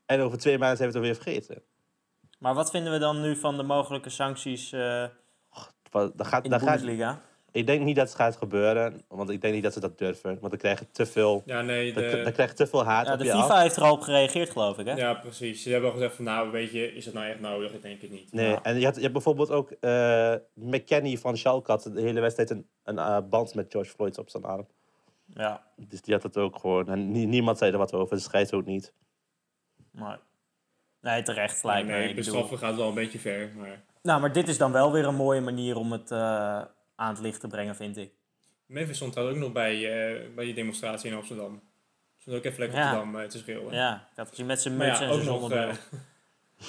En 0.06 0.20
over 0.20 0.38
twee 0.38 0.58
maanden 0.58 0.76
zijn 0.76 0.90
we 0.90 0.98
het 0.98 1.04
alweer 1.04 1.22
vergeten. 1.22 1.62
Maar 2.38 2.54
wat 2.54 2.70
vinden 2.70 2.92
we 2.92 2.98
dan 2.98 3.20
nu 3.20 3.36
van 3.36 3.56
de 3.56 3.62
mogelijke 3.62 4.10
sancties 4.10 4.72
eh, 4.72 5.04
Dat 5.90 6.26
gaat, 6.26 6.44
in 6.44 6.50
dat 6.50 6.60
de 6.60 6.66
gaat, 6.66 6.76
Bundesliga? 6.76 7.20
Ik 7.52 7.66
denk 7.66 7.82
niet 7.84 7.96
dat 7.96 8.06
het 8.06 8.16
gaat 8.16 8.36
gebeuren. 8.36 9.02
Want 9.08 9.30
ik 9.30 9.40
denk 9.40 9.54
niet 9.54 9.62
dat 9.62 9.72
ze 9.72 9.80
dat 9.80 9.98
durven. 9.98 10.30
Want 10.40 10.50
dan 10.50 10.58
krijg 10.58 10.78
je 10.78 10.90
te 10.90 11.06
veel, 11.06 11.42
Ja, 11.46 11.60
nee, 11.62 11.92
dan, 11.92 12.22
dan 12.22 12.32
krijg 12.32 12.50
je 12.50 12.56
te 12.56 12.66
veel 12.66 12.84
haat 12.84 13.06
Ja, 13.06 13.12
op 13.12 13.18
de 13.18 13.24
je 13.24 13.30
FIFA 13.30 13.46
af. 13.54 13.62
heeft 13.62 13.76
er 13.76 13.82
al 13.82 13.92
op 13.92 14.00
gereageerd, 14.00 14.50
geloof 14.50 14.78
ik. 14.78 14.86
Hè? 14.86 14.92
ja, 14.92 15.14
precies. 15.14 15.62
Ze 15.62 15.70
hebben 15.70 15.88
al 15.90 15.94
gezegd 15.96 16.14
van, 16.14 16.24
nou, 16.24 16.50
weet 16.50 16.70
je, 16.70 16.94
is 16.94 17.04
het 17.04 17.14
nou 17.14 17.26
echt 17.26 17.40
nodig? 17.40 17.72
Ik 17.72 17.82
denk 17.82 18.00
het 18.00 18.10
niet. 18.10 18.32
Nee, 18.32 18.54
en 18.62 18.78
je 18.78 18.84
hebt, 18.84 18.94
je 18.96 19.00
hebt 19.00 19.12
bijvoorbeeld 19.12 19.50
ook 19.50 19.70
eh 19.70 20.34
McKenny 20.54 21.16
van 21.16 21.36
Schalke 21.36 21.70
had 21.70 21.82
de 21.82 22.00
hele 22.00 22.20
wedstrijd 22.20 22.50
een, 22.50 22.66
een 22.84 22.98
eh, 22.98 23.18
band 23.30 23.54
met 23.54 23.66
George 23.72 23.90
Floyd 23.90 24.18
op 24.18 24.30
zijn 24.30 24.44
arm. 24.44 24.66
Ja, 25.34 25.62
Dus 25.76 26.00
die 26.02 26.14
had 26.14 26.22
het 26.22 26.36
ook 26.36 26.58
gewoon. 26.58 26.88
En 26.88 27.10
nie- 27.10 27.26
niemand 27.26 27.58
zei 27.58 27.72
er 27.72 27.78
wat 27.78 27.92
over, 27.92 28.16
de 28.16 28.22
scheids 28.22 28.52
ook 28.52 28.64
niet. 28.66 28.92
maar... 29.90 30.18
Nee, 31.00 31.22
terecht 31.22 31.64
lijkt 31.64 31.86
me. 31.86 31.92
nee, 31.92 32.08
Ik 32.08 32.14
bedoel- 32.14 32.32
bestraffen 32.32 32.58
gaat 32.58 32.76
wel 32.76 32.88
een 32.88 32.94
beetje 32.94 33.18
ver, 33.18 33.50
maar... 33.56 33.82
Nou, 34.02 34.20
maar 34.20 34.32
dit 34.32 34.48
is 34.48 34.58
dan 34.58 34.72
wel 34.72 34.92
weer 34.92 35.06
een 35.06 35.14
mooie 35.14 35.40
manier 35.40 35.76
om 35.76 35.92
het 35.92 36.10
eh, 36.10 36.62
aan 36.96 37.08
het 37.14 37.22
licht 37.22 37.40
te 37.40 37.46
brengen, 37.48 37.76
vind 37.76 37.96
ik. 37.96 38.10
Memphis 38.66 38.96
stond 38.96 39.12
trouwens 39.12 39.38
ook 39.38 39.44
nog 39.44 39.52
bij, 39.52 39.74
eh, 39.74 40.34
bij 40.34 40.44
die 40.44 40.54
demonstratie 40.54 41.10
in 41.10 41.16
Amsterdam. 41.16 41.62
Stond 42.18 42.36
ook 42.36 42.44
even 42.44 42.58
lekker 42.58 42.78
Ja. 42.78 42.90
Rotterdam 42.92 43.20
eh, 43.20 43.28
te 43.28 43.38
schreeuwen. 43.38 43.74
Ja, 43.74 44.08
ik 44.10 44.16
had 44.16 44.28
gezien 44.28 44.46
met 44.46 44.62
zijn 44.62 44.76
muts 44.76 44.98
ja, 44.98 45.04
en 45.04 45.10
ook 45.28 45.50
zijn 45.50 45.68
eh, 45.68 45.76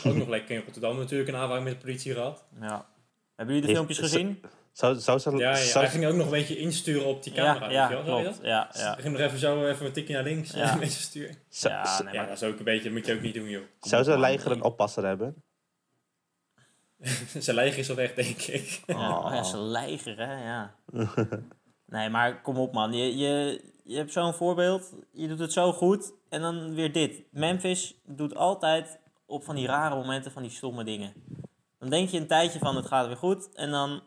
ook 0.12 0.16
nog 0.16 0.28
lekker 0.28 0.56
in 0.56 0.62
Rotterdam 0.66 0.98
natuurlijk 0.98 1.30
een 1.30 1.36
aanvaring 1.36 1.66
met 1.66 1.74
de 1.74 1.86
politie 1.86 2.14
gehad. 2.14 2.44
ja. 2.62 2.92
Hebben 3.36 3.56
jullie 3.56 3.70
de 3.70 3.76
filmpjes 3.76 4.00
gezien? 4.00 4.44
Zou, 4.72 4.96
zou 5.00 5.20
ze, 5.20 5.32
Ja, 5.32 5.38
ja, 5.50 5.56
zou 5.56 5.84
hij 5.86 5.94
ging 5.94 6.06
ook 6.06 6.16
nog 6.16 6.26
een 6.26 6.32
beetje 6.32 6.58
insturen 6.58 7.06
op 7.06 7.24
die 7.24 7.34
Ja, 7.34 7.44
camera. 7.44 7.72
ja, 7.72 7.88
weet 7.90 7.98
je 7.98 8.04
wel, 8.04 8.06
Zag 8.06 8.18
je 8.18 8.24
klopt. 8.24 8.38
dat? 8.42 8.46
Ja, 8.48 8.70
ja. 8.74 8.94
Hij 8.94 9.02
ging 9.02 9.18
nog 9.18 9.26
even 9.28 9.40
zo 9.40 9.66
even 9.68 9.86
een 9.86 9.92
tikje 9.92 10.14
naar 10.14 10.24
links 10.24 10.52
Ja. 10.52 10.70
en 10.72 10.80
mensen 10.80 11.02
sturen. 11.02 11.36
zou- 11.50 11.74
Ja, 11.74 11.86
zou- 11.86 12.04
nee, 12.04 12.14
Ja, 12.14 12.20
maar- 12.20 12.30
dat 12.30 12.42
is 12.42 12.48
ook 12.50 12.58
een 12.58 12.64
beetje, 12.64 12.84
dat 12.84 12.92
moet 12.92 13.06
je 13.06 13.14
ook 13.14 13.22
niet 13.22 13.34
doen 13.34 13.50
joh. 13.50 13.64
zou 13.80 14.04
ze 14.04 14.12
een 14.12 14.20
leiger 14.20 14.52
een 14.52 14.62
oppasser 14.64 15.06
hebben? 15.06 15.44
Zijn 17.40 17.56
lijger 17.56 17.80
is 17.80 17.90
al 17.90 17.96
weg, 17.96 18.14
denk 18.14 18.42
ik. 18.42 18.82
Oh 18.88 19.28
ja, 19.32 19.44
ze 19.44 19.58
leigeren, 19.58 20.28
hè, 20.28 20.44
ja. 20.44 20.76
nee, 21.86 22.10
maar 22.10 22.42
kom 22.42 22.58
op, 22.58 22.74
man. 22.74 22.94
Je, 22.94 23.18
je, 23.18 23.64
je 23.84 23.96
hebt 23.96 24.12
zo'n 24.12 24.34
voorbeeld, 24.34 24.94
je 25.12 25.28
doet 25.28 25.40
het 25.40 25.54
zo 25.54 25.74
goed, 25.74 26.14
en 26.30 26.42
dan 26.42 26.74
weer 26.76 26.92
dit. 26.92 27.24
Memphis 27.32 28.02
doet 28.06 28.36
altijd 28.36 29.00
op 29.26 29.44
van 29.44 29.56
die 29.56 29.68
rare 29.68 29.96
momenten 29.96 30.32
van 30.32 30.42
die 30.42 30.52
stomme 30.52 30.84
dingen. 30.84 31.14
Dan 31.80 31.90
denk 31.90 32.10
je 32.10 32.18
een 32.20 32.28
tijdje 32.28 32.60
van, 32.60 32.76
het 32.76 32.86
gaat 32.86 33.08
weer 33.08 33.18
goed, 33.18 33.54
en 33.54 33.72
dan 33.72 34.02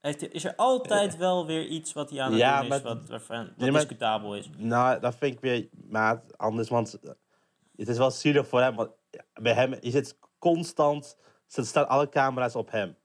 heeft, 0.00 0.32
is 0.32 0.44
er 0.44 0.56
altijd 0.56 1.16
wel 1.16 1.46
weer 1.46 1.66
iets 1.66 1.92
wat 1.92 2.10
hij 2.10 2.20
aan 2.20 2.30
het 2.30 2.40
Ja, 2.40 2.62
doen 2.62 2.72
is, 2.72 2.82
maar- 2.82 2.98
wat, 3.08 3.28
maar- 3.28 3.70
discutabel 3.72 4.36
is. 4.36 4.50
Nou, 4.56 5.00
dat 5.00 5.14
vind 5.16 5.34
ik 5.34 5.40
weer 5.40 5.68
maat 5.88 6.38
anders. 6.38 6.68
Want 6.68 7.00
eh, 7.00 7.10
het 7.76 7.88
is 7.88 7.98
wel 7.98 8.10
zielig 8.10 8.48
voor 8.48 8.60
hem. 8.60 8.74
Want 8.76 8.90
bij 9.32 9.52
hem 9.54 9.72
is 9.80 9.94
het 9.94 10.18
constant. 10.38 11.16
Er 11.54 11.66
staan 11.66 11.88
alle 11.88 12.08
camera's 12.08 12.54
op 12.54 12.70
hem. 12.70 12.96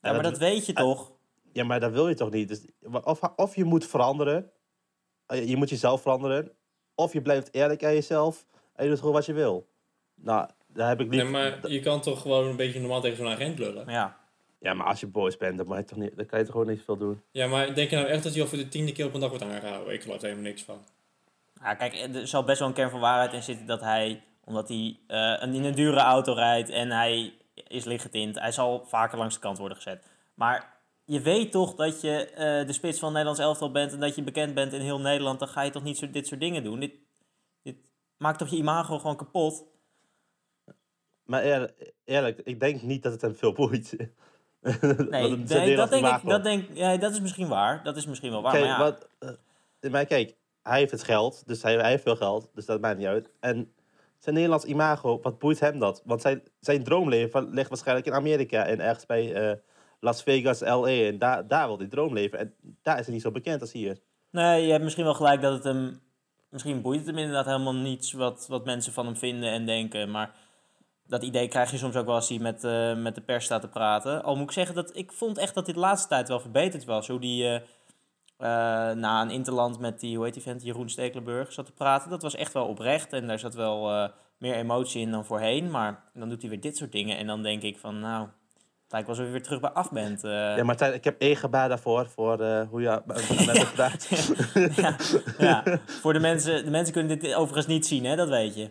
Ja, 0.00 0.12
maar 0.12 0.22
dat 0.22 0.38
weet 0.38 0.66
je 0.66 0.72
toch? 0.72 1.12
Ja, 1.52 1.64
maar 1.64 1.80
dat 1.80 1.92
wil 1.92 2.08
je 2.08 2.14
toch 2.14 2.30
niet? 2.30 2.48
Dus 2.48 2.64
of, 3.04 3.20
of 3.36 3.54
je 3.56 3.64
moet 3.64 3.86
veranderen. 3.86 4.50
eh, 5.26 5.48
Je 5.48 5.56
moet 5.56 5.68
jezelf 5.70 6.02
veranderen. 6.02 6.50
Of 6.94 7.12
je 7.12 7.22
blijft 7.22 7.54
eerlijk 7.54 7.84
aan 7.84 7.94
jezelf. 7.94 8.46
En 8.74 8.84
je 8.84 8.90
doet 8.90 8.98
gewoon 8.98 9.14
wat 9.14 9.26
je 9.26 9.32
wil. 9.32 9.68
Nou, 10.14 10.48
daar 10.66 10.88
heb 10.88 11.00
ik 11.00 11.08
niet... 11.08 11.22
Nee, 11.22 11.30
maar 11.30 11.70
je 11.70 11.80
kan 11.80 12.00
toch 12.00 12.20
gewoon 12.22 12.46
een 12.46 12.56
beetje 12.56 12.80
normaal 12.80 13.00
tegen 13.00 13.16
zo'n 13.16 13.28
agent 13.28 13.58
lullen. 13.58 13.90
Ja. 13.90 14.16
Ja, 14.60 14.74
maar 14.74 14.86
als 14.86 15.00
je 15.00 15.06
boos 15.06 15.36
bent, 15.36 15.56
dan, 15.58 15.66
moet 15.66 15.76
je 15.76 15.84
toch 15.84 15.98
niet, 15.98 16.16
dan 16.16 16.26
kan 16.26 16.38
je 16.38 16.44
toch 16.44 16.54
gewoon 16.54 16.68
niet 16.70 16.82
veel 16.84 16.96
doen. 16.96 17.22
Ja, 17.30 17.46
maar 17.46 17.74
denk 17.74 17.90
je 17.90 17.96
nou 17.96 18.08
echt 18.08 18.22
dat 18.22 18.32
hij 18.32 18.42
al 18.42 18.48
voor 18.48 18.58
de 18.58 18.68
tiende 18.68 18.92
keer 18.92 19.06
op 19.06 19.14
een 19.14 19.20
dag 19.20 19.28
wordt 19.28 19.44
aangehouden? 19.44 19.94
Ik 19.94 20.02
geloof 20.02 20.16
er 20.16 20.22
helemaal 20.22 20.44
niks 20.44 20.62
van. 20.62 20.78
Ja, 21.62 21.74
kijk, 21.74 21.94
er 22.14 22.26
zal 22.28 22.44
best 22.44 22.58
wel 22.58 22.68
een 22.68 22.74
kern 22.74 22.90
van 22.90 23.00
waarheid 23.00 23.32
in 23.32 23.42
zitten 23.42 23.66
dat 23.66 23.80
hij, 23.80 24.22
omdat 24.44 24.68
hij 24.68 24.98
eh, 25.06 25.34
een, 25.42 25.54
in 25.54 25.64
een 25.64 25.74
dure 25.74 26.00
auto 26.00 26.32
rijdt 26.32 26.68
en 26.70 26.90
hij 26.90 27.32
is 27.66 27.84
lichtgetint, 27.84 28.38
hij 28.38 28.52
zal 28.52 28.84
vaker 28.86 29.18
langs 29.18 29.34
de 29.34 29.40
kant 29.40 29.58
worden 29.58 29.76
gezet. 29.76 30.06
Maar 30.34 30.76
je 31.04 31.20
weet 31.20 31.52
toch 31.52 31.74
dat 31.74 32.00
je 32.00 32.30
eh, 32.30 32.66
de 32.66 32.72
spits 32.72 32.98
van 32.98 33.08
Nederlands 33.08 33.40
elftal 33.40 33.70
bent 33.70 33.92
en 33.92 34.00
dat 34.00 34.14
je 34.14 34.22
bekend 34.22 34.54
bent 34.54 34.72
in 34.72 34.80
heel 34.80 35.00
Nederland, 35.00 35.38
dan 35.38 35.48
ga 35.48 35.62
je 35.62 35.70
toch 35.70 35.82
niet 35.82 35.98
zo, 35.98 36.10
dit 36.10 36.26
soort 36.26 36.40
dingen 36.40 36.62
doen. 36.62 36.80
Dit, 36.80 36.92
dit 37.62 37.76
maakt 38.16 38.38
toch 38.38 38.48
je 38.48 38.56
imago 38.56 38.98
gewoon 38.98 39.16
kapot? 39.16 39.64
Maar 41.24 41.42
eerlijk, 41.42 41.92
eerlijk, 42.04 42.40
ik 42.44 42.60
denk 42.60 42.82
niet 42.82 43.02
dat 43.02 43.12
het 43.12 43.22
hem 43.22 43.36
veel 43.36 43.52
boeit. 43.52 43.96
Nee, 44.60 45.44
dat, 45.76 45.90
denk 45.90 46.06
ik, 46.06 46.28
dat, 46.28 46.42
denk, 46.42 46.68
ja, 46.72 46.96
dat 46.96 47.12
is 47.12 47.20
misschien 47.20 47.48
waar. 47.48 47.82
Dat 47.84 47.96
is 47.96 48.06
misschien 48.06 48.30
wel 48.30 48.42
waar. 48.42 48.52
Kijk, 48.52 48.64
maar 48.64 48.78
ja, 48.78 48.82
wat, 48.82 49.08
eh, 49.80 49.90
maar 49.90 50.06
kijk, 50.06 50.36
hij 50.62 50.78
heeft 50.78 50.90
het 50.90 51.02
geld, 51.02 51.42
dus 51.46 51.62
hij, 51.62 51.74
hij 51.74 51.90
heeft 51.90 52.02
veel 52.02 52.16
geld, 52.16 52.50
dus 52.54 52.66
dat 52.66 52.80
maakt 52.80 52.98
niet 52.98 53.06
uit. 53.06 53.30
En 53.40 53.72
zijn 54.18 54.34
Nederlands 54.34 54.64
imago, 54.64 55.20
wat 55.22 55.38
boeit 55.38 55.60
hem 55.60 55.78
dat? 55.78 56.02
Want 56.04 56.20
zijn, 56.20 56.42
zijn 56.60 56.84
droomleven 56.84 57.50
ligt 57.50 57.68
waarschijnlijk 57.68 58.06
in 58.06 58.12
Amerika 58.12 58.66
en 58.66 58.80
ergens 58.80 59.06
bij 59.06 59.34
eh, 59.34 59.56
Las 60.00 60.22
Vegas, 60.22 60.60
LA. 60.60 60.88
En 60.88 61.18
daar, 61.18 61.48
daar 61.48 61.66
wil 61.66 61.78
hij 61.78 61.86
droomleven. 61.86 62.38
En 62.38 62.54
daar 62.82 62.98
is 62.98 63.04
hij 63.04 63.14
niet 63.14 63.22
zo 63.22 63.30
bekend 63.30 63.60
als 63.60 63.72
hier. 63.72 63.98
Nee, 64.30 64.64
je 64.64 64.70
hebt 64.70 64.84
misschien 64.84 65.04
wel 65.04 65.14
gelijk 65.14 65.40
dat 65.40 65.52
het 65.52 65.64
hem... 65.64 66.00
Misschien 66.50 66.82
boeit 66.82 66.98
het 66.98 67.06
hem 67.06 67.18
inderdaad 67.18 67.44
helemaal 67.44 67.74
niets 67.74 68.12
wat, 68.12 68.46
wat 68.48 68.64
mensen 68.64 68.92
van 68.92 69.06
hem 69.06 69.16
vinden 69.16 69.50
en 69.50 69.66
denken. 69.66 70.10
Maar 70.10 70.34
dat 71.06 71.22
idee 71.22 71.48
krijg 71.48 71.70
je 71.70 71.76
soms 71.76 71.96
ook 71.96 72.06
wel 72.06 72.14
als 72.14 72.28
hij 72.28 72.38
met, 72.38 72.64
eh, 72.64 72.96
met 72.96 73.14
de 73.14 73.20
pers 73.20 73.44
staat 73.44 73.60
te 73.60 73.68
praten. 73.68 74.22
Al 74.22 74.36
moet 74.36 74.44
ik 74.44 74.52
zeggen 74.52 74.74
dat 74.74 74.96
ik 74.96 75.12
vond 75.12 75.38
echt 75.38 75.54
dat 75.54 75.66
dit 75.66 75.74
de 75.74 75.80
laatste 75.80 76.08
tijd 76.08 76.28
wel 76.28 76.40
verbeterd 76.40 76.84
was. 76.84 77.08
Hoe 77.08 77.20
die 77.20 77.48
eh, 77.48 77.60
eh, 78.38 78.48
na 78.90 79.22
een 79.22 79.30
interland 79.30 79.78
met 79.78 80.00
die, 80.00 80.16
hoe 80.16 80.24
heet 80.24 80.34
die 80.34 80.42
vent, 80.42 80.62
Jeroen 80.62 80.90
Stekelenburg 80.90 81.52
zat 81.52 81.66
te 81.66 81.72
praten. 81.72 82.10
Dat 82.10 82.22
was 82.22 82.34
echt 82.34 82.52
wel 82.52 82.66
oprecht 82.66 83.12
en 83.12 83.26
daar 83.26 83.38
zat 83.38 83.54
wel 83.54 83.90
eh, 83.90 84.08
meer 84.38 84.54
emotie 84.54 85.00
in 85.00 85.10
dan 85.10 85.24
voorheen. 85.24 85.70
Maar 85.70 86.02
dan 86.14 86.28
doet 86.28 86.40
hij 86.40 86.50
weer 86.50 86.60
dit 86.60 86.76
soort 86.76 86.92
dingen 86.92 87.16
en 87.18 87.26
dan 87.26 87.42
denk 87.42 87.62
ik 87.62 87.78
van 87.78 87.98
nou... 88.00 88.26
Het 88.82 88.96
lijkt 88.96 89.08
wel 89.08 89.16
alsof 89.16 89.32
je 89.32 89.38
weer 89.38 89.48
terug 89.48 89.60
bij 89.72 89.82
af 89.82 89.90
bent. 89.92 90.24
eh. 90.24 90.30
Ja, 90.56 90.64
Martijn, 90.64 90.94
ik 90.94 91.04
heb 91.04 91.20
één 91.20 91.36
gebaar 91.36 91.68
daarvoor, 91.68 92.06
voor 92.08 92.40
eh, 92.40 92.68
hoe 92.68 92.80
je 92.82 93.02
met 93.06 93.56
hem 93.58 93.72
praat. 93.74 94.08
ja, 94.76 94.96
ja. 95.38 95.62
Voor 95.86 96.12
de 96.12 96.18
mensen, 96.20 96.64
de 96.64 96.70
mensen 96.70 96.92
kunnen 96.92 97.18
dit 97.18 97.34
overigens 97.34 97.66
niet 97.66 97.86
zien, 97.86 98.04
hè? 98.04 98.16
dat 98.16 98.28
weet 98.28 98.54
je. 98.54 98.70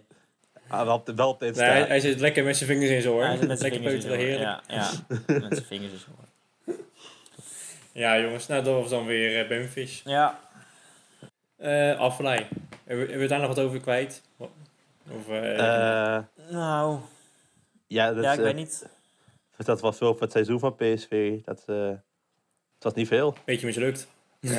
Ah, 0.67 0.85
wel 0.85 0.95
op 0.95 1.05
de, 1.05 1.13
wel 1.13 1.29
op 1.29 1.39
de 1.39 1.45
Insta. 1.45 1.61
Nee, 1.63 1.71
hij, 1.71 1.81
hij 1.87 1.99
zit 1.99 2.19
lekker 2.19 2.43
met 2.43 2.57
zijn 2.57 2.69
vingers 2.69 2.89
in 2.91 3.01
zijn 3.01 3.13
oor. 3.13 3.23
Hij 3.23 3.37
zit 3.37 3.47
met 3.47 3.59
zijn 3.59 3.71
lekker 3.71 3.89
vingers 3.89 4.05
in 4.05 4.09
peuteren, 4.11 4.37
zijn 4.39 4.51
oor. 4.51 4.59
heerlijk. 4.67 5.07
Ja, 5.27 5.33
ja, 5.33 5.45
met 5.47 5.53
zijn 5.57 5.65
vingers 5.67 5.91
in 5.91 5.99
zijn 5.99 6.15
oor. 6.19 6.26
Ja, 7.97 8.19
jongens, 8.19 8.47
nou 8.47 8.63
dat 8.63 8.73
was 8.81 8.89
dan 8.89 9.05
weer 9.05 9.43
uh, 9.43 9.47
Benfish. 9.49 10.01
Ja, 10.03 10.39
Eh 11.57 11.99
Afvallei. 11.99 12.45
Hebben, 12.83 13.19
we- 13.19 13.27
daar 13.27 13.39
nog 13.39 13.47
wat 13.47 13.59
over 13.59 13.79
kwijt? 13.81 14.21
Of, 15.11 15.27
eh, 15.29 16.15
Eh, 16.17 16.23
nou, 16.49 16.99
ja, 17.87 18.13
dat, 18.13 18.23
ja, 18.23 18.31
ik 18.31 18.37
eh, 18.37 18.43
weet 18.43 18.55
niet. 18.55 18.87
dat 19.57 19.81
was 19.81 19.97
veel 19.97 20.11
voor 20.13 20.21
het 20.21 20.31
seizoen 20.31 20.59
van 20.59 20.75
PSV. 20.75 21.41
Dat, 21.43 21.63
eh, 21.65 21.87
het 21.87 22.83
was 22.83 22.93
niet 22.93 23.07
veel. 23.07 23.35
beetje 23.45 23.65
mislukt. 23.65 24.07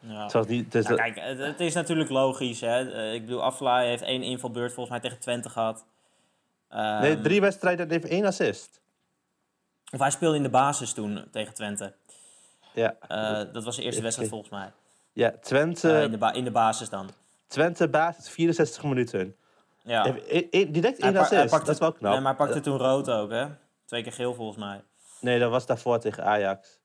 Ja. 0.00 0.22
Het 0.22 0.32
was 0.32 0.46
niet, 0.46 0.72
dus, 0.72 0.84
Nou, 0.84 0.96
kijk, 0.96 1.18
het, 1.20 1.38
het 1.38 1.60
is 1.60 1.74
natuurlijk 1.74 2.10
logisch. 2.10 2.60
Hè? 2.60 2.92
Eh, 2.92 3.14
ik 3.14 3.20
bedoel, 3.24 3.42
Aflaai 3.42 3.88
heeft 3.88 4.02
één 4.02 4.22
invalbeurt 4.22 4.72
volgens 4.72 4.90
mij 4.90 5.00
tegen 5.00 5.20
Twente 5.20 5.48
gehad. 5.48 5.84
Ehm, 6.68 7.00
nee, 7.00 7.20
drie 7.20 7.40
wedstrijden 7.40 7.86
en 7.86 7.92
heeft 7.92 8.04
één 8.12 8.24
assist. 8.24 8.80
Of 9.92 9.98
hij 10.00 10.10
speelde 10.10 10.36
in 10.36 10.42
de 10.42 10.48
basis 10.48 10.92
toen 10.92 11.24
tegen 11.30 11.54
Twente. 11.54 11.92
Ja, 12.74 12.94
Eh, 13.08 13.52
dat 13.52 13.64
was 13.64 13.76
de 13.76 13.82
eerste 13.82 14.02
wedstrijd 14.02 14.30
volgens 14.30 14.50
mij. 14.50 14.72
ja 15.12 15.32
Twente, 15.40 15.92
Eh, 15.96 16.02
in, 16.02 16.10
de 16.10 16.18
ba- 16.18 16.32
in 16.32 16.44
de 16.44 16.50
basis 16.50 16.88
dan. 16.88 17.10
Twente 17.46 17.88
basis 17.88 18.28
64 18.28 18.82
minuten. 18.84 19.36
Ja. 19.82 20.06
Één- 20.50 20.72
direct 20.72 20.98
één 20.98 21.12
pa- 21.12 21.18
hij 21.18 21.20
assist. 21.20 21.50
pakte- 21.50 21.66
dat 21.66 21.74
is 21.74 21.80
wel 21.80 21.92
knap. 21.92 22.12
Nee, 22.12 22.20
maar 22.20 22.36
hij 22.36 22.46
pakte 22.46 22.60
toen 22.60 22.76
rood 22.78 23.10
ook, 23.10 23.30
hè? 23.30 23.46
Twee 23.84 24.02
keer 24.02 24.12
geel 24.12 24.34
volgens 24.34 24.58
mij. 24.58 24.82
Nee, 25.20 25.38
dat 25.38 25.50
was 25.50 25.66
daarvoor 25.66 25.98
tegen 25.98 26.24
Ajax. 26.24 26.78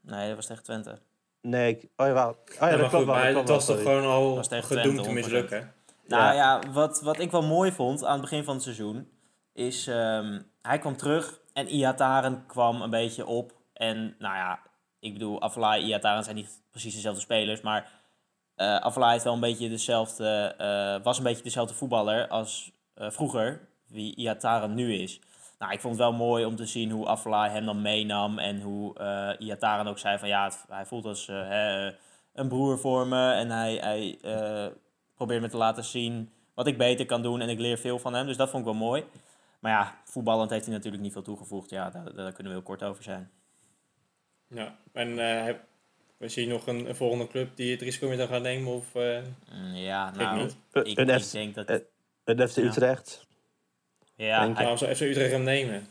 Nee, 0.00 0.26
dat 0.26 0.36
was 0.36 0.46
tegen 0.46 0.62
Twente. 0.62 0.98
Nee, 1.40 1.76
ik, 1.76 1.88
oh. 1.96 2.06
Oh 2.06 2.12
ja, 2.14 2.14
Ja, 2.14 2.26
dat 2.26 2.60
maar 2.60 2.78
klopt 2.78 2.94
goed, 2.94 3.04
wel. 3.06 3.16
het 3.36 3.48
was 3.48 3.66
toch 3.66 3.76
gewoon 3.82 4.04
al 4.04 4.34
was 4.34 4.48
tegen 4.48 4.64
gedoemd 4.66 4.84
Twente, 4.84 5.02
te 5.02 5.08
100%. 5.08 5.14
mislukken. 5.14 5.72
Nou 6.06 6.34
ja, 6.34 6.60
wat, 6.72 7.00
wat 7.00 7.18
ik 7.18 7.30
wel 7.30 7.42
mooi 7.42 7.72
vond 7.72 8.04
aan 8.04 8.12
het 8.12 8.20
begin 8.20 8.44
van 8.44 8.54
het 8.54 8.62
seizoen, 8.62 9.08
is 9.52 9.86
ehm, 9.86 10.40
hij 10.62 10.78
kwam 10.78 10.96
terug 10.96 11.40
en 11.54 11.68
Iataren 11.68 12.46
kwam 12.46 12.82
een 12.82 12.90
beetje 12.90 13.26
op. 13.26 13.52
En 13.72 14.14
nou 14.18 14.36
ja, 14.36 14.60
ik 14.98 15.12
bedoel, 15.12 15.40
Afellay 15.40 15.80
en 15.80 15.86
Iataren 15.86 16.24
zijn 16.24 16.36
niet 16.36 16.62
precies 16.70 16.94
dezelfde 16.94 17.20
spelers, 17.20 17.60
maar 17.60 17.90
Afellay 18.56 19.12
heeft 19.12 19.24
wel 19.24 19.32
een 19.32 19.40
beetje 19.40 19.68
dezelfde, 19.68 20.54
eh, 20.58 21.04
was 21.04 21.18
een 21.18 21.24
beetje 21.24 21.42
dezelfde 21.42 21.74
voetballer 21.74 22.28
als 22.28 22.72
eh, 22.94 23.10
vroeger, 23.10 23.68
wie 23.86 24.16
Iataren 24.16 24.74
nu 24.74 24.94
is. 24.94 25.20
Nou, 25.58 25.72
ik 25.72 25.80
vond 25.80 25.94
het 25.94 26.02
wel 26.02 26.12
mooi 26.12 26.44
om 26.44 26.56
te 26.56 26.66
zien 26.66 26.90
hoe 26.90 27.06
Afellay 27.06 27.50
hem 27.50 27.64
dan 27.64 27.82
meenam 27.82 28.38
en 28.38 28.60
hoe 28.60 28.94
Iataren 29.38 29.86
ook 29.86 29.98
zei 29.98 30.18
van 30.18 30.28
ja, 30.28 30.50
hij 30.68 30.86
voelt 30.86 31.04
als 31.04 31.26
hè, 31.26 31.86
een 32.32 32.48
broer 32.48 32.78
voor 32.78 33.06
me 33.06 33.32
en 33.32 33.50
hij, 33.50 33.74
hij 33.74 34.18
probeert 35.14 35.40
me 35.40 35.48
te 35.48 35.56
laten 35.56 35.84
zien 35.84 36.32
wat 36.54 36.66
ik 36.66 36.78
beter 36.78 37.06
kan 37.06 37.22
doen 37.22 37.40
en 37.40 37.48
ik 37.48 37.58
leer 37.58 37.78
veel 37.78 37.98
van 37.98 38.14
hem. 38.14 38.26
Dus 38.26 38.36
dat 38.36 38.50
vond 38.50 38.66
ik 38.66 38.72
wel 38.72 38.80
mooi. 38.80 39.04
Maar 39.64 39.72
ja, 39.72 39.94
voetballend 40.04 40.50
heeft 40.50 40.64
hij 40.64 40.74
natuurlijk 40.74 41.02
niet 41.02 41.12
veel 41.12 41.22
toegevoegd. 41.22 41.70
Ja, 41.70 41.90
daar, 41.90 42.04
daar 42.14 42.32
kunnen 42.32 42.52
we 42.52 42.58
heel 42.58 42.62
kort 42.68 42.82
over 42.82 43.02
zijn. 43.02 43.30
Ja, 44.48 44.76
en 44.92 45.18
eh, 45.18 45.44
heb, 45.44 45.64
we 46.16 46.28
zien 46.28 46.48
nog 46.48 46.66
een, 46.66 46.88
een 46.88 46.96
volgende 46.96 47.26
club 47.26 47.56
die 47.56 47.70
het 47.72 47.80
risico 47.82 48.08
met 48.08 48.18
hem 48.18 48.28
gaat 48.28 48.42
nemen? 48.42 48.72
Of, 48.72 48.94
eh, 48.94 49.18
Mm, 49.52 49.74
Ja, 49.74 50.08
Ik 50.08 50.14
nou, 50.16 50.42
niet. 50.42 50.56
ik, 50.72 50.98
Een 50.98 51.08
ik 51.08 51.22
F- 51.22 51.30
denk 51.30 51.54
dat... 51.54 51.66
eh, 51.66 51.78
Een 52.24 52.48
FC 52.48 52.56
Ja. 52.56 52.62
Utrecht. 52.62 53.26
Ja, 54.14 54.40
denk 54.40 54.54
hij, 54.54 54.62
waarom 54.62 54.78
zou 54.78 54.94
FC 54.94 55.00
Utrecht 55.00 55.30
hem 55.32 55.42
nemen? 55.42 55.86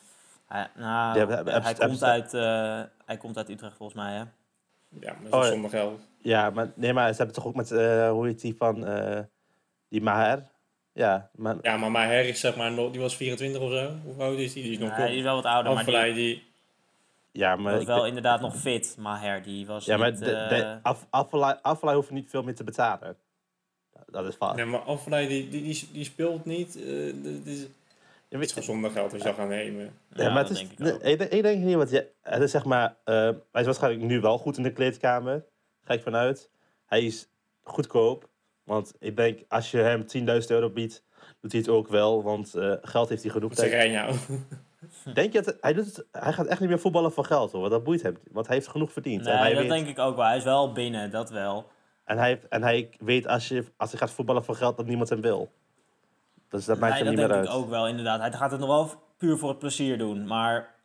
hij, 0.48 0.68
nou, 0.76 1.20
Ja, 1.20 1.62
hij, 1.62 1.74
komt 1.74 2.04
uit, 2.04 2.34
eh, 2.34 2.84
hij 3.06 3.18
komt 3.18 3.38
uit 3.38 3.50
Utrecht 3.50 3.78
volgens 3.78 3.98
mij, 4.00 4.14
hè? 4.14 4.20
Ja, 5.00 5.14
maar 5.14 5.24
dat 5.24 5.34
Oh, 5.34 5.40
is 5.40 5.46
ja. 5.46 5.52
zonder 5.52 5.70
geld. 5.70 6.02
Ja, 6.22 6.50
maar, 6.50 6.72
nee, 6.76 6.94
maar 6.94 7.10
ze 7.12 7.18
hebben 7.18 7.36
toch 7.36 7.46
ook 7.46 7.56
met, 7.56 7.72
eh, 7.72 8.10
hoe 8.10 8.26
heet 8.26 8.42
die 8.42 8.56
van, 8.56 8.86
eh, 8.86 9.20
die 9.90 10.02
Maher? 10.02 10.52
Ja, 10.94 11.30
maar, 11.36 11.56
Ja, 11.62 11.78
maar 11.78 11.92
Maher 11.92 12.28
is 12.28 12.40
zeg 12.40 12.56
maar, 12.56 12.72
nog- 12.72 12.92
die 12.92 13.02
was 13.02 13.16
24 13.16 13.62
of 13.62 13.72
zo. 13.72 13.92
Hoe 14.04 14.24
oud 14.24 14.38
is 14.38 14.54
die? 14.54 14.64
Die 14.64 14.72
is 14.72 14.78
nog 14.78 14.90
Ja, 14.90 14.96
hij 14.96 15.16
is 15.16 15.24
wel 15.24 15.36
wat 15.36 15.46
ouder, 15.46 15.74
maar 15.74 15.86
die 15.86 16.14
die... 16.14 16.44
ja, 17.32 17.56
maar, 17.56 17.72
was 17.74 17.82
ik- 17.82 17.88
wel 17.88 18.06
inderdaad 18.06 18.42
nog 18.42 18.56
fit. 18.58 18.96
Maher, 19.00 19.44
die 19.44 19.66
was 19.66 19.86
ja, 19.86 19.98
maar 19.98 20.12
niet... 20.12 20.20
de, 20.20 20.26
de, 20.26 20.56
eh, 20.56 20.76
af, 20.82 21.08
hoeft 21.96 22.12
niet 22.12 22.30
veel 22.30 22.44
meer 22.44 22.56
te 22.56 22.64
betalen. 22.64 23.16
Dat 24.06 24.28
is 24.28 24.36
vast. 24.36 24.56
Nee, 24.56 24.66
maar 24.66 24.80
Afvallei, 24.80 25.28
die, 25.28 25.50
die, 25.50 25.62
die, 25.64 25.90
die 25.92 26.04
speelt 26.04 26.46
niet. 26.46 26.76
eh, 26.76 26.84
dit 27.14 27.46
is, 27.46 27.60
Ja, 27.60 27.68
het 28.30 28.40
weet- 28.40 28.42
is 28.42 28.50
gewoon 28.52 28.64
zonder 28.64 28.92
geld 28.92 29.14
als 29.14 29.22
je 29.22 29.28
dat 29.28 29.38
gaat 29.38 29.48
nemen. 29.48 29.94
Ja, 30.14 30.24
ja, 30.24 30.30
maar 30.34 30.44
het 30.44 30.50
is, 30.52 30.58
denk 30.60 30.72
ik 30.72 30.80
nee, 30.80 30.94
ook. 30.94 31.02
ik, 31.02 31.18
denk- 31.18 31.32
ik 31.32 31.42
denk 31.42 31.64
niet, 31.64 31.76
want 31.76 31.90
je, 31.90 32.08
het 32.22 32.42
is 32.42 32.52
zeg 32.52 32.64
maar, 32.66 32.96
eh, 33.04 33.14
hij 33.52 33.62
is 33.62 33.66
waarschijnlijk 33.66 34.04
nu 34.04 34.20
wel 34.22 34.38
goed 34.38 34.58
in 34.58 34.64
de 34.64 34.74
kleedkamer. 34.74 35.46
Ga 35.84 35.94
ik 35.94 36.02
vanuit. 36.02 36.50
Hij 36.86 37.04
is 37.06 37.28
goedkoop. 37.64 38.30
Want 38.63 38.93
ik 38.99 39.15
denk, 39.15 39.39
als 39.47 39.71
je 39.71 39.78
hem 39.78 40.06
10.000 40.41 40.47
euro 40.47 40.69
biedt, 40.69 41.04
doet 41.41 41.52
hij 41.52 41.62
het 41.62 41.69
ook 41.69 41.88
wel. 41.88 42.23
Want 42.23 42.54
eh, 42.56 42.73
geld 42.82 43.10
heeft 43.10 43.23
hij 43.23 43.32
genoeg. 43.32 43.49
Wat 43.49 43.60
zeg 43.60 43.91
nou? 43.91 44.15
Denk 45.13 45.34
je 45.34 45.41
dat 45.41 45.58
hij, 45.62 45.73
doet 45.73 45.86
het, 45.86 46.06
hij 46.12 46.34
gaat 46.34 46.45
echt 46.45 46.60
niet 46.60 46.69
meer 46.69 46.80
voetballen 46.80 47.12
voor 47.12 47.26
geld 47.26 47.52
hoor. 47.52 47.60
Want 47.60 47.71
dat 47.73 47.84
boeit 47.84 48.02
hem. 48.02 48.17
Want 48.32 48.47
hij 48.47 48.56
heeft 48.56 48.67
genoeg 48.67 48.91
verdiend. 48.91 49.26
en, 49.26 49.32
Nee, 49.34 49.41
hij 49.41 49.49
dat 49.54 49.60
weet, 49.62 49.69
denk 49.69 49.88
ik 49.88 49.99
ook 49.99 50.15
wel. 50.15 50.26
Hij 50.26 50.38
is 50.38 50.43
wel 50.43 50.71
binnen, 50.71 51.12
dat 51.12 51.30
wel. 51.30 51.69
en, 52.06 52.17
hij, 52.17 52.39
en 52.49 52.63
hij 52.63 52.89
weet 52.99 53.28
als, 53.28 53.47
je, 53.47 53.65
als 53.78 53.89
hij 53.91 53.99
gaat 53.99 54.12
voetballen 54.12 54.43
voor 54.43 54.56
geld, 54.56 54.78
dat 54.78 54.86
niemand 54.86 55.10
hem 55.10 55.21
wil. 55.21 55.52
Dus 56.49 56.65
dat 56.65 56.80
maakt 56.80 56.93
hem 56.93 57.04
dat 57.06 57.10
niet 57.10 57.17
denk 57.17 57.32
meer 57.32 57.41
ik 57.43 57.47
uit. 57.49 57.58
ook 57.58 57.69
wel, 57.69 57.88
inderdaad. 57.88 58.19
Hij 58.19 58.32
gaat 58.32 58.52
het 58.52 58.60
nog 58.60 58.69
wel 58.69 58.89
puur 59.17 59.38
voor 59.38 59.49
het 59.49 59.60
plezier 59.60 59.97
doen. 59.97 60.28
Maar 60.28 60.76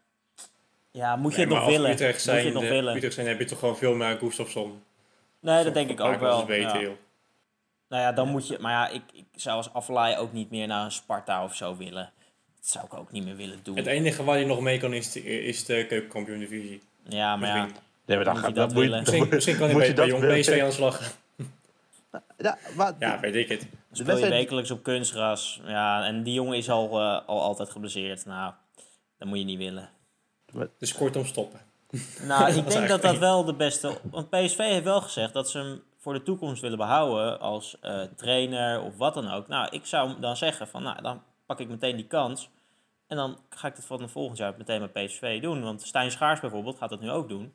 ja, 0.90 1.16
moet 1.16 1.30
je 1.34 1.36
Nee, 1.38 1.46
het 1.46 1.54
nog 1.54 1.64
als 1.64 1.72
willen? 1.72 1.90
Utrecht 1.90 2.26
Moet 2.26 2.36
je 2.36 2.44
het 2.44 2.54
nog 2.54 2.62
eh, 2.62 2.68
willen? 2.68 2.96
Utrecht 2.96 3.14
zijn, 3.14 3.26
heb 3.26 3.38
je 3.38 3.44
toch 3.44 3.58
gewoon 3.58 3.76
veel 3.76 3.94
meer 3.94 4.18
Gustafsson. 4.18 4.82
Nee, 5.40 5.64
dat 5.64 5.74
denk 5.74 5.90
ik 5.90 6.00
ook 6.00 6.20
wel. 6.20 6.44
Beter, 6.44 6.74
Ja. 6.74 6.80
joh. 6.80 6.92
Nou 7.88 8.03
ja, 8.03 8.12
dan 8.12 8.29
moet 8.29 8.46
je... 8.48 8.59
Maar 8.61 8.72
ja, 8.72 8.88
ik, 8.88 9.03
ik 9.12 9.27
zou 9.35 9.57
als 9.57 9.72
Aflaai 9.72 10.16
ook 10.16 10.33
niet 10.33 10.51
meer 10.51 10.66
naar 10.66 10.85
een 10.85 10.92
Sparta 10.92 11.44
of 11.44 11.55
zo 11.55 11.77
willen. 11.77 12.12
Dat 12.57 12.66
zou 12.68 12.85
ik 12.85 12.94
ook 12.94 13.12
niet 13.12 13.24
meer 13.24 13.37
willen 13.37 13.61
doen. 13.62 13.77
Het 13.77 13.87
enige 13.87 14.24
waar 14.24 14.38
je 14.38 14.46
nog 14.46 14.61
mee 14.61 14.79
kan 14.79 14.92
is 14.92 15.12
de, 15.12 15.22
is 15.44 15.64
de 15.64 15.87
keukenkampioen 15.88 16.38
divisie. 16.38 16.83
Ja, 17.03 17.37
maar 17.37 17.48
ja. 17.48 17.55
Misschien, 17.55 17.83
Nee, 18.05 18.16
maar 18.16 18.27
dan 18.27 18.37
gaat 18.37 18.48
je 18.48 18.55
dat 18.55 18.72
moet 18.74 18.90
misschien, 18.90 19.29
misschien 19.31 19.57
kan 19.57 19.64
hij 19.68 19.72
Moet 19.74 19.79
bij, 19.83 19.88
je 19.88 19.94
bij 19.94 20.20
dat 20.20 20.20
jong? 20.20 20.40
PSV 20.40 20.61
aan 20.61 20.68
de 20.68 20.74
slag. 20.74 21.01
Ja, 22.38 22.59
maar 22.77 22.94
Ja, 22.98 23.20
weet 23.20 23.35
ik 23.35 23.48
het. 23.48 23.61
Dan 23.61 23.68
speel 23.90 24.05
je 24.05 24.05
wedstrijd- 24.05 24.33
wekelijks 24.33 24.70
op 24.70 24.83
kunstgras. 24.83 25.61
Ja, 25.66 26.05
en 26.05 26.22
die 26.22 26.35
jongen 26.35 26.57
is 26.57 26.70
al, 26.70 27.01
eh, 27.01 27.20
al 27.29 27.40
altijd 27.40 27.70
geblesseerd. 27.70 28.24
Nou, 28.27 28.53
dat 29.18 29.29
moet 29.29 29.38
je 29.38 29.44
niet 29.44 29.59
willen. 29.59 29.90
Dus 30.79 30.94
kortom 30.94 31.24
stoppen. 31.27 31.61
Nou, 32.22 32.53
ik 32.57 32.68
denk 32.70 32.88
dat 32.88 33.03
dat 33.03 33.18
wel 33.18 33.44
de 33.44 33.55
beste... 33.55 33.98
Want 34.11 34.31
PSV 34.31 34.57
heeft 34.59 34.85
wel 34.85 35.01
gezegd 35.01 35.33
dat 35.33 35.51
ze 35.51 35.59
hem 35.59 35.83
voor 36.00 36.12
de 36.12 36.22
toekomst 36.22 36.62
willen 36.62 36.78
behouden 36.78 37.40
als 37.40 37.78
eh, 37.80 38.02
trainer 38.02 38.80
of 38.82 38.96
wat 38.96 39.14
dan 39.14 39.30
ook. 39.30 39.48
Nou, 39.48 39.68
ik 39.70 39.87
zou 39.87 40.20
dan 40.20 40.37
zeggen 40.37 40.68
van, 40.68 40.83
nou, 40.83 41.02
dan 41.02 41.23
pak 41.46 41.60
ik 41.60 41.68
meteen 41.68 41.96
die 41.96 42.06
kans. 42.06 42.50
En 43.06 43.16
dan 43.16 43.38
ga 43.50 43.68
ik 43.68 43.77
het 43.77 43.85
van 43.85 44.08
volgend 44.08 44.38
jaar 44.38 44.54
meteen 44.58 44.81
met 44.81 44.92
PSV 44.92 45.40
doen. 45.40 45.62
Want 45.62 45.83
Stijn 45.83 46.10
Schaars 46.10 46.40
bijvoorbeeld 46.40 46.79
gaat 46.79 46.90
dat 46.90 47.00
nu 47.00 47.10
ook 47.10 47.29
doen. 47.29 47.52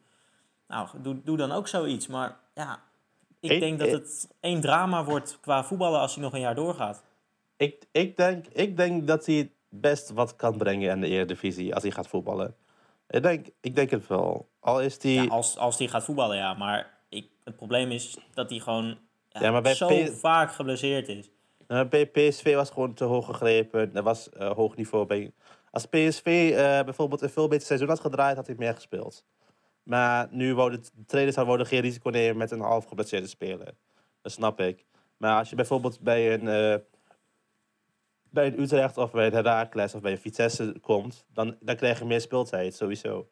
Nou, 0.67 0.87
doe, 1.01 1.21
doe 1.23 1.37
dan 1.37 1.51
ook 1.51 1.67
zoiets. 1.67 2.07
Maar 2.07 2.37
ja, 2.55 2.79
ik 3.39 3.51
Ik- 3.51 3.59
denk 3.59 3.79
dat 3.79 3.91
het 3.91 4.29
één 4.39 4.61
drama 4.61 5.03
wordt 5.03 5.37
qua 5.41 5.63
voetballen 5.63 5.99
als 5.99 6.13
hij 6.13 6.23
nog 6.23 6.33
een 6.33 6.39
jaar 6.39 6.55
doorgaat. 6.55 7.03
Ik, 7.57 7.85
ik, 7.91 8.17
denk, 8.17 8.47
ik 8.47 8.77
denk 8.77 9.07
dat 9.07 9.25
hij 9.25 9.51
best 9.69 10.09
wat 10.09 10.35
kan 10.35 10.57
brengen 10.57 10.89
in 10.91 11.01
de 11.01 11.07
Eredivisie 11.07 11.73
als 11.73 11.83
hij 11.83 11.91
gaat 11.91 12.07
voetballen. 12.07 12.55
Ik 13.09 13.23
denk, 13.23 13.47
ik 13.61 13.75
denk 13.75 13.89
het 13.89 14.07
wel. 14.07 14.47
Al 14.59 14.81
is 14.81 15.03
hij... 15.03 15.11
Ja, 15.11 15.25
als, 15.27 15.57
als 15.57 15.77
hij 15.77 15.87
gaat 15.87 16.03
voetballen, 16.03 16.37
ja. 16.37 16.53
Maar 16.53 16.92
het 17.43 17.55
probleem 17.55 17.91
is 17.91 18.17
dat 18.33 18.49
hij 18.49 18.59
gewoon 18.59 18.97
ja, 19.29 19.41
Ja, 19.41 19.51
maar 19.51 19.61
bij 19.61 19.73
zo 19.75 19.87
P- 19.87 20.09
vaak 20.09 20.51
geblesseerd 20.53 21.07
is. 21.07 21.31
Bij 21.67 22.05
PSV 22.07 22.55
was 22.55 22.69
gewoon 22.69 22.93
te 22.93 23.03
hoog 23.03 23.25
gegrepen. 23.25 23.95
Er 23.95 24.03
was 24.03 24.29
eh, 24.29 24.51
hoog 24.51 24.75
niveau 24.75 25.05
bij 25.05 25.33
Als 25.71 25.85
PSV 25.85 26.51
eh, 26.55 26.83
bijvoorbeeld 26.83 27.21
een 27.21 27.29
veel 27.29 27.47
beter 27.47 27.65
seizoen 27.67 27.87
had 27.87 27.99
gedraaid, 27.99 28.35
had 28.35 28.47
hij 28.47 28.55
meer 28.59 28.73
gespeeld. 28.73 29.25
Maar 29.83 30.27
nu 30.31 30.55
wou 30.55 30.71
de 30.71 30.79
trainers 31.05 31.35
zouden 31.35 31.65
geen 31.65 31.81
risico 31.81 32.09
nemen 32.09 32.37
met 32.37 32.51
een 32.51 32.59
half 32.59 32.85
geblesseerde 32.85 33.27
speler. 33.27 33.73
Dat 34.21 34.31
snap 34.31 34.59
ik. 34.59 34.85
Maar 35.17 35.37
als 35.37 35.49
je 35.49 35.55
bijvoorbeeld 35.55 35.99
bij 35.99 36.33
een, 36.33 36.47
eh, 36.47 36.79
bij 38.29 38.47
een 38.47 38.61
Utrecht 38.61 38.97
of 38.97 39.11
bij 39.11 39.25
een 39.25 39.33
Heracles 39.33 39.93
of 39.93 40.01
bij 40.01 40.11
een 40.11 40.17
Vitesse 40.17 40.75
komt, 40.81 41.25
dan, 41.33 41.57
dan 41.59 41.75
krijg 41.75 41.99
je 41.99 42.05
meer 42.05 42.21
speeltijd, 42.21 42.75
sowieso. 42.75 43.27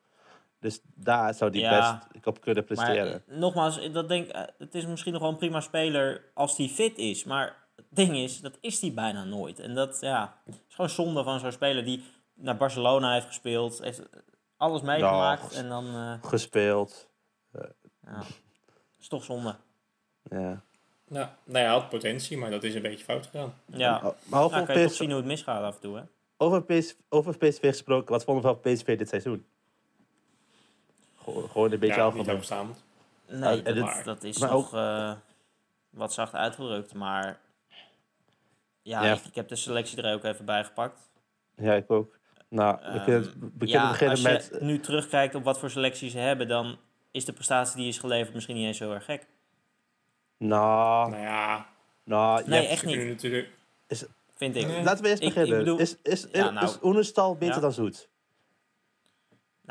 Dus 0.62 0.82
daar 0.96 1.34
zou 1.34 1.52
die 1.52 1.62
Ja. 1.62 2.02
best 2.14 2.26
op 2.28 2.42
kunnen 2.42 2.64
presteren. 2.66 3.24
Maar 3.28 3.38
nogmaals, 3.38 3.92
dat 3.92 4.08
denk, 4.08 4.28
eh, 4.28 4.42
het 4.58 4.76
is 4.76 4.86
misschien 4.86 5.14
nog 5.14 5.22
wel 5.22 5.32
een 5.32 5.38
prima 5.38 5.60
speler 5.62 6.24
als 6.34 6.58
hij 6.58 6.68
fit 6.68 6.98
is. 6.98 7.24
Maar 7.24 7.56
het 7.76 7.86
ding 7.90 8.16
is, 8.18 8.42
dat 8.42 8.58
is 8.62 8.82
hij 8.82 8.94
bijna 8.94 9.24
nooit. 9.24 9.60
En 9.60 9.76
dat 9.76 9.98
ja, 10.02 10.38
is 10.46 10.56
gewoon 10.70 10.90
zonde 10.90 11.24
van 11.24 11.40
zo'n 11.40 11.52
speler 11.52 11.86
die 11.86 12.04
naar 12.34 12.58
Barcelona 12.58 13.14
heeft 13.14 13.26
gespeeld. 13.26 13.80
Heeft 13.84 14.02
alles 14.58 14.82
meegemaakt. 14.82 15.54
En 15.54 15.70
dan, 15.70 15.86
eh 15.88 16.14
Gespeeld. 16.30 17.10
ja, 18.06 18.24
is 19.00 19.08
toch 19.08 19.24
zonde. 19.24 19.56
Ja. 20.24 20.62
Nou, 21.08 21.28
nou 21.28 21.28
ja, 21.46 21.52
hij 21.52 21.66
had 21.66 21.90
potentie, 21.90 22.38
maar 22.38 22.50
dat 22.52 22.64
is 22.64 22.76
een 22.76 22.82
beetje 22.82 23.04
fout 23.04 23.26
gegaan. 23.26 23.54
Ja, 23.66 23.92
Maar 23.92 24.14
nou, 24.26 24.44
over, 24.44 24.66
kan 24.66 24.76
je 24.76 24.82
toch 24.82 24.92
PSV, 24.92 24.98
zien 24.98 25.08
hoe 25.10 25.18
het 25.18 25.26
misgaat 25.26 25.64
af 25.64 25.76
en 25.76 25.82
toe, 25.82 25.96
hè? 25.98 26.04
over, 26.38 26.64
PSV, 26.64 26.94
over 27.10 27.38
PSV 27.38 27.60
gesproken, 27.68 28.12
wat 28.12 28.24
vonden 28.24 28.44
we 28.44 28.50
van 28.62 28.74
PSV 28.74 28.98
dit 28.98 29.10
seizoen? 29.10 29.46
Gewoon, 31.52 31.72
een 31.72 31.80
beetje 31.80 31.96
ja, 31.96 32.04
niet 32.06 32.14
algemeen. 32.14 32.36
hoogstaand. 32.36 32.84
Nee, 33.28 33.62
dat, 33.62 33.76
het- 33.76 34.06
dat 34.06 34.24
is 34.24 34.38
maar 34.38 34.50
nog 34.52 34.74
eh, 34.74 35.14
wat 35.90 36.14
zacht 36.14 36.34
uitgedrukt. 36.36 36.94
Maar 36.94 37.40
ja, 38.82 39.04
Ja. 39.06 39.14
Ik, 39.14 39.26
ik 39.26 39.36
heb 39.36 39.48
de 39.48 39.56
selectie 39.56 40.02
er 40.02 40.14
ook 40.14 40.24
even 40.24 40.46
bij 40.46 40.64
gepakt. 40.64 41.10
Ja, 41.56 41.74
ik 41.74 41.92
ook. 41.92 42.18
Nou, 42.50 42.78
we 42.82 42.84
Ehm, 42.86 43.04
kunnen, 43.04 43.22
we 43.58 43.68
ja, 43.68 43.72
kunnen 43.72 43.90
beginnen 43.90 44.10
als 44.10 44.22
je 44.22 44.52
met... 44.52 44.62
nu 44.62 44.80
terugkijkt 44.80 45.36
op 45.36 45.44
wat 45.44 45.60
voor 45.60 45.70
selectie 45.70 46.10
ze 46.10 46.18
hebben, 46.18 46.48
dan 46.48 46.78
is 47.12 47.26
de 47.26 47.34
prestatie 47.34 47.78
die 47.78 47.88
is 47.88 47.98
geleverd 47.98 48.34
misschien 48.34 48.56
niet 48.56 48.66
eens 48.66 48.78
zo 48.78 48.92
erg 48.92 49.06
gek. 49.06 49.28
Nou, 50.38 51.10
Nou 51.10 51.22
ja, 51.22 51.66
nou, 52.04 52.44
Nee, 52.48 52.68
echt 52.68 52.86
niet. 52.86 53.08
natuurlijk... 53.08 53.50
Vind 54.36 54.56
ik. 54.56 54.68
Nee. 54.68 54.84
Laten 54.84 55.04
we 55.04 55.10
eerst 55.10 55.22
Ik- 55.22 55.28
ik 55.28 55.34
beginnen. 55.34 55.58
bedoel- 55.60 55.78
is 55.80 55.98
is, 56.04 56.28
Ja, 56.32 56.46
is, 56.48 56.52
nou. 56.54 56.66
is 56.66 56.78
Oenestal 56.84 57.36
beter 57.36 57.56
Ja. 57.56 57.62
dan 57.62 57.72
Zoet? 57.74 58.10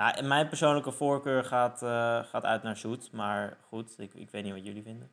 Nou, 0.00 0.14
en 0.14 0.28
mijn 0.28 0.48
persoonlijke 0.48 0.92
voorkeur 0.92 1.44
gaat, 1.44 1.82
eh, 1.82 2.24
gaat 2.24 2.44
uit 2.44 2.62
naar 2.62 2.76
Zoet. 2.76 3.12
Maar 3.12 3.56
goed, 3.68 3.94
ik, 3.98 4.14
ik 4.14 4.30
weet 4.30 4.44
niet 4.44 4.52
wat 4.52 4.64
jullie 4.64 4.82
vinden. 4.82 5.10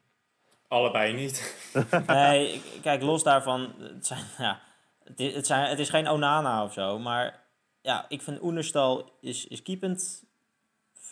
Allebei 0.68 1.14
niet. 1.14 1.56
Nee, 2.08 2.62
kijk, 2.82 3.02
los 3.02 3.24
daarvan. 3.24 3.74
Het, 3.80 4.06
zijn, 4.06 4.24
ja, 4.38 4.60
het, 5.04 5.20
is, 5.20 5.34
het, 5.34 5.48
zijn, 5.48 5.70
het 5.70 5.80
is 5.80 5.90
geen 5.90 6.08
Onana 6.08 6.64
of 6.64 6.74
zo. 6.74 7.00
Maar 7.00 7.44
ja, 7.82 8.06
ik 8.10 8.22
vind 8.22 8.42
Oenerstal 8.42 9.12
is, 9.22 9.48
is 9.48 9.62
keepend 9.62 10.24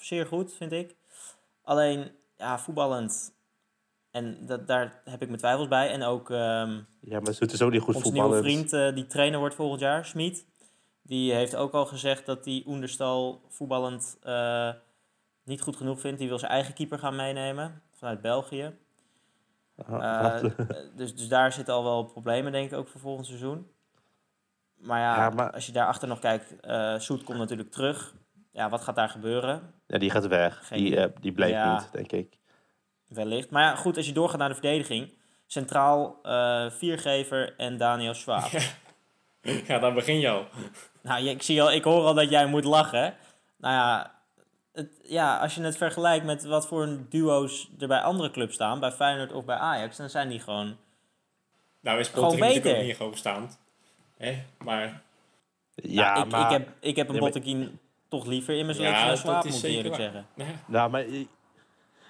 zeer 0.01 0.25
goed, 0.25 0.53
vind 0.53 0.71
ik. 0.71 0.95
Alleen, 1.63 2.11
ja, 2.37 2.59
voetballend. 2.59 3.33
En 4.11 4.45
dat, 4.45 4.67
daar 4.67 5.01
heb 5.05 5.21
ik 5.21 5.27
mijn 5.27 5.39
twijfels 5.39 5.67
bij. 5.67 5.89
En 5.89 6.03
ook 6.03 6.29
ehm, 6.29 6.79
Ja, 7.01 7.19
maar 7.19 7.33
Zoet 7.33 7.53
is 7.53 7.61
ook 7.61 7.71
niet 7.71 7.81
goed 7.81 7.95
onze 7.95 8.11
nieuwe 8.11 8.27
voetballend. 8.29 8.69
vriend 8.69 8.73
eh, 8.73 8.95
die 8.95 9.07
trainer 9.07 9.39
wordt 9.39 9.55
volgend 9.55 9.81
jaar, 9.81 10.05
Smit. 10.05 10.45
Die 11.07 11.33
heeft 11.33 11.55
ook 11.55 11.73
al 11.73 11.85
gezegd 11.85 12.25
dat 12.25 12.45
hij 12.45 12.63
Oenderstal 12.67 13.41
voetballend 13.49 14.17
eh, 14.23 14.69
niet 15.43 15.61
goed 15.61 15.75
genoeg 15.75 15.99
vindt. 15.99 16.19
Die 16.19 16.27
wil 16.27 16.39
zijn 16.39 16.51
eigen 16.51 16.73
keeper 16.73 16.99
gaan 16.99 17.15
meenemen 17.15 17.81
vanuit 17.93 18.21
België. 18.21 18.77
Eh, 19.89 20.43
dus, 20.95 21.15
dus 21.15 21.27
daar 21.27 21.51
zitten 21.51 21.73
al 21.73 21.83
wel 21.83 22.03
problemen, 22.05 22.51
denk 22.51 22.71
ik, 22.71 22.77
ook 22.77 22.87
voor 22.87 23.01
volgend 23.01 23.25
seizoen. 23.27 23.71
Maar 24.75 24.99
ja, 24.99 25.15
Ja, 25.15 25.29
maar- 25.29 25.51
als 25.51 25.65
je 25.65 25.71
daarachter 25.71 26.07
nog 26.07 26.19
kijkt, 26.19 26.59
eh 26.59 26.99
Soet 26.99 27.23
komt 27.23 27.37
natuurlijk 27.37 27.71
terug. 27.71 28.15
Ja, 28.51 28.69
wat 28.69 28.81
gaat 28.81 28.95
daar 28.95 29.09
gebeuren? 29.09 29.73
ja, 29.87 29.97
die 29.97 30.09
gaat 30.11 30.27
weg. 30.27 30.67
Geen- 30.67 30.77
Die, 30.83 30.97
eh, 30.99 31.11
die 31.21 31.45
Ja. 31.47 31.73
niet, 31.79 31.91
denk 31.91 32.11
ik. 32.11 32.37
Wellicht. 33.07 33.49
Maar 33.49 33.63
ja, 33.63 33.75
goed, 33.75 33.97
als 33.97 34.05
je 34.05 34.11
doorgaat 34.13 34.37
naar 34.39 34.47
de 34.49 34.53
verdediging. 34.53 35.13
Centraal 35.45 36.19
eh, 36.23 36.69
Viergever 36.71 37.53
en 37.57 37.77
Daniel 37.77 38.13
Schwab. 38.13 38.43
ja, 39.67 39.79
dan 39.79 39.93
begin 39.93 40.19
je 40.19 40.29
al. 40.29 40.45
Nou, 41.05 41.27
ik, 41.27 41.41
zie 41.41 41.61
al, 41.61 41.71
ik 41.71 41.83
hoor 41.83 42.03
al 42.05 42.13
dat 42.13 42.29
jij 42.29 42.45
moet 42.45 42.63
lachen. 42.63 43.15
Nou 43.57 43.73
ja, 43.73 44.11
het, 44.73 44.99
ja, 45.03 45.37
als 45.37 45.55
je 45.55 45.61
het 45.61 45.77
vergelijkt 45.77 46.25
met 46.25 46.43
wat 46.43 46.67
voor 46.67 46.83
een 46.83 47.05
duo's 47.09 47.69
er 47.79 47.87
bij 47.87 48.01
andere 48.01 48.31
clubs 48.31 48.53
staan, 48.53 48.79
bij 48.79 48.91
Feyenoord 48.91 49.31
of 49.31 49.45
bij 49.45 49.55
Ajax, 49.55 49.97
dan 49.97 50.09
zijn 50.09 50.29
die 50.29 50.39
gewoon... 50.39 50.77
Nou 51.79 51.99
is 51.99 52.09
Pottering 52.09 52.39
natuurlijk 52.39 52.75
ook 52.77 52.83
niet 52.83 52.97
hoogstaand. 52.97 53.59
Hè? 54.17 54.43
Maar 54.63 55.01
Ja, 55.75 56.13
Nou, 56.13 56.25
ik, 56.25 56.31
maar... 56.31 56.45
ik, 56.45 56.49
heb, 56.57 56.69
ik 56.79 56.95
heb 56.95 57.09
een 57.09 57.59
Ja, 57.59 57.67
toch 58.07 58.25
liever 58.25 58.57
in 58.57 58.65
mijn 58.65 58.77
Ja, 58.77 58.99
selectie 58.99 59.17
Schwab, 59.17 59.37
is 59.37 59.43
moet 59.45 59.53
ik 59.53 59.59
zeker 59.59 59.75
eerlijk 59.77 59.95
waar. 59.95 60.03
zeggen. 60.03 60.27
nou 60.35 60.49
ja, 60.49 60.55
Nou, 60.67 60.89
maar... 60.89 61.09
Je, 61.09 61.27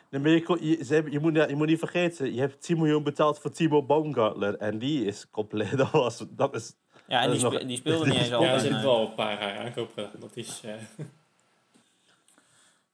nee, 0.09 0.21
maar 0.21 0.31
je, 0.31 0.43
kon- 0.43 0.65
je, 0.65 0.83
ze 0.85 0.93
hebben- 0.93 1.11
je, 1.11 1.19
moet, 1.19 1.35
je 1.35 1.55
moet 1.55 1.67
niet 1.67 1.79
vergeten, 1.79 2.33
je 2.33 2.39
hebt 2.39 2.61
10 2.61 2.77
miljoen 2.77 3.03
betaald 3.03 3.39
voor 3.39 3.51
Timo 3.51 3.83
Baumgartler. 3.83 4.55
En 4.57 4.79
die 4.79 5.05
is 5.05 5.29
compleet... 5.31 5.77
Dat, 5.77 5.91
was, 5.91 6.25
dat 6.29 6.55
is... 6.55 6.73
Ja, 7.07 7.21
en 7.21 7.27
die, 7.27 7.35
is 7.35 7.43
nog- 7.43 7.53
spe- 7.53 7.65
die 7.65 7.77
speelde 7.77 8.05
niet 8.09 8.19
eens 8.19 8.33
al. 8.33 8.41
ja, 8.41 8.47
er 8.47 8.53
en, 8.53 8.59
zitten 8.59 8.83
wel 8.83 9.01
een 9.01 9.13
paar 9.13 9.39
eh, 9.39 9.59
aankopen. 9.65 10.09
Dat 10.19 10.35
is... 10.35 10.61
eh, 10.65 10.73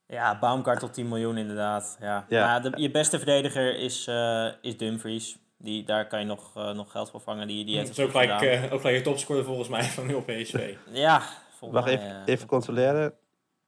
Ja, 0.06 0.38
Baumgart 0.38 0.80
tot 0.80 0.94
10 0.94 1.08
miljoen 1.08 1.36
inderdaad. 1.36 1.96
Ja. 2.00 2.26
Ja. 2.28 2.46
Maar 2.46 2.62
de, 2.62 2.72
je 2.76 2.90
beste 2.90 3.16
verdediger 3.18 3.78
is, 3.78 4.06
eh, 4.06 4.46
is 4.60 4.76
Dumfries. 4.76 5.36
Die, 5.58 5.84
daar 5.84 6.06
kan 6.06 6.20
je 6.20 6.26
nog, 6.26 6.56
eh, 6.56 6.70
nog 6.70 6.90
geld 6.90 7.10
voor 7.10 7.20
vangen. 7.20 7.46
Die, 7.46 7.64
die 7.64 7.76
heeft 7.76 7.88
dat 7.88 7.98
is 7.98 8.04
ook 8.04 8.10
gelijk, 8.10 8.40
eh, 8.42 8.72
ook 8.72 8.80
gelijk 8.80 8.96
je 8.96 9.02
topscorer 9.02 9.44
volgens 9.44 9.68
mij 9.68 9.82
van 9.82 10.06
heel 10.06 10.22
PSV. 10.22 10.74
Ja, 10.90 11.20
volgens 11.58 11.80
Wacht 11.84 11.94
mij... 11.94 12.06
even, 12.06 12.22
even 12.26 12.46
controleren. 12.46 13.14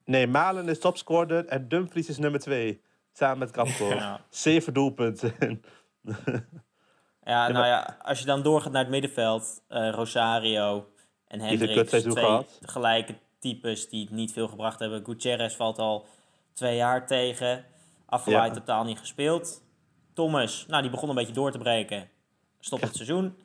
Nee, 0.05 0.27
Malen 0.27 0.69
is 0.69 0.79
topscorer 0.79 1.45
en 1.45 1.67
Dumfries 1.67 2.09
is 2.09 2.17
nummer 2.17 2.39
2. 2.39 2.81
Samen 3.13 3.37
met 3.37 3.51
Kapko. 3.57 3.87
ja. 3.89 4.21
Zeven 4.29 4.73
doelpunten. 4.73 5.63
Ja, 7.25 7.47
nou 7.47 7.65
ja, 7.65 7.97
als 8.01 8.19
je 8.19 8.25
dan 8.25 8.41
doorgaat 8.41 8.71
naar 8.71 8.81
het 8.81 8.91
middenveld, 8.91 9.61
eh, 9.67 9.89
Rosario 9.89 10.87
en 11.27 11.39
Hendricks, 11.39 11.89
twee 11.89 12.11
gehad. 12.11 12.59
gelijke 12.61 13.15
types 13.39 13.89
die 13.89 14.07
niet 14.11 14.31
veel 14.33 14.47
gebracht 14.47 14.79
hebben. 14.79 15.05
Gutierrez 15.05 15.55
valt 15.55 15.79
al 15.79 16.05
twee 16.53 16.75
jaar 16.75 17.07
tegen, 17.07 17.65
Afgeleid 18.05 18.53
Ja. 18.53 18.59
totaal 18.59 18.83
niet 18.83 18.99
gespeeld. 18.99 19.61
Thomas, 20.13 20.65
nou 20.67 20.81
die 20.81 20.91
begon 20.91 21.09
een 21.09 21.15
beetje 21.15 21.33
door 21.33 21.51
te 21.51 21.57
breken, 21.57 22.09
stopt 22.59 22.81
het 22.83 22.95
seizoen. 22.95 23.35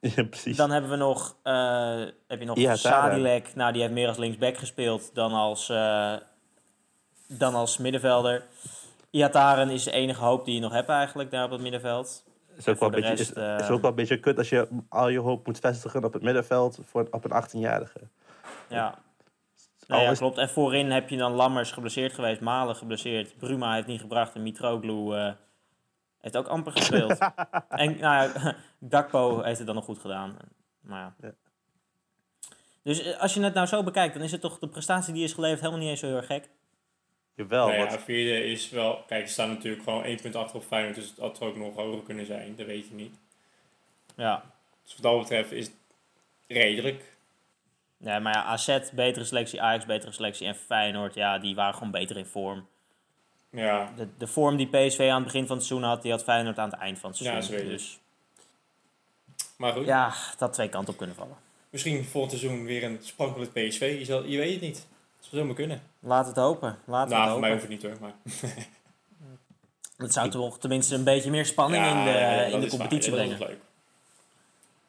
ja, 0.00 0.24
precies. 0.24 0.56
Dan 0.56 0.70
hebben 0.70 0.90
we 0.90 0.96
nog, 0.96 1.36
eh, 1.42 2.00
heb 2.28 2.38
je 2.38 2.44
nog 2.44 2.56
Ja. 2.58 2.76
Sadilek, 2.76 3.54
nou 3.54 3.72
die 3.72 3.80
heeft 3.82 3.94
meer 3.94 4.08
als 4.08 4.16
linksback 4.16 4.56
gespeeld 4.56 5.14
dan 5.14 5.32
als, 5.32 5.68
eh, 5.68 6.14
dan 7.28 7.54
als 7.54 7.78
middenvelder. 7.78 8.46
Iataren 9.10 9.70
is 9.70 9.84
de 9.84 9.90
enige 9.90 10.20
hoop 10.24 10.44
die 10.44 10.54
je 10.54 10.60
nog 10.60 10.72
hebt 10.72 10.88
eigenlijk 10.88 11.30
daar 11.30 11.44
op 11.44 11.50
het 11.50 11.60
middenveld. 11.60 12.24
Is, 12.66 12.68
ook 12.68 12.78
wel 12.78 12.88
een 12.88 12.94
beetje, 12.94 13.08
rest, 13.08 13.30
is, 13.30 13.32
eh, 13.32 13.58
is 13.58 13.70
ook 13.70 13.80
wel 13.80 13.90
een 13.90 13.96
beetje 13.96 14.20
kut 14.20 14.38
als 14.38 14.48
je 14.48 14.68
al 14.88 15.08
je 15.08 15.18
hoop 15.18 15.46
moet 15.46 15.58
vestigen 15.58 16.04
op 16.04 16.12
het 16.12 16.22
middenveld 16.22 16.78
voor, 16.84 17.08
op 17.10 17.24
een 17.24 17.42
18-jarige. 17.42 18.00
Ja. 18.68 18.98
Klopt. 20.16 20.38
En 20.38 20.48
voorin 20.48 20.90
heb 20.90 21.08
je 21.08 21.16
dan 21.16 21.32
Lammers 21.32 21.72
geblesseerd 21.72 22.12
geweest, 22.12 22.40
Malen 22.40 22.76
geblesseerd. 22.76 23.38
Bruma 23.38 23.74
heeft 23.74 23.86
niet 23.86 24.00
gebracht 24.00 24.34
en 24.34 24.42
Mitroglou 24.42 25.16
eh, 25.16 25.32
heeft 26.20 26.36
ook 26.36 26.46
amper 26.46 26.72
gespeeld. 26.72 27.18
en 27.68 27.98
nou 27.98 28.32
ja, 28.32 28.54
Gakpo 28.90 29.42
heeft 29.42 29.58
het 29.58 29.66
dan 29.66 29.76
nog 29.76 29.84
goed 29.84 29.98
gedaan. 29.98 30.36
Maar 30.80 31.00
ja. 31.00 31.14
Ja. 31.20 31.34
Dus 32.82 33.02
eh, 33.02 33.20
als 33.20 33.34
je 33.34 33.42
het 33.42 33.54
nou 33.54 33.66
zo 33.66 33.82
bekijkt, 33.82 34.14
dan 34.14 34.22
is 34.22 34.32
het 34.32 34.40
toch 34.40 34.58
de 34.58 34.68
prestatie 34.68 35.14
die 35.14 35.24
is 35.24 35.32
geleverd 35.32 35.60
helemaal 35.60 35.80
niet 35.80 35.90
eens 35.90 36.00
zo 36.00 36.06
heel 36.06 36.16
erg 36.16 36.26
gek. 36.26 36.50
Jawel, 37.34 37.66
nou 37.66 37.78
ja, 37.78 37.86
want 37.86 38.02
vierde 38.02 38.44
is 38.44 38.70
wel... 38.70 39.04
Kijk, 39.06 39.26
ze 39.26 39.32
staan 39.32 39.48
natuurlijk 39.48 39.82
gewoon 39.82 40.04
één 40.04 40.20
punt 40.20 40.36
achter 40.36 40.56
op 40.56 40.64
Feyenoord. 40.64 40.94
Dus 40.94 41.08
het 41.08 41.18
had 41.18 41.40
ook 41.40 41.56
nog 41.56 41.74
hoger 41.76 42.02
kunnen 42.02 42.26
zijn. 42.26 42.56
Dat 42.56 42.66
weet 42.66 42.88
je 42.88 42.94
niet. 42.94 43.14
Ja. 44.16 44.42
Dus 44.84 44.92
wat 44.94 45.02
dat 45.02 45.18
betreft 45.20 45.52
is 45.52 45.66
het 45.66 45.74
redelijk. 46.46 47.04
ja, 47.96 48.18
maar 48.18 48.34
ja, 48.34 48.44
AZ 48.44 48.78
betere 48.92 49.24
selectie, 49.24 49.62
Ajax 49.62 49.86
betere 49.86 50.12
selectie 50.12 50.46
en 50.46 50.54
Feyenoord, 50.54 51.14
ja, 51.14 51.38
die 51.38 51.54
waren 51.54 51.74
gewoon 51.74 51.90
beter 51.90 52.16
in 52.16 52.26
vorm. 52.26 52.66
Ja, 53.50 53.92
De, 53.96 54.08
de 54.18 54.26
vorm 54.26 54.56
die 54.56 54.66
PSV 54.68 55.00
aan 55.10 55.14
het 55.14 55.24
begin 55.24 55.46
van 55.46 55.56
het 55.56 55.66
seizoen 55.66 55.88
had, 55.88 56.02
die 56.02 56.10
had 56.10 56.22
Feyenoord 56.22 56.58
aan 56.58 56.70
het 56.70 56.78
eind 56.78 56.98
van 56.98 57.10
het 57.10 57.18
Ja, 57.18 57.24
seizoen. 57.40 57.56
ik. 57.56 57.68
dus 57.68 57.98
maar 59.56 59.72
goed. 59.72 59.86
ja, 59.86 60.12
het 60.30 60.40
had 60.40 60.52
twee 60.52 60.68
kanten 60.68 60.92
op 60.92 60.98
kunnen 60.98 61.16
vallen. 61.16 61.36
Misschien 61.70 62.04
volgend 62.04 62.38
seizoen 62.40 62.64
weer 62.64 62.84
een 62.84 62.98
sprankelend 63.02 63.52
PSV. 63.52 63.96
Je, 63.98 64.04
zal, 64.04 64.24
je 64.24 64.38
weet 64.38 64.52
het 64.52 64.60
niet. 64.60 64.86
Het 65.20 65.28
zou 65.28 65.36
zomaar 65.42 65.54
kunnen. 65.54 65.82
Laat 66.00 66.26
het 66.26 66.36
hopen. 66.36 66.78
Laat 66.86 67.08
nou, 67.08 67.22
het 67.22 67.30
voor 67.30 67.40
mij 67.40 67.50
hoeft 67.50 67.62
het 67.62 67.70
niet 67.70 67.82
hoor. 67.82 67.96
Maar, 68.00 68.12
Het 69.96 70.12
zou 70.12 70.30
toch 70.30 70.58
tenminste 70.58 70.94
een 70.94 71.04
beetje 71.04 71.30
meer 71.30 71.46
spanning 71.46 71.86
in 71.86 72.04
de, 72.04 72.10
ja, 72.10 72.42
in 72.44 72.50
dat 72.50 72.60
de 72.60 72.68
waar. 72.68 72.78
competitie 72.78 73.12
Ja, 73.12 73.16
dat 73.18 73.26
brengen. 73.26 73.42
is 73.42 73.48
leuk. 73.48 73.60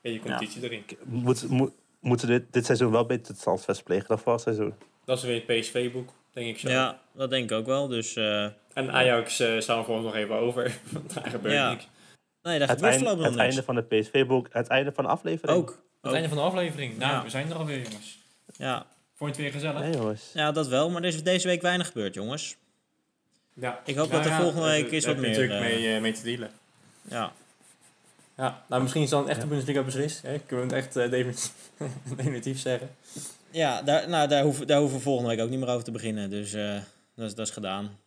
Beetje 0.01 0.19
competitie 0.19 0.63
erin. 0.63 0.84
moet, 1.05 1.49
moet, 1.49 1.71
moeten 1.99 2.27
dit, 2.27 2.53
dit 2.53 2.65
seizoen 2.65 2.91
wel 2.91 3.05
beter 3.05 3.38
transfers 3.38 3.82
plegen 3.84 4.07
dan 4.07 4.19
vorig 4.19 4.39
seizoen. 4.41 4.73
Dat 5.05 5.17
is 5.17 5.23
weer 5.23 5.36
het 5.36 5.45
PSV-boek, 5.59 6.09
denk 6.34 6.47
ik 6.47 6.59
zo. 6.59 6.93
dat 7.13 7.29
denk 7.29 7.51
ik 7.51 7.57
ook 7.57 7.65
wel. 7.65 7.88
Dus 7.88 8.15
eh, 8.15 8.43
En 8.73 8.91
Ajax 8.91 9.39
eh 9.39 9.59
staan 9.59 9.77
we 9.77 9.84
gewoon 9.84 10.03
nog 10.03 10.15
even 10.15 10.36
over. 10.36 10.79
Want 10.91 11.13
daar 11.13 11.29
gebeurt 11.29 11.53
Ja. 11.53 11.69
niks. 11.69 11.88
nee, 12.41 12.59
daar 12.59 12.67
Het, 12.67 12.77
gebeurt 12.77 12.82
eind- 12.93 12.95
voorlopig 13.07 13.25
het 13.25 13.36
nog 13.36 13.43
niks. 13.45 13.55
einde 13.55 13.63
van 13.63 13.75
de 13.75 13.99
PSV-boek, 13.99 14.47
het 14.51 14.67
einde 14.67 14.91
van 14.91 15.03
de 15.03 15.09
aflevering. 15.09 15.57
Ook. 15.57 15.82
Het 16.01 16.13
einde 16.13 16.27
van 16.29 16.38
de 16.38 16.43
aflevering. 16.43 16.97
Nou, 16.97 17.11
Ja. 17.13 17.23
we 17.23 17.29
zijn 17.29 17.49
er 17.49 17.55
alweer, 17.55 17.82
jongens. 17.82 18.19
Ja, 18.57 18.86
Vond 19.22 19.36
je 19.36 19.43
het 19.43 19.53
weer 19.53 19.61
gezellig? 19.61 19.82
Nee, 19.82 20.01
jongens. 20.01 20.30
ja 20.34 20.51
dat 20.51 20.67
wel. 20.67 20.89
Maar 20.89 21.01
er 21.01 21.07
is 21.07 21.24
deze 21.24 21.47
week 21.47 21.61
weinig 21.61 21.88
gebeurd, 21.88 22.13
jongens. 22.13 22.55
Ja. 23.53 23.82
Ik 23.86 23.95
hoop 23.95 24.11
dat 24.11 24.26
er 24.26 24.32
volgende 24.32 24.67
week 24.67 24.91
is 24.91 25.05
wat 25.05 25.17
meer, 25.17 25.30
natuurlijk 25.30 25.53
eh, 25.53 25.59
mee, 25.59 25.95
eh, 25.95 26.01
mee 26.01 26.11
te 26.11 26.24
dealen. 26.24 26.51
Ja. 27.01 27.32
Ja, 28.38 28.63
nou 28.67 28.82
misschien 28.82 29.01
is 29.01 29.09
dan 29.09 29.30
echt 29.30 29.41
de 29.41 29.47
Bundesliga 29.47 29.84
beslist. 29.84 30.22
Hè? 30.22 30.39
Kunnen 30.39 30.67
we 30.67 30.76
het 30.76 30.86
echt 30.86 30.95
eh, 30.95 31.09
definitief, 31.09 31.53
definitief 32.17 32.59
zeggen. 32.59 32.89
Ja, 33.51 33.82
daar, 33.82 34.09
nou, 34.09 34.28
daar, 34.28 34.43
hoeven, 34.43 34.67
daar 34.67 34.80
hoeven 34.80 34.97
we 34.97 35.03
volgende 35.03 35.30
week 35.30 35.39
ook 35.39 35.49
niet 35.49 35.59
meer 35.59 35.69
over 35.69 35.84
te 35.84 35.91
beginnen. 35.91 36.30
Dus 36.30 36.53
eh, 36.53 36.74
dat, 37.15 37.26
is, 37.26 37.36
dat 37.36 37.47
is 37.47 37.53
gedaan. 37.53 37.97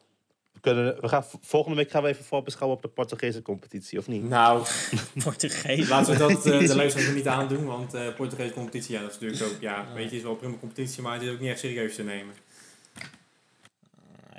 We 0.65 0.71
kunnen, 0.71 1.01
we 1.01 1.09
gaan, 1.09 1.25
volgende 1.41 1.77
week 1.77 1.91
gaan 1.91 2.03
we 2.03 2.09
even 2.09 2.25
voorbeschouwen 2.25 2.77
op 2.77 2.83
de 2.85 2.89
Portugese 2.91 3.43
competitie, 3.43 3.99
of 3.99 4.09
niet? 4.09 4.29
Nou, 4.29 4.67
Portugees. 5.25 5.89
laten 5.89 6.13
we 6.13 6.19
dat 6.19 6.47
eh, 6.47 6.59
de 6.59 6.77
luisteraars 6.83 7.15
niet 7.15 7.27
aandoen. 7.27 7.65
Want 7.65 7.95
eh 7.95 8.15
Portugese 8.17 8.53
competitie, 8.53 8.95
ja, 8.95 9.01
dat 9.01 9.11
is 9.11 9.19
natuurlijk 9.19 9.53
ook... 9.53 9.61
Ja, 9.61 9.87
weet 9.95 10.11
je, 10.11 10.17
is 10.17 10.23
wel 10.23 10.31
een 10.31 10.39
prima 10.39 10.57
competitie, 10.61 11.03
maar 11.03 11.13
het 11.15 11.23
is 11.23 11.31
ook 11.31 11.41
niet 11.41 11.51
echt 11.51 11.59
serieus 11.59 11.95
te 11.95 12.03
nemen. 12.03 12.35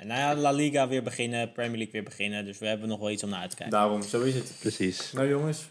Nou 0.02 0.20
ja, 0.20 0.34
La 0.34 0.50
Liga 0.50 0.88
weer 0.88 1.02
beginnen, 1.02 1.52
Premier 1.52 1.76
League 1.76 1.92
weer 1.92 2.02
beginnen. 2.02 2.44
Dus 2.44 2.58
we 2.58 2.66
hebben 2.66 2.88
nog 2.88 2.98
wel 2.98 3.10
iets 3.10 3.22
om 3.22 3.28
naar 3.30 3.40
uit 3.40 3.50
te 3.50 3.56
kijken. 3.56 3.78
Daarom, 3.78 4.02
zo 4.02 4.20
is 4.20 4.34
het. 4.34 4.52
Precies. 4.60 5.12
Nou 5.12 5.28
jongens, 5.28 5.68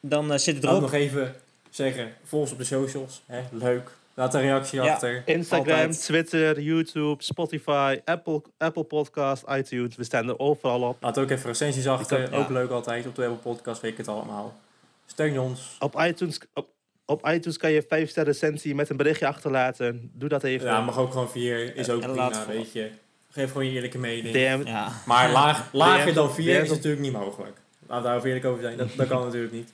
Dan 0.00 0.32
eh, 0.32 0.38
zit 0.38 0.54
het 0.54 0.64
erop. 0.64 0.80
nog 0.80 0.92
even 0.92 1.34
zeggen, 1.70 2.12
volg 2.24 2.42
ons 2.42 2.52
op 2.52 2.58
de 2.58 2.64
socials. 2.64 3.22
Hè? 3.26 3.42
Leuk. 3.52 3.90
Laat 4.18 4.34
een 4.34 4.40
reactie 4.40 4.82
Ja. 4.82 4.92
achter. 4.92 5.22
Instagram, 5.24 5.76
Altijd. 5.76 6.02
Twitter, 6.02 6.60
YouTube, 6.60 7.22
Spotify, 7.22 7.98
Apple, 8.04 8.42
Apple 8.56 8.82
Podcast, 8.84 9.44
iTunes. 9.50 9.96
We 9.96 10.04
staan 10.04 10.28
er 10.28 10.38
overal 10.38 10.82
op. 10.82 10.96
Laat 11.02 11.18
ook 11.18 11.30
even 11.30 11.46
recensies 11.46 11.86
achter. 11.88 12.30
Ja. 12.30 12.36
Ook 12.38 12.48
leuk 12.48 12.70
altijd. 12.70 13.06
Op 13.06 13.14
de 13.14 13.22
Apple 13.26 13.52
Podcast 13.52 13.80
weet 13.80 13.90
ik 13.92 13.96
het 13.96 14.08
allemaal. 14.08 14.58
Steun 15.06 15.38
ons. 15.40 15.76
Op 15.78 16.00
iTunes, 16.00 16.38
op, 16.54 16.68
op 17.04 17.26
iTunes 17.28 17.56
kan 17.56 17.70
je 17.72 17.82
5 17.88 18.10
sterren 18.10 18.32
recensie 18.32 18.74
met 18.74 18.90
een 18.90 18.96
berichtje 18.96 19.26
achterlaten. 19.26 20.10
Doe 20.14 20.28
dat 20.28 20.42
even. 20.44 20.66
Ja, 20.66 20.80
mag 20.80 20.98
ook 20.98 21.12
gewoon 21.12 21.30
vier. 21.30 21.76
Is 21.76 21.90
ook 21.90 22.02
En 22.02 22.08
prima, 22.10 22.28
laat- 22.30 22.46
weet 22.46 22.72
je. 22.72 22.90
Geef 23.30 23.48
gewoon 23.50 23.66
je 23.66 23.72
eerlijke 23.72 23.98
mening. 23.98 24.34
DM, 24.34 24.62
Ja. 24.68 24.88
Maar 25.06 25.30
laag, 25.40 25.68
lager 25.72 26.14
dan 26.14 26.34
vier 26.34 26.62
is 26.62 26.68
natuurlijk 26.68 27.02
niet 27.02 27.12
mogelijk. 27.12 27.56
Laten 27.86 28.04
we 28.04 28.16
daar 28.18 28.24
eerlijk 28.26 28.44
over 28.44 28.62
zijn. 28.62 28.76
Dat, 28.76 28.88
dat 28.96 29.08
kan 29.08 29.24
natuurlijk 29.24 29.52
niet. 29.52 29.72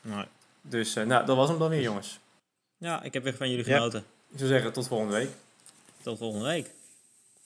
Nee. 0.00 0.24
Dus 0.62 0.96
eh, 0.96 1.04
nou, 1.04 1.26
dat 1.26 1.36
was 1.36 1.48
hem 1.48 1.58
dan 1.58 1.68
weer, 1.68 1.80
jongens. 1.82 2.18
Ja, 2.78 3.02
ik 3.02 3.12
heb 3.12 3.22
weer 3.22 3.34
van 3.36 3.50
jullie 3.50 3.66
Ja. 3.68 3.76
genoten. 3.76 4.04
Ik 4.30 4.38
zou 4.38 4.48
zeggen, 4.50 4.72
tot 4.72 4.88
volgende 4.88 5.14
week. 5.14 5.30
Tot 6.02 6.18
volgende 6.18 6.46
week. 6.46 6.70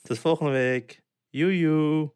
tot 0.02 0.18
volgende 0.18 0.52
week. 0.52 1.02
Joejoe. 1.30 2.12